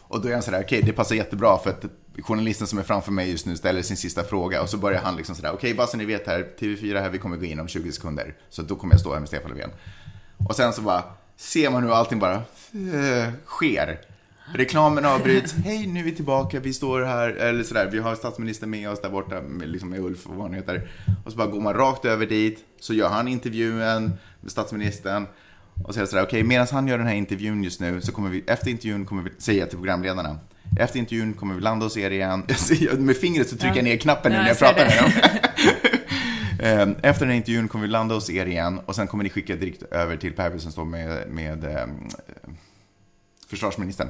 Och 0.01 0.21
då 0.21 0.27
är 0.27 0.33
han 0.33 0.41
sådär, 0.41 0.63
okej, 0.63 0.79
okay, 0.79 0.91
det 0.91 0.95
passar 0.95 1.15
jättebra 1.15 1.57
för 1.57 1.69
att 1.69 1.85
journalisten 2.19 2.67
som 2.67 2.79
är 2.79 2.83
framför 2.83 3.11
mig 3.11 3.31
just 3.31 3.45
nu 3.45 3.57
ställer 3.57 3.81
sin 3.81 3.97
sista 3.97 4.23
fråga 4.23 4.61
och 4.61 4.69
så 4.69 4.77
börjar 4.77 5.01
han 5.01 5.15
liksom 5.15 5.35
sådär, 5.35 5.49
okej, 5.49 5.57
okay, 5.57 5.73
bara 5.73 5.87
så 5.87 5.97
ni 5.97 6.05
vet 6.05 6.27
här, 6.27 6.47
TV4 6.59 7.01
här, 7.01 7.09
vi 7.09 7.17
kommer 7.17 7.37
gå 7.37 7.45
in 7.45 7.59
om 7.59 7.67
20 7.67 7.91
sekunder. 7.91 8.35
Så 8.49 8.61
då 8.61 8.75
kommer 8.75 8.93
jag 8.93 9.01
stå 9.01 9.13
här 9.13 9.19
med 9.19 9.29
Stefan 9.29 9.51
Löfven. 9.51 9.69
Och 10.47 10.55
sen 10.55 10.73
så 10.73 10.81
bara 10.81 11.03
ser 11.37 11.69
man 11.69 11.83
hur 11.83 11.91
allting 11.91 12.19
bara 12.19 12.35
äh, 12.35 13.33
sker. 13.45 13.99
Reklamen 14.53 15.05
avbryts, 15.05 15.53
hej 15.65 15.87
nu 15.87 15.99
är 15.99 16.03
vi 16.03 16.11
tillbaka, 16.11 16.59
vi 16.59 16.73
står 16.73 17.01
här, 17.01 17.29
eller 17.29 17.63
sådär, 17.63 17.89
vi 17.91 17.99
har 17.99 18.15
statsministern 18.15 18.69
med 18.69 18.89
oss 18.89 19.01
där 19.01 19.09
borta, 19.09 19.41
med, 19.41 19.69
liksom 19.69 19.89
med 19.89 19.99
Ulf 19.99 20.25
och 20.25 20.35
vad 20.35 20.45
han 20.45 20.53
heter. 20.53 20.89
Och 21.25 21.31
så 21.31 21.37
bara 21.37 21.47
går 21.47 21.61
man 21.61 21.73
rakt 21.73 22.05
över 22.05 22.25
dit, 22.25 22.59
så 22.79 22.93
gör 22.93 23.09
han 23.09 23.27
intervjun 23.27 23.77
med 24.41 24.51
statsministern. 24.51 25.27
Och 25.83 25.93
säger 25.93 26.07
sådär, 26.07 26.23
okej, 26.23 26.39
okay, 26.39 26.43
medan 26.43 26.67
han 26.71 26.87
gör 26.87 26.97
den 26.97 27.07
här 27.07 27.15
intervjun 27.15 27.63
just 27.63 27.79
nu, 27.79 28.01
så 28.01 28.11
kommer 28.11 28.29
vi, 28.29 28.43
efter 28.47 28.69
intervjun 28.69 29.05
kommer 29.05 29.23
vi 29.23 29.29
säga 29.37 29.65
till 29.65 29.77
programledarna, 29.77 30.39
efter 30.77 30.99
intervjun 30.99 31.33
kommer 31.33 31.55
vi 31.55 31.61
landa 31.61 31.85
hos 31.85 31.97
er 31.97 32.11
igen. 32.11 32.45
med 32.97 33.17
fingret 33.17 33.49
så 33.49 33.57
trycker 33.57 33.75
jag 33.75 33.83
ner 33.83 33.97
knappen 33.97 34.31
nu 34.31 34.37
när 34.37 34.47
jag, 34.47 34.59
pratar 34.59 34.85
med 34.85 34.97
dem. 34.97 35.11
Ehm, 36.63 36.95
efter 37.01 37.19
den 37.19 37.29
här 37.29 37.37
intervjun 37.37 37.67
kommer 37.67 37.85
vi 37.85 37.91
landa 37.91 38.15
hos 38.15 38.29
er 38.29 38.45
igen 38.45 38.79
och 38.85 38.95
sen 38.95 39.07
kommer 39.07 39.23
ni 39.23 39.29
skicka 39.29 39.55
direkt 39.55 39.83
över 39.83 40.17
till 40.17 40.33
Per 40.33 40.57
som 40.57 40.71
står 40.71 40.85
med, 40.85 41.27
med 41.29 41.63
eh, 41.63 41.87
försvarsministern. 43.47 44.09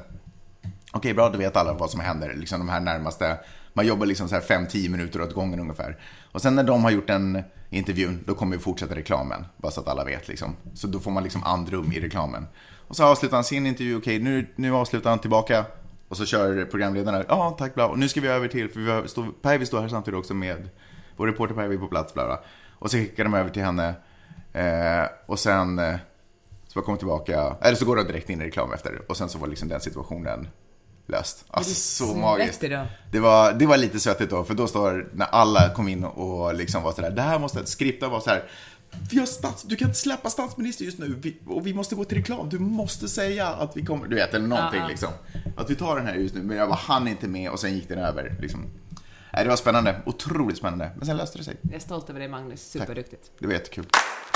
Okej, 0.91 1.13
bra, 1.13 1.29
då 1.29 1.37
vet 1.37 1.55
alla 1.55 1.73
vad 1.73 1.91
som 1.91 1.99
händer. 1.99 2.33
Liksom 2.33 2.59
de 2.59 2.69
här 2.69 2.79
närmaste, 2.79 3.37
man 3.73 3.87
jobbar 3.87 4.05
liksom 4.05 4.29
så 4.29 4.35
här 4.35 4.41
5-10 4.41 4.89
minuter 4.89 5.21
åt 5.21 5.33
gången 5.33 5.59
ungefär. 5.59 5.97
Och 6.31 6.41
sen 6.41 6.55
när 6.55 6.63
de 6.63 6.83
har 6.83 6.91
gjort 6.91 7.09
en 7.09 7.43
intervjun, 7.69 8.23
då 8.27 8.35
kommer 8.35 8.57
vi 8.57 8.63
fortsätta 8.63 8.95
reklamen. 8.95 9.45
Bara 9.57 9.71
så 9.71 9.81
att 9.81 9.87
alla 9.87 10.03
vet 10.03 10.27
liksom. 10.27 10.55
Så 10.73 10.87
då 10.87 10.99
får 10.99 11.11
man 11.11 11.23
liksom 11.23 11.43
andrum 11.43 11.91
i 11.91 11.99
reklamen. 11.99 12.47
Och 12.87 12.95
så 12.95 13.03
avslutar 13.03 13.37
han 13.37 13.43
sin 13.43 13.67
intervju, 13.67 13.97
okej, 13.97 14.19
nu, 14.19 14.47
nu 14.55 14.75
avslutar 14.75 15.09
han 15.09 15.19
tillbaka. 15.19 15.65
Och 16.11 16.17
så 16.17 16.25
kör 16.25 16.65
programledarna, 16.65 17.23
ja 17.27 17.55
tack 17.59 17.75
bla. 17.75 17.87
Och 17.87 17.99
nu 17.99 18.09
ska 18.09 18.21
vi 18.21 18.27
över 18.27 18.47
till, 18.47 18.69
för 18.69 18.79
vi 18.79 18.91
har, 18.91 19.07
stå, 19.07 19.25
Päivi 19.41 19.65
står 19.65 19.81
här 19.81 19.87
samtidigt 19.87 20.19
också 20.19 20.33
med, 20.33 20.69
vår 21.17 21.27
reporter 21.27 21.55
Päivi 21.55 21.77
på 21.77 21.87
plats 21.87 22.13
bla, 22.13 22.25
bla. 22.25 22.39
Och 22.79 22.91
så 22.91 22.97
skickar 22.97 23.23
de 23.23 23.33
över 23.33 23.49
till 23.49 23.63
henne. 23.63 23.93
Eh, 24.53 25.09
och 25.25 25.39
sen, 25.39 25.79
eh, 25.79 25.95
så 26.67 26.79
bara 26.79 26.85
kommer 26.85 26.97
tillbaka, 26.97 27.55
eller 27.61 27.75
så 27.75 27.85
går 27.85 27.95
de 27.95 28.03
direkt 28.03 28.29
in 28.29 28.41
i 28.41 28.45
reklam 28.45 28.73
efter. 28.73 29.01
Och 29.07 29.17
sen 29.17 29.29
så 29.29 29.37
var 29.37 29.47
liksom 29.47 29.67
den 29.67 29.81
situationen 29.81 30.47
löst. 31.07 31.45
Alltså 31.47 31.73
så 31.73 32.15
magiskt. 32.15 32.63
Det 33.11 33.19
var, 33.19 33.53
det 33.53 33.65
var 33.65 33.77
lite 33.77 33.99
svettigt 33.99 34.29
då, 34.29 34.43
för 34.43 34.53
då 34.53 34.67
står, 34.67 35.09
när 35.13 35.25
alla 35.25 35.73
kom 35.73 35.87
in 35.87 36.03
och 36.03 36.53
liksom 36.53 36.83
var 36.83 36.91
sådär, 36.91 37.11
det 37.11 37.21
här 37.21 37.39
måste, 37.39 37.65
skripta 37.65 38.09
var 38.09 38.19
så 38.19 38.29
här. 38.29 38.43
Vi 39.11 39.19
har 39.19 39.25
stats, 39.25 39.63
du 39.63 39.75
kan 39.75 39.87
inte 39.87 39.99
släppa 39.99 40.29
statsminister 40.29 40.85
just 40.85 40.99
nu 40.99 41.15
vi, 41.21 41.37
och 41.47 41.67
vi 41.67 41.73
måste 41.73 41.95
gå 41.95 42.03
till 42.03 42.17
reklam. 42.17 42.49
Du 42.49 42.59
måste 42.59 43.07
säga 43.07 43.47
att 43.47 43.77
vi 43.77 43.85
kommer, 43.85 44.07
du 44.07 44.15
vet, 44.15 44.33
eller 44.33 44.47
någonting 44.47 44.79
uh 44.79 44.85
-huh. 44.85 44.89
liksom. 44.89 45.09
Att 45.55 45.69
vi 45.69 45.75
tar 45.75 45.95
den 45.95 46.05
här 46.05 46.15
just 46.15 46.35
nu, 46.35 46.43
men 46.43 46.57
jag 46.57 46.67
var 46.67 46.75
han 46.75 47.07
inte 47.07 47.27
med 47.27 47.51
och 47.51 47.59
sen 47.59 47.73
gick 47.73 47.89
den 47.89 47.99
över. 47.99 48.35
Liksom. 48.39 48.65
Nej, 49.33 49.43
det 49.43 49.49
var 49.49 49.57
spännande, 49.57 50.01
otroligt 50.05 50.57
spännande. 50.57 50.91
Men 50.95 51.05
sen 51.05 51.17
löste 51.17 51.37
det 51.37 51.43
sig. 51.43 51.57
Jag 51.61 51.73
är 51.73 51.79
stolt 51.79 52.09
över 52.09 52.19
dig 52.19 52.29
Magnus, 52.29 52.71
superduktigt. 52.71 53.23
Tack. 53.23 53.33
Det 53.39 53.47
var 53.47 53.53
jättekul. 53.53 53.85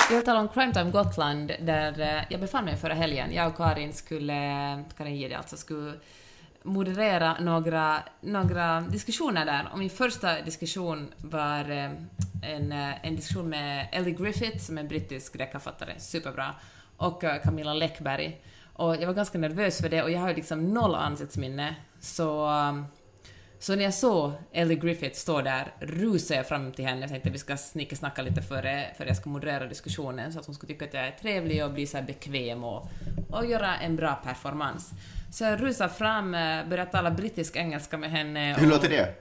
Jag 0.09 0.15
vill 0.15 0.25
tala 0.25 0.39
om 0.39 0.47
Crime 0.47 0.73
Time 0.73 0.91
Gotland, 0.91 1.51
där 1.61 1.99
eh, 1.99 2.23
jag 2.29 2.41
befann 2.41 2.65
mig 2.65 2.77
förra 2.77 2.93
helgen. 2.93 3.33
Jag 3.33 3.47
och 3.47 3.57
Karin 3.57 3.93
skulle, 3.93 4.83
Karin 4.97 5.15
Gide 5.15 5.37
alltså, 5.37 5.57
skulle 5.57 5.93
moderera 6.63 7.37
några, 7.39 7.99
några 8.21 8.81
diskussioner 8.81 9.45
där. 9.45 9.69
Och 9.71 9.79
min 9.79 9.89
första 9.89 10.41
diskussion 10.41 11.13
var 11.17 11.71
eh, 11.71 11.91
en, 12.41 12.71
eh, 12.71 13.05
en 13.05 13.15
diskussion 13.15 13.49
med 13.49 13.87
Ellie 13.91 14.11
Griffith, 14.11 14.57
som 14.57 14.77
är 14.77 14.81
en 14.81 14.87
brittisk 14.87 15.37
deckarförfattare, 15.37 15.99
superbra, 15.99 16.55
och 16.97 17.23
Camilla 17.43 17.73
Läckberg. 17.73 18.41
Och 18.75 18.95
jag 18.95 19.07
var 19.07 19.13
ganska 19.13 19.37
nervös 19.37 19.81
för 19.81 19.89
det 19.89 20.03
och 20.03 20.11
jag 20.11 20.19
har 20.19 20.33
liksom 20.33 20.73
noll 20.73 20.95
ansiktsminne, 20.95 21.75
så 21.99 22.49
så 23.59 23.75
när 23.75 23.83
jag 23.83 23.93
såg 23.93 24.31
Ellie 24.53 24.75
Griffith 24.75 25.15
stå 25.15 25.41
där 25.41 25.73
rusade 25.79 26.35
jag 26.35 26.47
fram 26.47 26.71
till 26.71 26.85
henne 26.85 27.03
och 27.03 27.11
tänkte 27.11 27.29
att 27.29 27.35
vi 27.35 27.39
ska 27.39 27.57
snicka 27.57 28.21
lite 28.21 28.41
före, 28.41 28.85
före 28.97 29.07
jag 29.07 29.17
ska 29.17 29.29
moderera 29.29 29.65
diskussionen 29.65 30.33
så 30.33 30.39
att 30.39 30.45
hon 30.45 30.55
skulle 30.55 30.73
tycka 30.73 30.85
att 30.85 30.93
jag 30.93 31.07
är 31.07 31.11
trevlig 31.11 31.65
och 31.65 31.71
bli 31.71 31.87
så 31.87 32.01
bekväm 32.01 32.63
och, 32.63 32.89
och 33.29 33.45
göra 33.45 33.75
en 33.75 33.95
bra 33.95 34.15
performance. 34.23 34.95
Så 35.31 35.43
jag 35.43 35.61
rusade 35.61 35.93
fram, 35.93 36.35
eh, 36.35 36.67
började 36.69 36.91
tala 36.91 37.11
brittisk-engelska 37.11 37.97
med 37.97 38.11
henne. 38.11 38.55
Hur 38.59 38.67
låter 38.67 38.89
det? 38.89 39.15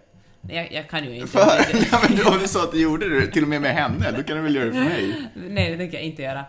Jag, 0.55 0.72
jag, 0.72 0.88
kan 0.88 1.05
ju 1.05 1.16
inte. 1.16 1.28
För, 1.28 1.40
ja, 1.92 2.00
men 2.09 2.26
om 2.26 2.38
du 2.38 2.48
sa 2.48 2.64
att 2.64 2.72
du 2.72 2.82
gjorde 2.82 3.20
det 3.20 3.26
till 3.26 3.42
och 3.42 3.48
med 3.48 3.62
med 3.62 3.74
henne, 3.74 4.11
då 4.16 4.22
kan 4.22 4.36
du 4.36 4.42
väl 4.42 4.55
göra 4.55 4.64
det 4.64 4.72
för 4.72 4.80
mig? 4.80 5.28
Nej, 5.34 5.70
det 5.70 5.76
tänker 5.76 5.96
jag 5.96 6.07
inte 6.07 6.22
göra. 6.22 6.44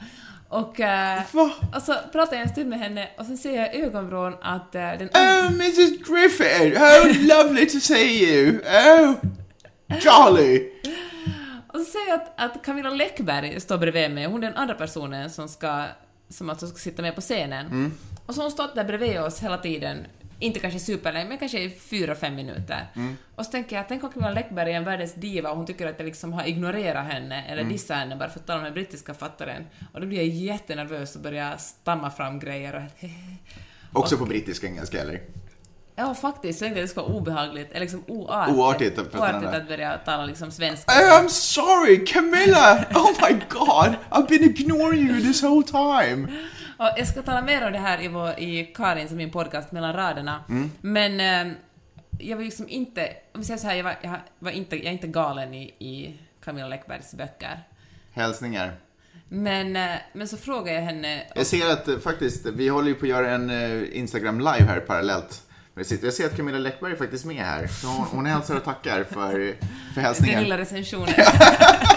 Och, 0.49 0.79
uh, 0.79 1.75
och 1.75 1.81
så 1.81 1.95
pratade 2.11 2.35
jag 2.35 2.43
en 2.43 2.49
stund 2.49 2.69
med 2.69 2.79
henne 2.79 3.09
och 3.17 3.25
sen 3.25 3.37
ser 3.37 3.55
jag 3.55 3.75
i 3.75 3.81
ögonvrån 3.81 4.33
att 4.41 4.75
uh, 4.75 4.81
den 4.81 5.09
Oh, 5.09 5.47
Mrs 5.47 6.07
Griffith! 6.07 6.81
Oh, 6.81 7.27
lovely 7.27 7.65
to 7.65 7.79
see 7.79 8.23
you! 8.23 8.59
Oh, 8.59 9.13
Charlie! 9.99 10.71
och 11.67 11.79
så 11.79 11.85
ser 11.85 12.09
jag 12.09 12.21
att, 12.21 12.33
att 12.35 12.65
Camilla 12.65 12.89
Läckberg 12.89 13.59
står 13.61 13.77
bredvid 13.77 14.11
mig, 14.11 14.25
hon 14.25 14.43
är 14.43 14.47
den 14.47 14.57
andra 14.57 14.75
personen 14.75 15.29
som 15.29 15.47
ska, 15.47 15.85
som 16.29 16.49
alltså 16.49 16.67
ska 16.67 16.77
sitta 16.77 17.01
med 17.01 17.15
på 17.15 17.21
scenen. 17.21 17.65
Mm. 17.65 17.93
Och 18.25 18.35
så 18.35 18.41
har 18.41 18.43
hon 18.43 18.51
stått 18.51 18.75
där 18.75 18.83
bredvid 18.83 19.19
oss 19.19 19.39
hela 19.39 19.57
tiden, 19.57 20.05
inte 20.39 20.59
kanske 20.59 20.79
superlänge, 20.79 21.29
men 21.29 21.37
kanske 21.37 21.69
fyra, 21.69 22.15
fem 22.15 22.35
minuter. 22.35 22.87
Mm. 22.95 23.17
Och 23.35 23.45
så 23.45 23.51
tänker 23.51 23.75
jag, 23.75 23.87
tänk 23.87 24.03
om 24.03 24.09
Camilla 24.11 24.31
Läckberg 24.31 24.71
är 24.71 24.77
en 24.77 24.83
världens 24.83 25.13
diva 25.13 25.49
och 25.49 25.57
hon 25.57 25.65
tycker 25.65 25.87
att 25.87 25.99
jag 25.99 26.05
liksom 26.05 26.33
har 26.33 26.45
ignorerat 26.45 27.05
henne 27.05 27.43
eller 27.43 27.61
mm. 27.61 27.73
dissat 27.73 27.97
henne 27.97 28.15
bara 28.15 28.29
för 28.29 28.39
att 28.39 28.47
tala 28.47 28.57
med 28.57 28.67
den 28.67 28.73
brittiska 28.73 29.13
författaren. 29.13 29.65
Och 29.93 30.01
då 30.01 30.07
blir 30.07 30.17
jag 30.17 30.27
jättenervös 30.27 31.15
och 31.15 31.21
börjar 31.21 31.57
stamma 31.57 32.11
fram 32.11 32.39
grejer 32.39 32.75
och... 32.75 33.09
Också 33.99 34.15
och, 34.15 34.19
på 34.19 34.25
brittisk 34.25 34.63
engelska 34.63 35.01
eller? 35.01 35.21
Ja, 35.95 36.15
faktiskt. 36.15 36.61
Jag 36.61 36.67
tänkte 36.67 36.81
att 36.81 36.83
det 36.83 36.87
skulle 36.87 37.05
vara 37.05 37.17
obehagligt, 37.17 37.71
eller 37.71 37.79
liksom 37.79 38.03
oartigt. 38.07 38.57
Oartigt, 38.57 39.15
oartigt 39.15 39.53
att 39.53 39.67
börja 39.67 39.97
tala 39.97 40.25
liksom 40.25 40.51
svenska. 40.51 40.91
I'm 40.91 41.27
sorry, 41.27 42.05
Camilla! 42.05 42.85
Oh 42.95 43.11
my 43.29 43.39
god! 43.49 43.95
I've 44.11 44.27
been 44.27 44.43
ignoring 44.43 45.09
you 45.09 45.21
this 45.21 45.43
whole 45.43 45.63
time! 45.63 46.27
Och 46.77 46.89
jag 46.97 47.07
ska 47.07 47.21
tala 47.21 47.41
mer 47.41 47.65
om 47.65 47.71
det 47.73 47.79
här 47.79 48.01
i, 48.01 48.07
vår, 48.07 48.39
i 48.39 48.65
Karins 48.75 49.11
och 49.11 49.17
min 49.17 49.31
podcast 49.31 49.71
Mellan 49.71 49.93
raderna. 49.93 50.43
Mm. 50.49 50.71
Men 50.81 51.19
eh, 51.47 51.53
jag 52.19 52.37
var 52.37 52.43
liksom 52.43 52.69
inte, 52.69 53.09
om 53.33 53.39
vi 53.39 53.45
säger 53.45 53.57
så 53.57 53.67
här, 53.67 53.75
jag, 53.75 53.83
var, 53.83 53.95
jag, 54.01 54.19
var 54.39 54.51
inte, 54.51 54.75
jag 54.75 54.85
är 54.85 54.91
inte 54.91 55.07
galen 55.07 55.53
i, 55.53 55.63
i 55.63 56.19
Camilla 56.43 56.67
Läckbergs 56.67 57.13
böcker. 57.13 57.63
Hälsningar. 58.11 58.75
Men, 59.29 59.75
eh, 59.75 59.95
men 60.13 60.27
så 60.27 60.37
frågade 60.37 60.73
jag 60.73 60.81
henne... 60.81 61.23
Jag 61.35 61.45
ser 61.45 61.71
att 61.71 61.87
eh, 61.87 61.97
faktiskt, 61.97 62.45
vi 62.45 62.67
håller 62.67 62.87
ju 62.87 62.95
på 62.95 63.05
att 63.05 63.09
göra 63.09 63.31
en 63.31 63.49
eh, 63.49 63.97
Instagram 63.97 64.39
live 64.39 64.65
här 64.67 64.79
parallellt. 64.79 65.41
Jag 66.01 66.13
ser 66.13 66.25
att 66.25 66.37
Camilla 66.37 66.57
Läckberg 66.57 66.91
är 66.91 66.95
faktiskt 66.95 67.25
med 67.25 67.35
här. 67.35 67.67
Så 67.67 67.87
hon, 67.87 68.05
hon 68.11 68.25
hälsar 68.25 68.55
och 68.55 68.63
tackar 68.63 69.03
för, 69.03 69.55
för 69.93 70.01
hälsningen. 70.01 70.35
Den 70.35 70.43
lilla 70.43 70.57
recensionen. 70.57 71.09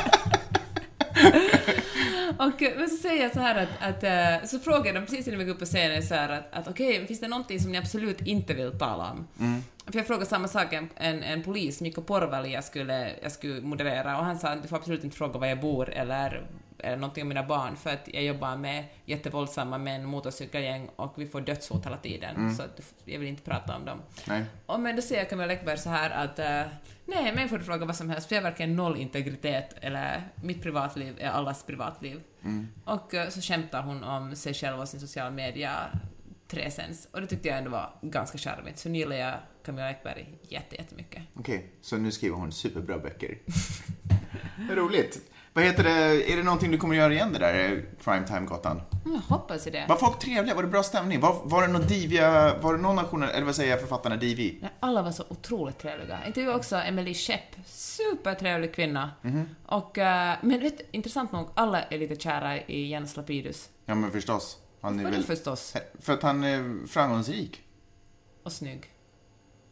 Och, 2.38 2.62
men 2.76 2.88
så 2.88 2.96
säger 2.96 3.22
jag 3.22 3.32
så 3.32 3.40
här 3.40 3.62
att, 3.62 3.68
att 3.80 4.04
uh, 4.42 4.46
så 4.46 4.58
frågar 4.58 4.94
de 4.94 5.00
precis 5.00 5.28
innan 5.28 5.38
vi 5.38 5.44
går 5.44 5.52
upp 5.52 5.58
på 5.58 5.64
scenen 5.64 6.02
så 6.02 6.14
här 6.14 6.28
att, 6.28 6.48
att 6.52 6.68
okej, 6.68 6.94
okay, 6.94 7.06
finns 7.06 7.20
det 7.20 7.28
någonting 7.28 7.60
som 7.60 7.72
ni 7.72 7.78
absolut 7.78 8.20
inte 8.20 8.54
vill 8.54 8.78
tala 8.78 9.10
om? 9.10 9.26
Mm. 9.40 9.62
För 9.86 9.98
jag 9.98 10.06
frågade 10.06 10.26
samma 10.26 10.48
sak 10.48 10.72
en, 10.72 10.88
en, 10.96 11.22
en 11.22 11.42
polis, 11.42 11.80
Mikko 11.80 12.02
Porvali, 12.02 12.52
jag 12.52 12.64
skulle, 12.64 13.12
jag 13.22 13.32
skulle 13.32 13.60
moderera 13.60 14.18
och 14.18 14.24
han 14.24 14.38
sa 14.38 14.48
att 14.48 14.62
du 14.62 14.68
får 14.68 14.76
absolut 14.76 15.04
inte 15.04 15.16
fråga 15.16 15.38
var 15.38 15.46
jag 15.46 15.60
bor 15.60 15.90
eller 15.90 16.46
eller 16.78 16.96
någonting 16.96 17.22
om 17.22 17.28
mina 17.28 17.42
barn 17.42 17.76
för 17.76 17.90
att 17.90 18.08
jag 18.12 18.22
jobbar 18.22 18.56
med 18.56 18.84
jättevåldsamma 19.04 19.78
män, 19.78 20.04
motorcykelgäng 20.04 20.90
och 20.96 21.12
vi 21.16 21.26
får 21.26 21.40
dödshot 21.40 21.86
hela 21.86 21.96
tiden. 21.96 22.36
Mm. 22.36 22.54
Så 22.54 22.62
jag 23.04 23.18
vill 23.18 23.28
inte 23.28 23.42
prata 23.42 23.76
om 23.76 23.84
dem. 23.84 23.98
Nej. 24.28 24.44
Och 24.66 24.80
men 24.80 24.96
då 24.96 25.02
säger 25.02 25.24
Camilla 25.24 25.46
Läckberg 25.46 25.78
så 25.78 25.88
här 25.88 26.10
att 26.10 26.38
uh, 26.38 26.72
nej, 27.04 27.34
mig 27.34 27.48
får 27.48 27.58
du 27.58 27.64
fråga 27.64 27.86
vad 27.86 27.96
som 27.96 28.10
helst 28.10 28.28
för 28.28 28.34
jag 28.34 28.42
har 28.42 28.50
verkligen 28.50 28.76
noll 28.76 28.96
integritet 28.96 29.74
eller 29.80 30.22
mitt 30.42 30.62
privatliv 30.62 31.16
är 31.20 31.30
allas 31.30 31.62
privatliv. 31.62 32.20
Mm. 32.42 32.68
Och 32.84 33.14
uh, 33.14 33.28
så 33.28 33.40
skämtar 33.40 33.82
hon 33.82 34.04
om 34.04 34.36
sig 34.36 34.54
själv 34.54 34.80
och 34.80 34.88
sin 34.88 35.00
sociala 35.00 35.30
media 35.30 35.72
tresens 36.48 37.08
och 37.12 37.20
det 37.20 37.26
tyckte 37.26 37.48
jag 37.48 37.58
ändå 37.58 37.70
var 37.70 37.92
ganska 38.02 38.38
charmigt. 38.38 38.78
Så 38.78 38.88
nu 38.88 38.98
gillar 38.98 39.16
jag 39.16 39.34
Camilla 39.64 39.86
Läckberg 39.86 40.38
jättemycket. 40.48 41.22
Okej, 41.34 41.56
okay, 41.56 41.68
så 41.80 41.96
nu 41.96 42.10
skriver 42.10 42.36
hon 42.36 42.52
superbra 42.52 42.98
böcker. 42.98 43.38
Roligt. 44.70 45.30
Vad 45.58 45.66
heter 45.66 45.84
det, 45.84 46.32
är 46.32 46.36
det 46.36 46.42
någonting 46.42 46.70
du 46.70 46.78
kommer 46.78 46.96
göra 46.96 47.12
igen 47.12 47.32
det 47.32 47.38
där 47.38 47.84
Primetime-gatan? 48.04 48.80
Jag 49.04 49.36
hoppas 49.36 49.64
det. 49.64 49.86
Var 49.88 49.96
folk 49.96 50.18
trevliga? 50.18 50.54
Var 50.54 50.62
det 50.62 50.68
bra 50.68 50.82
stämning? 50.82 51.20
Var, 51.20 51.40
var 51.44 51.62
det 51.62 51.68
någon 51.68 51.86
diviga, 51.86 52.58
var 52.58 52.74
det 52.74 52.80
någon 52.80 52.96
nation, 52.96 53.22
eller 53.22 53.46
vad 53.46 53.56
säger 53.56 53.70
jag, 53.70 53.80
författarna 53.80 54.16
divi? 54.16 54.58
Ja, 54.62 54.68
alla 54.80 55.02
var 55.02 55.10
så 55.10 55.24
otroligt 55.28 55.78
trevliga. 55.78 56.26
Intervjuade 56.26 56.58
också 56.58 56.76
Emily 56.76 57.14
Schepp. 57.14 57.56
supertrevlig 57.66 58.74
kvinna. 58.74 59.10
Mhm. 59.22 59.48
Och, 59.66 59.98
eh, 59.98 60.36
men 60.42 60.60
vet, 60.60 60.80
intressant 60.90 61.32
nog, 61.32 61.48
alla 61.54 61.82
är 61.82 61.98
lite 61.98 62.16
kära 62.16 62.58
i 62.58 62.86
Jens 62.86 63.16
Lapidus. 63.16 63.68
Ja, 63.84 63.94
men 63.94 64.10
förstås. 64.10 64.56
Han 64.80 65.00
är 65.00 65.04
Vadå 65.04 65.16
väl... 65.16 65.24
förstås? 65.24 65.74
För 66.00 66.12
att 66.12 66.22
han 66.22 66.44
är 66.44 66.86
framgångsrik. 66.86 67.62
Och 68.42 68.52
snygg. 68.52 68.90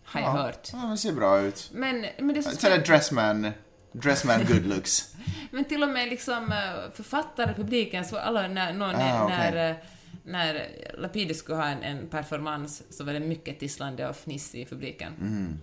Har 0.05 0.21
jag 0.21 0.29
ja. 0.29 0.43
hört. 0.43 0.69
Ja, 0.73 0.79
han 0.79 0.99
ser 0.99 1.13
bra 1.13 1.41
ut. 1.41 1.71
Men, 1.75 2.07
men 2.19 2.29
det 2.29 2.39
är 2.39 2.43
så 2.43 2.57
Sådär 2.57 2.79
dressman, 2.79 3.53
dressman 4.01 4.45
good 4.45 4.67
looks. 4.67 5.15
Men 5.51 5.65
till 5.65 5.83
och 5.83 5.89
med 5.89 6.09
liksom 6.09 6.53
eh, 6.53 6.93
författare, 6.95 7.55
publiken, 7.55 8.05
så 8.05 8.19
alla, 8.19 8.49
när, 8.49 8.73
någon, 8.73 8.95
Ah, 8.95 9.25
okej. 9.25 9.37
när, 9.39 9.71
eh, 9.71 9.77
när 10.25 10.67
Lapidus 10.99 11.39
skulle 11.39 11.57
ha 11.59 11.67
en, 11.67 11.83
en 11.83 12.09
performance 12.09 12.85
så 12.91 13.05
var 13.05 13.13
det 13.13 13.21
mycket 13.21 13.61
tisslande 13.61 14.09
och 14.09 14.17
fniss 14.17 14.55
i 14.55 14.65
publiken. 14.65 15.13
Mm. 15.21 15.59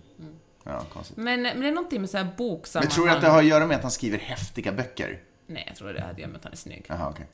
Ja, 0.64 0.80
konstigt. 0.92 1.16
Men, 1.16 1.42
men 1.42 1.60
det 1.60 1.68
är 1.68 1.72
någonting 1.72 2.00
med 2.00 2.10
så 2.10 2.16
här 2.16 2.24
Men 2.24 2.36
boksammanhang. 2.36 2.94
tror 2.94 3.06
du 3.06 3.12
att 3.12 3.20
det 3.20 3.28
har 3.28 3.38
att 3.38 3.44
göra 3.44 3.66
med 3.66 3.76
att 3.76 3.82
han 3.82 3.90
skriver 3.90 4.18
häftiga 4.18 4.72
böcker? 4.72 5.20
Nej, 5.46 5.64
jag 5.66 5.76
tror 5.76 5.92
det 5.92 6.00
har 6.00 6.10
att 6.10 6.18
göra 6.18 6.28
med 6.28 6.36
att 6.36 6.44
han 6.44 6.52
är 6.52 6.56
snygg. 6.56 6.84
Jaha, 6.88 7.10
okej. 7.10 7.26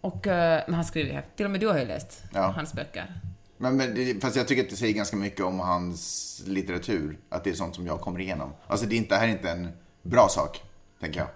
Och, 0.00 0.26
eh, 0.26 0.62
men 0.66 0.74
han 0.74 0.84
skriver 0.84 1.12
häftigt. 1.14 1.36
Till 1.36 1.44
och 1.44 1.50
med 1.50 1.60
du 1.60 1.66
har 1.68 1.78
ju 1.78 1.84
läst 1.84 2.22
Ja. 2.32 2.40
hans 2.56 2.72
böcker. 2.74 3.14
Men, 3.56 3.76
men, 3.76 4.20
fast 4.20 4.36
jag 4.36 4.48
tycker 4.48 4.62
att 4.62 4.70
det 4.70 4.76
säger 4.76 4.92
ganska 4.94 5.16
mycket 5.16 5.40
om 5.40 5.60
hans 5.60 6.42
litteratur. 6.46 7.18
Att 7.28 7.44
det 7.44 7.50
är 7.50 7.54
sånt 7.54 7.74
som 7.74 7.86
jag 7.86 8.00
kommer 8.00 8.20
igenom. 8.20 8.52
Alltså 8.66 8.86
det, 8.86 8.94
är 8.94 8.96
inte, 8.96 9.14
det 9.14 9.18
här 9.18 9.28
är 9.28 9.32
inte 9.32 9.50
en 9.50 9.68
bra 10.04 10.28
sak, 10.28 10.62
tänker 11.00 11.20
jag. 11.20 11.28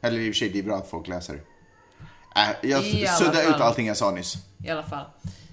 Eller 0.00 0.18
i 0.18 0.30
och 0.30 0.34
för 0.34 0.38
sig, 0.38 0.48
det 0.48 0.58
är 0.58 0.62
bra 0.62 0.76
att 0.76 0.90
folk 0.90 1.08
läser. 1.08 1.40
Äh, 2.36 2.70
jag 2.70 2.84
suddade 3.18 3.44
ut 3.44 3.54
allting 3.54 3.86
jag 3.86 3.96
sa 3.96 4.10
nyss. 4.10 4.34
I 4.64 4.70
alla 4.70 4.82
fall. 4.82 5.04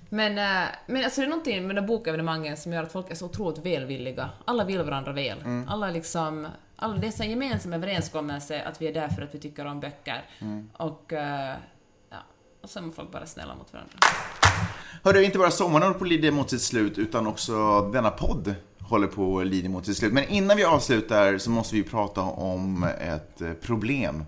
Men, 0.10 0.38
eh, 0.38 0.70
men 0.86 1.04
alltså 1.04 1.22
det 1.22 1.28
är 1.28 1.30
någonting 1.30 1.68
med 1.68 1.76
de 1.76 1.86
bokevenemangen 1.86 2.58
som 2.58 2.74
gör 2.74 2.84
att 2.84 2.92
folk 2.92 3.12
är 3.12 3.16
så 3.16 3.26
otroligt 3.26 3.66
välvilliga. 3.66 4.30
Alla 4.46 4.64
vill 4.64 4.84
varandra 4.84 5.12
väl. 5.12 5.40
Mm. 5.40 5.70
Alla 5.70 5.90
liksom... 5.90 6.48
Alla, 6.76 6.98
det 6.98 7.08
är 7.08 7.22
en 7.22 7.30
gemensam 7.30 7.74
överenskommelse 7.74 8.64
att 8.64 8.82
vi 8.82 8.88
är 8.88 8.94
där 8.94 9.08
för 9.08 9.22
att 9.22 9.36
vi 9.36 9.40
tycker 9.40 9.66
om 9.66 9.80
böcker. 9.80 10.30
Mm. 10.40 10.70
Och... 10.74 11.14
eh, 11.14 11.56
ja, 12.10 12.18
och 12.62 12.70
så 12.70 12.80
är 12.80 12.92
folk 12.92 13.12
bara 13.12 13.26
snälla 13.26 13.56
mot 13.56 13.74
varandra. 13.74 13.94
Hörru, 15.04 15.24
inte 15.24 15.38
bara 15.38 15.52
sommaren 15.52 15.84
håller 15.84 16.00
på 16.00 16.06
att 16.06 16.10
lida 16.10 16.32
mot 16.32 16.50
sitt 16.50 16.62
slut, 16.62 16.98
utan 16.98 17.28
också 17.28 17.82
denna 17.82 18.12
podd 18.12 18.56
håller 18.92 19.08
på 19.08 19.40
att 19.40 19.48
lida 19.48 19.70
mot 19.70 19.86
sitt 19.86 19.98
slut. 19.98 20.14
Men 20.14 20.24
innan 20.24 20.58
vi 20.58 20.64
avslutar 20.64 21.38
så 21.38 21.50
måste 21.50 21.76
vi 21.76 21.84
prata 21.84 22.22
om 22.22 22.84
ett 22.84 23.42
eh, 23.42 23.54
problem 23.54 24.26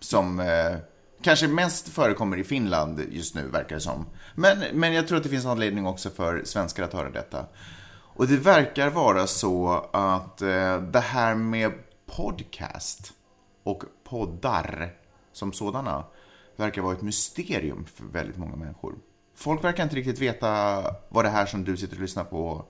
som 0.00 0.40
eh, 0.40 0.76
kanske 1.22 1.48
mest 1.48 1.88
förekommer 1.88 2.36
i 2.36 2.44
Finland 2.44 3.00
just 3.10 3.34
nu, 3.34 3.48
verkar 3.48 3.74
det 3.74 3.80
som. 3.80 4.06
Men, 4.34 4.58
men 4.72 4.92
jag 4.92 5.08
tror 5.08 5.16
att 5.16 5.24
det 5.24 5.30
finns 5.30 5.46
anledning 5.46 5.86
också 5.86 6.10
för 6.10 6.42
svenskar 6.44 6.84
att 6.84 6.92
höra 6.92 7.10
detta. 7.10 7.46
Och 7.92 8.26
det 8.26 8.36
verkar 8.36 8.90
vara 8.90 9.26
så 9.26 9.88
att 9.92 10.42
eh, 10.42 10.80
det 10.80 11.00
här 11.00 11.34
med 11.34 11.72
podcast 12.16 13.12
och 13.62 13.82
poddar 14.04 14.92
som 15.32 15.52
sådana 15.52 16.04
verkar 16.56 16.82
vara 16.82 16.94
ett 16.94 17.02
mysterium 17.02 17.86
för 17.94 18.04
väldigt 18.04 18.36
många 18.36 18.56
människor. 18.56 18.94
Folk 19.34 19.64
verkar 19.64 19.82
inte 19.82 19.96
riktigt 19.96 20.18
veta 20.18 20.82
vad 21.08 21.24
det 21.24 21.28
här 21.28 21.46
som 21.46 21.64
du 21.64 21.76
sitter 21.76 21.96
och 21.96 22.02
lyssnar 22.02 22.24
på 22.24 22.64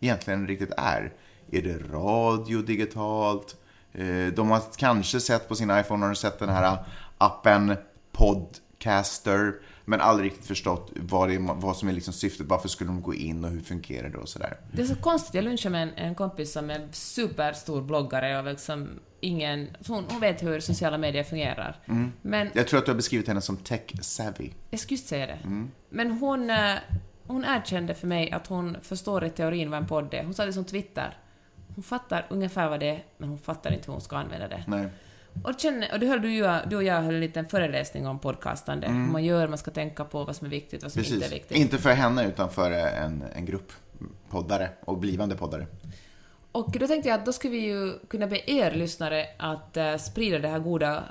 egentligen 0.00 0.46
riktigt 0.46 0.72
är. 0.76 1.12
Är 1.52 1.62
det 1.62 1.78
radio 1.92 2.62
digitalt? 2.62 3.56
Eh, 3.92 4.26
De 4.26 4.50
har 4.50 4.62
kanske 4.76 5.20
sett 5.20 5.48
på 5.48 5.54
sin 5.54 5.70
iPhone, 5.70 6.06
har 6.06 6.14
sett 6.14 6.38
den 6.38 6.48
här 6.48 6.78
appen 7.18 7.76
Podcaster, 8.12 9.54
men 9.84 10.00
aldrig 10.00 10.30
riktigt 10.30 10.46
förstått 10.46 10.90
vad, 10.94 11.28
det 11.28 11.38
vad 11.38 11.76
som 11.76 11.88
är 11.88 11.92
liksom 11.92 12.14
syftet, 12.14 12.46
varför 12.46 12.68
skulle 12.68 12.90
de 12.90 13.02
gå 13.02 13.14
in 13.14 13.44
och 13.44 13.50
hur 13.50 13.60
fungerar 13.60 14.08
det 14.08 14.18
och 14.18 14.28
sådär. 14.28 14.56
Det 14.72 14.82
är 14.82 14.86
så 14.86 14.96
konstigt, 14.96 15.34
jag 15.34 15.44
lunchade 15.44 15.72
med 15.72 15.82
en, 15.82 15.94
en 15.94 16.14
kompis 16.14 16.52
som 16.52 16.70
är 16.70 16.88
superstor 16.92 17.82
bloggare 17.82 18.38
och 18.38 18.44
liksom 18.44 18.88
ingen... 19.20 19.68
Hon, 19.86 20.04
hon 20.10 20.20
vet 20.20 20.42
hur 20.42 20.60
sociala 20.60 20.98
medier 20.98 21.24
fungerar. 21.24 21.76
Mm. 21.86 22.12
Men 22.22 22.50
Jag 22.52 22.68
tror 22.68 22.78
att 22.78 22.86
du 22.86 22.90
har 22.92 22.96
beskrivit 22.96 23.28
henne 23.28 23.40
som 23.40 23.56
tech-savvy. 23.56 24.50
Jag 24.70 24.80
skulle 24.80 24.98
säga 24.98 25.26
det. 25.26 25.38
Mm. 25.44 25.70
Men 25.90 26.10
hon, 26.10 26.50
eh, 26.50 26.74
hon 27.32 27.44
erkände 27.44 27.94
för 27.94 28.06
mig 28.06 28.30
att 28.30 28.46
hon 28.46 28.76
förstår 28.82 29.24
i 29.24 29.30
teorin 29.30 29.70
vad 29.70 29.80
en 29.80 29.86
podd 29.86 30.14
är. 30.14 30.24
Hon 30.24 30.34
sa 30.34 30.46
det 30.46 30.52
som 30.52 30.64
Twitter. 30.64 31.18
Hon 31.74 31.84
fattar 31.84 32.26
ungefär 32.30 32.68
vad 32.68 32.80
det 32.80 32.88
är, 32.88 33.04
men 33.18 33.28
hon 33.28 33.38
fattar 33.38 33.72
inte 33.72 33.86
hur 33.86 33.92
hon 33.92 34.00
ska 34.00 34.16
använda 34.16 34.48
det. 34.48 34.64
Nej. 34.66 34.88
Och, 35.44 35.60
känner, 35.60 35.92
och 35.92 36.00
det 36.00 36.06
höll 36.06 36.22
du, 36.22 36.58
du 36.66 36.76
och 36.76 36.82
jag 36.82 37.02
höll 37.02 37.14
en 37.14 37.20
liten 37.20 37.48
föreläsning 37.48 38.06
om 38.06 38.18
podcastande. 38.18 38.86
Mm. 38.86 39.04
Hur 39.04 39.12
man 39.12 39.24
gör, 39.24 39.48
man 39.48 39.58
ska 39.58 39.70
tänka 39.70 40.04
på 40.04 40.24
vad 40.24 40.36
som 40.36 40.46
är 40.46 40.50
viktigt, 40.50 40.82
vad 40.82 40.92
som 40.92 41.00
inte 41.00 41.14
är 41.14 41.18
Precis. 41.18 41.32
viktigt. 41.32 41.56
Inte 41.56 41.78
för 41.78 41.90
henne, 41.90 42.28
utan 42.28 42.50
för 42.50 42.70
en, 42.70 43.24
en 43.34 43.44
grupp 43.46 43.72
poddare 44.30 44.68
och 44.80 44.98
blivande 44.98 45.36
poddare. 45.36 45.66
Och 46.52 46.76
då 46.80 46.86
tänkte 46.86 47.08
jag 47.08 47.18
att 47.18 47.26
då 47.26 47.32
skulle 47.32 47.52
vi 47.52 47.60
ju 47.60 47.92
kunna 48.08 48.26
be 48.26 48.50
er 48.50 48.70
lyssnare 48.70 49.26
att 49.36 49.76
eh, 49.76 49.96
sprida 49.96 50.38
det 50.38 50.48
här 50.48 50.58
goda... 50.58 51.04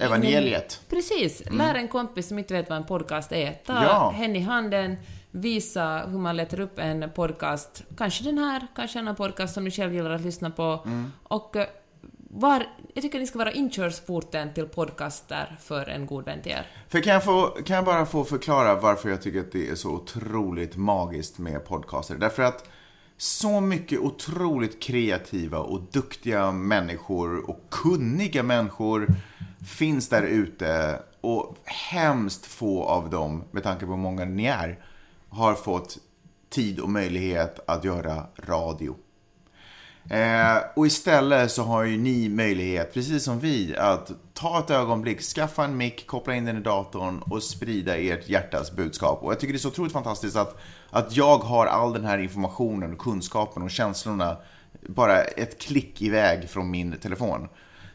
Evangeliet. 0.00 0.80
Precis! 0.90 1.42
Lär 1.50 1.74
en 1.74 1.88
kompis 1.88 2.28
som 2.28 2.38
inte 2.38 2.54
vet 2.54 2.68
vad 2.70 2.78
en 2.78 2.86
podcast 2.86 3.32
är. 3.32 3.52
Ta 3.66 3.72
Ja. 3.84 4.10
hen 4.10 4.36
i 4.36 4.40
handen, 4.40 4.96
visa 5.30 6.02
hur 6.06 6.18
man 6.18 6.36
letar 6.36 6.60
upp 6.60 6.78
en 6.78 7.10
podcast. 7.14 7.82
Kanske 7.96 8.24
den 8.24 8.38
här, 8.38 8.66
kanske 8.76 8.98
en 8.98 9.04
annan 9.04 9.16
podcast 9.16 9.54
som 9.54 9.64
ni 9.64 9.70
själv 9.70 9.94
gillar 9.94 10.10
att 10.10 10.20
lyssna 10.20 10.50
på. 10.50 10.86
Och 11.22 11.56
eh, 11.56 11.66
var, 12.32 12.66
jag 12.94 13.02
tycker 13.02 13.18
att 13.18 13.22
ni 13.22 13.26
ska 13.26 13.38
vara 13.38 13.52
inkörsporten 13.52 14.54
till 14.54 14.64
podcaster 14.66 15.56
för 15.60 15.86
en 15.88 16.06
god 16.06 16.24
vän 16.24 16.42
till 16.42 16.52
er. 16.52 16.66
För 16.88 17.00
kan 17.00 17.12
jag, 17.12 17.24
få, 17.24 17.46
kan 17.46 17.76
jag 17.76 17.84
bara 17.84 18.06
få 18.06 18.24
förklara 18.24 18.74
varför 18.74 19.08
jag 19.08 19.22
tycker 19.22 19.40
att 19.40 19.52
det 19.52 19.68
är 19.68 19.74
så 19.74 19.90
otroligt 19.90 20.76
magiskt 20.76 21.38
med 21.38 21.64
podcaster? 21.66 22.14
Därför 22.14 22.42
att 22.42 22.68
så 23.16 23.60
mycket 23.60 23.98
otroligt 24.00 24.82
kreativa 24.82 25.58
och 25.58 25.80
duktiga 25.92 26.52
människor 26.52 27.50
och 27.50 27.60
kunniga 27.70 28.42
människor 28.42 29.06
finns 29.64 30.08
där 30.08 30.22
ute 30.22 31.02
och 31.20 31.56
hemskt 31.64 32.46
få 32.46 32.84
av 32.84 33.10
dem, 33.10 33.44
med 33.50 33.62
tanke 33.62 33.84
på 33.86 33.90
hur 33.90 33.98
många 33.98 34.24
ni 34.24 34.44
är, 34.44 34.78
har 35.28 35.54
fått 35.54 35.98
tid 36.50 36.80
och 36.80 36.88
möjlighet 36.88 37.60
att 37.66 37.84
göra 37.84 38.26
radio. 38.36 38.96
Eh, 40.10 40.56
och 40.76 40.86
istället 40.86 41.50
så 41.50 41.62
har 41.62 41.84
ju 41.84 41.98
ni 41.98 42.28
möjlighet, 42.28 42.94
precis 42.94 43.24
som 43.24 43.40
vi, 43.40 43.76
att 43.76 44.10
ta 44.34 44.58
ett 44.58 44.70
ögonblick, 44.70 45.20
skaffa 45.20 45.64
en 45.64 45.76
mick, 45.76 46.06
koppla 46.06 46.34
in 46.34 46.44
den 46.44 46.56
i 46.56 46.60
datorn 46.60 47.18
och 47.18 47.42
sprida 47.42 47.96
ert 47.96 48.28
hjärtas 48.28 48.72
budskap. 48.72 49.22
Och 49.22 49.32
jag 49.32 49.40
tycker 49.40 49.52
det 49.52 49.56
är 49.56 49.60
så 49.60 49.68
otroligt 49.68 49.92
fantastiskt 49.92 50.36
att, 50.36 50.58
att 50.90 51.16
jag 51.16 51.38
har 51.38 51.66
all 51.66 51.92
den 51.92 52.04
här 52.04 52.18
informationen, 52.18 52.92
och 52.92 52.98
kunskapen 52.98 53.62
och 53.62 53.70
känslorna 53.70 54.36
bara 54.88 55.22
ett 55.22 55.60
klick 55.60 56.02
iväg 56.02 56.50
från 56.50 56.70
min 56.70 56.92
telefon. 56.92 57.48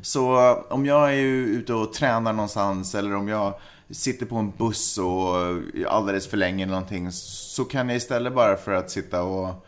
Så 0.05 0.49
eh, 0.49 0.57
om 0.69 0.85
jag 0.85 1.13
är 1.13 1.21
ute 1.23 1.73
och 1.73 1.93
tränar 1.93 2.33
någonstans 2.33 2.95
eller 2.95 3.15
om 3.15 3.27
jag 3.27 3.53
sitter 3.89 4.25
på 4.25 4.35
en 4.35 4.53
buss 4.57 4.97
och 4.97 5.41
eh, 5.41 5.93
alldeles 5.93 6.27
för 6.27 6.37
länge 6.37 6.63
eller 6.63 6.73
någonting 6.73 7.11
så 7.11 7.65
kan 7.65 7.89
jag 7.89 7.95
istället 7.95 8.33
bara 8.33 8.57
för 8.57 8.71
att 8.71 8.91
sitta 8.91 9.23
och 9.23 9.65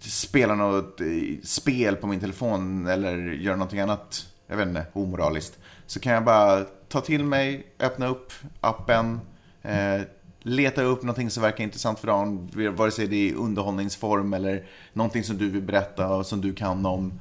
spela 0.00 0.54
något 0.54 1.00
eh, 1.00 1.06
spel 1.42 1.96
på 1.96 2.06
min 2.06 2.20
telefon 2.20 2.86
eller 2.86 3.16
göra 3.16 3.56
någonting 3.56 3.80
annat, 3.80 4.26
jag 4.46 4.56
vet 4.56 4.68
inte, 4.68 4.86
omoraliskt. 4.92 5.58
Så 5.86 6.00
kan 6.00 6.12
jag 6.12 6.24
bara 6.24 6.64
ta 6.88 7.00
till 7.00 7.24
mig, 7.24 7.66
öppna 7.78 8.08
upp 8.08 8.32
appen, 8.60 9.20
eh, 9.62 10.00
leta 10.42 10.82
upp 10.82 11.02
någonting 11.02 11.30
som 11.30 11.42
verkar 11.42 11.64
intressant 11.64 11.98
för 11.98 12.06
dagen, 12.06 12.50
vare 12.76 12.90
sig 12.90 13.06
det 13.06 13.30
är 13.30 13.34
underhållningsform 13.34 14.34
eller 14.34 14.66
någonting 14.92 15.24
som 15.24 15.38
du 15.38 15.50
vill 15.50 15.62
berätta 15.62 16.08
och 16.08 16.26
som 16.26 16.40
du 16.40 16.54
kan 16.54 16.86
om 16.86 17.12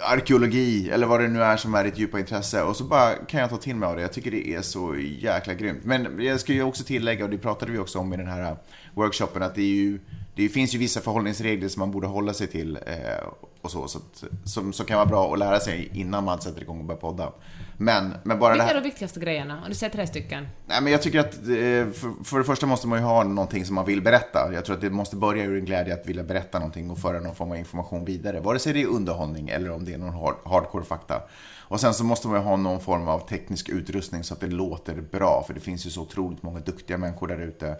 arkeologi 0.00 0.90
eller 0.90 1.06
vad 1.06 1.20
det 1.20 1.28
nu 1.28 1.42
är 1.42 1.56
som 1.56 1.74
är 1.74 1.84
ditt 1.84 1.98
djupa 1.98 2.18
intresse 2.18 2.62
och 2.62 2.76
så 2.76 2.84
bara 2.84 3.14
kan 3.14 3.40
jag 3.40 3.50
ta 3.50 3.56
till 3.56 3.76
mig 3.76 3.88
av 3.88 3.96
det. 3.96 4.02
Jag 4.02 4.12
tycker 4.12 4.30
det 4.30 4.48
är 4.48 4.62
så 4.62 4.96
jäkla 4.96 5.54
grymt. 5.54 5.84
Men 5.84 6.24
jag 6.24 6.40
ska 6.40 6.52
ju 6.52 6.62
också 6.62 6.84
tillägga, 6.84 7.24
och 7.24 7.30
det 7.30 7.38
pratade 7.38 7.72
vi 7.72 7.78
också 7.78 7.98
om 7.98 8.14
i 8.14 8.16
den 8.16 8.28
här 8.28 8.42
eh, 8.42 8.56
workshopen, 8.94 9.42
att 9.42 9.54
det 9.54 9.62
är 9.62 9.74
ju 9.74 9.98
det 10.34 10.48
finns 10.48 10.74
ju 10.74 10.78
vissa 10.78 11.00
förhållningsregler 11.00 11.68
som 11.68 11.80
man 11.80 11.90
borde 11.90 12.06
hålla 12.06 12.34
sig 12.34 12.46
till 12.46 12.76
eh, 12.76 13.28
och 13.62 13.70
så, 13.70 13.88
så 13.88 13.98
att, 13.98 14.24
som, 14.44 14.72
som 14.72 14.86
kan 14.86 14.96
vara 14.96 15.06
bra 15.06 15.32
att 15.32 15.38
lära 15.38 15.60
sig 15.60 15.90
innan 15.92 16.24
man 16.24 16.40
sätter 16.40 16.62
igång 16.62 16.78
och 16.78 16.84
börjar 16.84 17.00
podda. 17.00 17.32
Men, 17.80 18.14
men 18.22 18.38
bara 18.38 18.48
det 18.48 18.54
Vilka 18.54 18.64
är 18.64 18.74
här... 18.74 18.82
de 18.82 18.88
viktigaste 18.88 19.20
grejerna? 19.20 19.60
Om 19.62 19.68
du 19.68 19.74
säger 19.74 19.92
tre 19.92 20.06
stycken. 20.06 20.48
Nej, 20.66 20.82
men 20.82 20.92
jag 20.92 21.02
tycker 21.02 21.20
att 21.20 21.34
eh, 21.34 21.92
för, 21.92 22.24
för 22.24 22.38
det 22.38 22.44
första 22.44 22.66
måste 22.66 22.88
man 22.88 22.98
ju 22.98 23.04
ha 23.04 23.24
någonting 23.24 23.64
som 23.64 23.74
man 23.74 23.84
vill 23.84 24.02
berätta. 24.02 24.52
Jag 24.52 24.64
tror 24.64 24.76
att 24.76 24.80
det 24.80 24.90
måste 24.90 25.16
börja 25.16 25.44
ur 25.44 25.58
en 25.58 25.64
glädje 25.64 25.94
att 25.94 26.06
vilja 26.06 26.22
berätta 26.22 26.58
någonting 26.58 26.90
och 26.90 26.98
föra 26.98 27.20
någon 27.20 27.34
form 27.34 27.50
av 27.50 27.56
information 27.56 28.04
vidare. 28.04 28.40
Vare 28.40 28.58
sig 28.58 28.72
det 28.72 28.82
är 28.82 28.86
underhållning 28.86 29.48
eller 29.48 29.70
om 29.70 29.84
det 29.84 29.94
är 29.94 29.98
någon 29.98 30.14
hard, 30.14 30.34
hardcore 30.44 30.84
fakta. 30.84 31.22
Och 31.60 31.80
sen 31.80 31.94
så 31.94 32.04
måste 32.04 32.28
man 32.28 32.36
ju 32.36 32.44
ha 32.44 32.56
någon 32.56 32.80
form 32.80 33.08
av 33.08 33.28
teknisk 33.28 33.68
utrustning 33.68 34.24
så 34.24 34.34
att 34.34 34.40
det 34.40 34.46
låter 34.46 34.94
bra. 34.94 35.44
För 35.46 35.54
det 35.54 35.60
finns 35.60 35.86
ju 35.86 35.90
så 35.90 36.02
otroligt 36.02 36.42
många 36.42 36.60
duktiga 36.60 36.98
människor 36.98 37.28
där 37.28 37.38
ute 37.38 37.76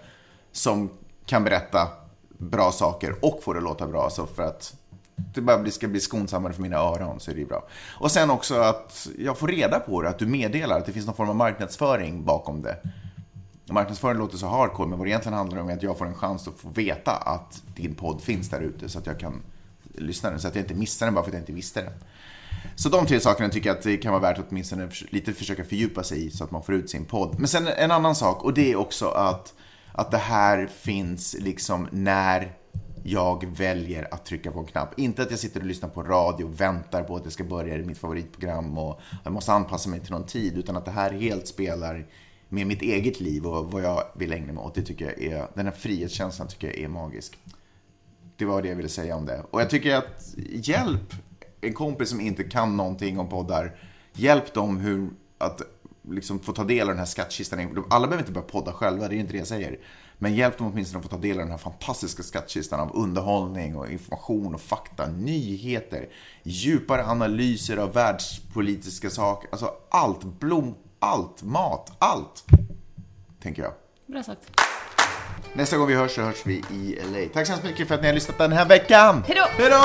som 0.53 0.91
kan 1.27 1.45
berätta 1.45 1.89
bra 2.29 2.73
saker 2.73 3.15
och 3.23 3.41
få 3.43 3.53
det 3.53 3.59
att 3.59 3.65
låta 3.65 3.87
bra. 3.87 4.11
Så 4.11 4.27
för 4.27 4.43
att 4.43 4.75
det 5.35 5.41
bara 5.41 5.71
ska 5.71 5.89
bli 5.89 6.01
skonsammare 6.01 6.53
för 6.53 6.63
mina 6.63 6.77
öron 6.77 7.21
så 7.21 7.31
är 7.31 7.35
det 7.35 7.41
ju 7.41 7.47
bra. 7.47 7.67
Och 8.01 8.11
sen 8.11 8.31
också 8.31 8.55
att 8.55 9.09
jag 9.19 9.39
får 9.39 9.49
reda 9.49 9.81
på 9.81 10.03
det, 10.03 10.09
att 10.09 10.19
du 10.19 10.27
meddelar 10.27 10.79
att 10.79 10.87
det 10.87 10.93
finns 10.93 11.07
någon 11.07 11.17
form 11.17 11.29
av 11.29 11.37
marknadsföring 11.37 12.25
bakom 12.25 12.63
det. 12.63 12.77
Marknadsföring 13.71 14.19
låter 14.19 14.37
så 14.37 14.47
hardcore, 14.47 14.89
men 14.89 14.99
vad 14.99 15.07
det 15.07 15.11
egentligen 15.11 15.39
handlar 15.39 15.59
om 15.59 15.69
är 15.69 15.75
att 15.75 15.83
jag 15.83 15.99
får 15.99 16.07
en 16.07 16.15
chans 16.15 16.49
att 16.49 16.55
få 16.55 16.69
veta 16.69 17.13
att 17.13 17.63
din 17.77 17.95
podd 17.95 18.23
finns 18.23 18.51
där 18.51 18.61
ute 18.61 18.89
så 18.89 18.99
att 18.99 19.07
jag 19.07 19.21
kan 19.21 19.43
lyssna 19.95 20.31
den. 20.31 20.41
så 20.41 20.49
att 20.49 20.55
jag 20.55 20.65
inte 20.65 20.75
missar 20.75 21.07
den 21.07 21.15
bara 21.15 21.25
för 21.25 21.31
att 21.31 21.35
jag 21.35 21.43
inte 21.43 21.53
visste 21.53 21.83
den. 21.83 21.93
Så 22.77 22.89
de 22.89 23.07
tre 23.07 23.21
sakerna 23.21 23.49
tycker 23.49 23.69
jag 23.69 23.77
att 23.77 23.83
det 23.83 23.97
kan 23.97 24.13
vara 24.13 24.23
värt 24.23 24.39
att 24.39 24.47
åtminstone 24.51 24.89
lite 25.09 25.33
försöka 25.33 25.65
fördjupa 25.65 26.03
sig 26.03 26.27
i 26.27 26.31
så 26.31 26.45
att 26.45 26.51
man 26.51 26.63
får 26.63 26.75
ut 26.75 26.91
sin 26.91 27.05
podd. 27.05 27.39
Men 27.39 27.49
sen 27.49 27.67
en 27.67 27.91
annan 27.91 28.15
sak 28.15 28.45
och 28.45 28.55
det 28.55 28.73
är 28.73 28.77
också 28.77 29.09
att, 29.09 29.55
att 29.93 30.11
det 30.11 30.19
här 30.19 30.67
finns 30.67 31.37
liksom 31.39 31.89
när 31.91 32.53
jag 33.11 33.47
väljer 33.57 34.15
att 34.15 34.25
trycka 34.25 34.53
på 34.53 34.59
en 34.59 34.67
knapp. 34.67 34.99
Inte 34.99 35.23
att 35.23 35.31
jag 35.31 35.41
sitter 35.41 35.61
och 35.61 35.67
lyssnar 35.67 35.89
på 35.89 36.03
radio 36.03 36.45
och 36.45 36.61
väntar 36.61 37.03
på 37.03 37.17
att 37.17 37.25
det 37.25 37.31
ska 37.31 37.45
börja 37.45 37.77
i 37.77 37.85
mitt 37.85 37.99
favoritprogram 37.99 38.79
och 38.79 39.01
jag 39.25 39.33
måste 39.33 39.53
anpassa 39.53 39.91
mig 39.91 40.01
till 40.01 40.11
någon 40.11 40.27
tid, 40.27 40.59
utan 40.59 40.77
att 40.77 40.85
det 40.85 40.91
här 40.91 41.11
helt 41.11 41.49
spelar 41.49 42.07
med 42.49 42.67
mitt 42.67 42.83
eget 42.83 43.21
liv 43.21 43.47
och 43.47 43.73
vad 43.73 43.83
jag 43.83 44.05
vill 44.15 44.33
ägna 44.33 44.53
mig 44.53 44.65
åt. 44.65 44.75
Det 44.75 44.83
tycker 44.83 45.05
jag 45.05 45.23
är, 45.23 45.49
den 45.55 45.67
här 45.67 45.73
frihetskänslan 45.73 46.49
tycker 46.49 46.67
jag 46.67 46.79
är 46.79 46.89
magisk. 46.89 47.39
Det 48.37 48.45
var 48.45 48.63
det 48.63 48.69
jag 48.69 48.77
ville 48.77 48.89
säga 48.89 49.17
om 49.17 49.27
det. 49.27 49.43
Och 49.51 49.61
jag 49.61 49.71
tycker 49.71 49.97
att 49.97 50.35
hjälp 50.53 51.15
en 51.61 51.75
kompis 51.75 52.09
som 52.09 52.21
inte 52.21 52.45
kan 52.45 52.77
någonting 52.77 53.19
om 53.19 53.29
poddar, 53.29 53.77
hjälp 54.13 54.55
dem 54.55 54.77
hur 54.77 55.11
att 55.39 55.63
liksom 56.11 56.41
få 56.41 56.53
ta 56.53 56.65
del 56.65 56.81
av 56.81 56.89
den 56.89 56.99
här 56.99 57.05
skattkistan. 57.05 57.85
Alla 57.91 58.07
behöver 58.07 58.23
inte 58.23 58.33
börja 58.33 58.47
podda 58.47 58.73
själva, 58.73 59.09
det 59.09 59.15
är 59.15 59.19
inte 59.19 59.33
det 59.33 59.39
jag 59.39 59.47
säger. 59.47 59.79
Men 60.19 60.35
hjälp 60.35 60.59
dem 60.59 60.67
åtminstone 60.67 60.99
att 60.99 61.11
få 61.11 61.17
ta 61.17 61.23
del 61.23 61.37
av 61.37 61.43
den 61.43 61.51
här 61.51 61.59
fantastiska 61.59 62.23
skattkistan 62.23 62.81
av 62.81 62.97
underhållning 62.97 63.77
och 63.77 63.91
information 63.91 64.55
och 64.55 64.61
fakta, 64.61 65.07
nyheter, 65.07 66.09
djupare 66.43 67.05
analyser 67.05 67.77
av 67.77 67.93
världspolitiska 67.93 69.11
saker, 69.11 69.51
alltså 69.53 69.73
allt, 69.91 70.25
blom, 70.25 70.75
allt, 70.99 71.43
mat, 71.43 71.93
allt. 71.99 72.45
Tänker 73.43 73.63
jag. 73.63 73.73
Bra 74.07 74.23
sagt. 74.23 74.61
Nästa 75.53 75.77
gång 75.77 75.89
vi 75.89 75.95
hörs 75.95 76.15
så 76.15 76.23
hörs 76.23 76.47
vi 76.47 76.55
i 76.55 76.99
LA. 77.13 77.29
Tack 77.33 77.47
så 77.47 77.53
hemskt 77.53 77.67
mycket 77.67 77.89
för 77.89 77.95
att 77.95 78.01
ni 78.01 78.07
har 78.07 78.15
lyssnat 78.15 78.39
den 78.39 78.53
här 78.53 78.65
veckan. 78.65 79.25
Hej 79.27 79.37
då! 79.71 79.79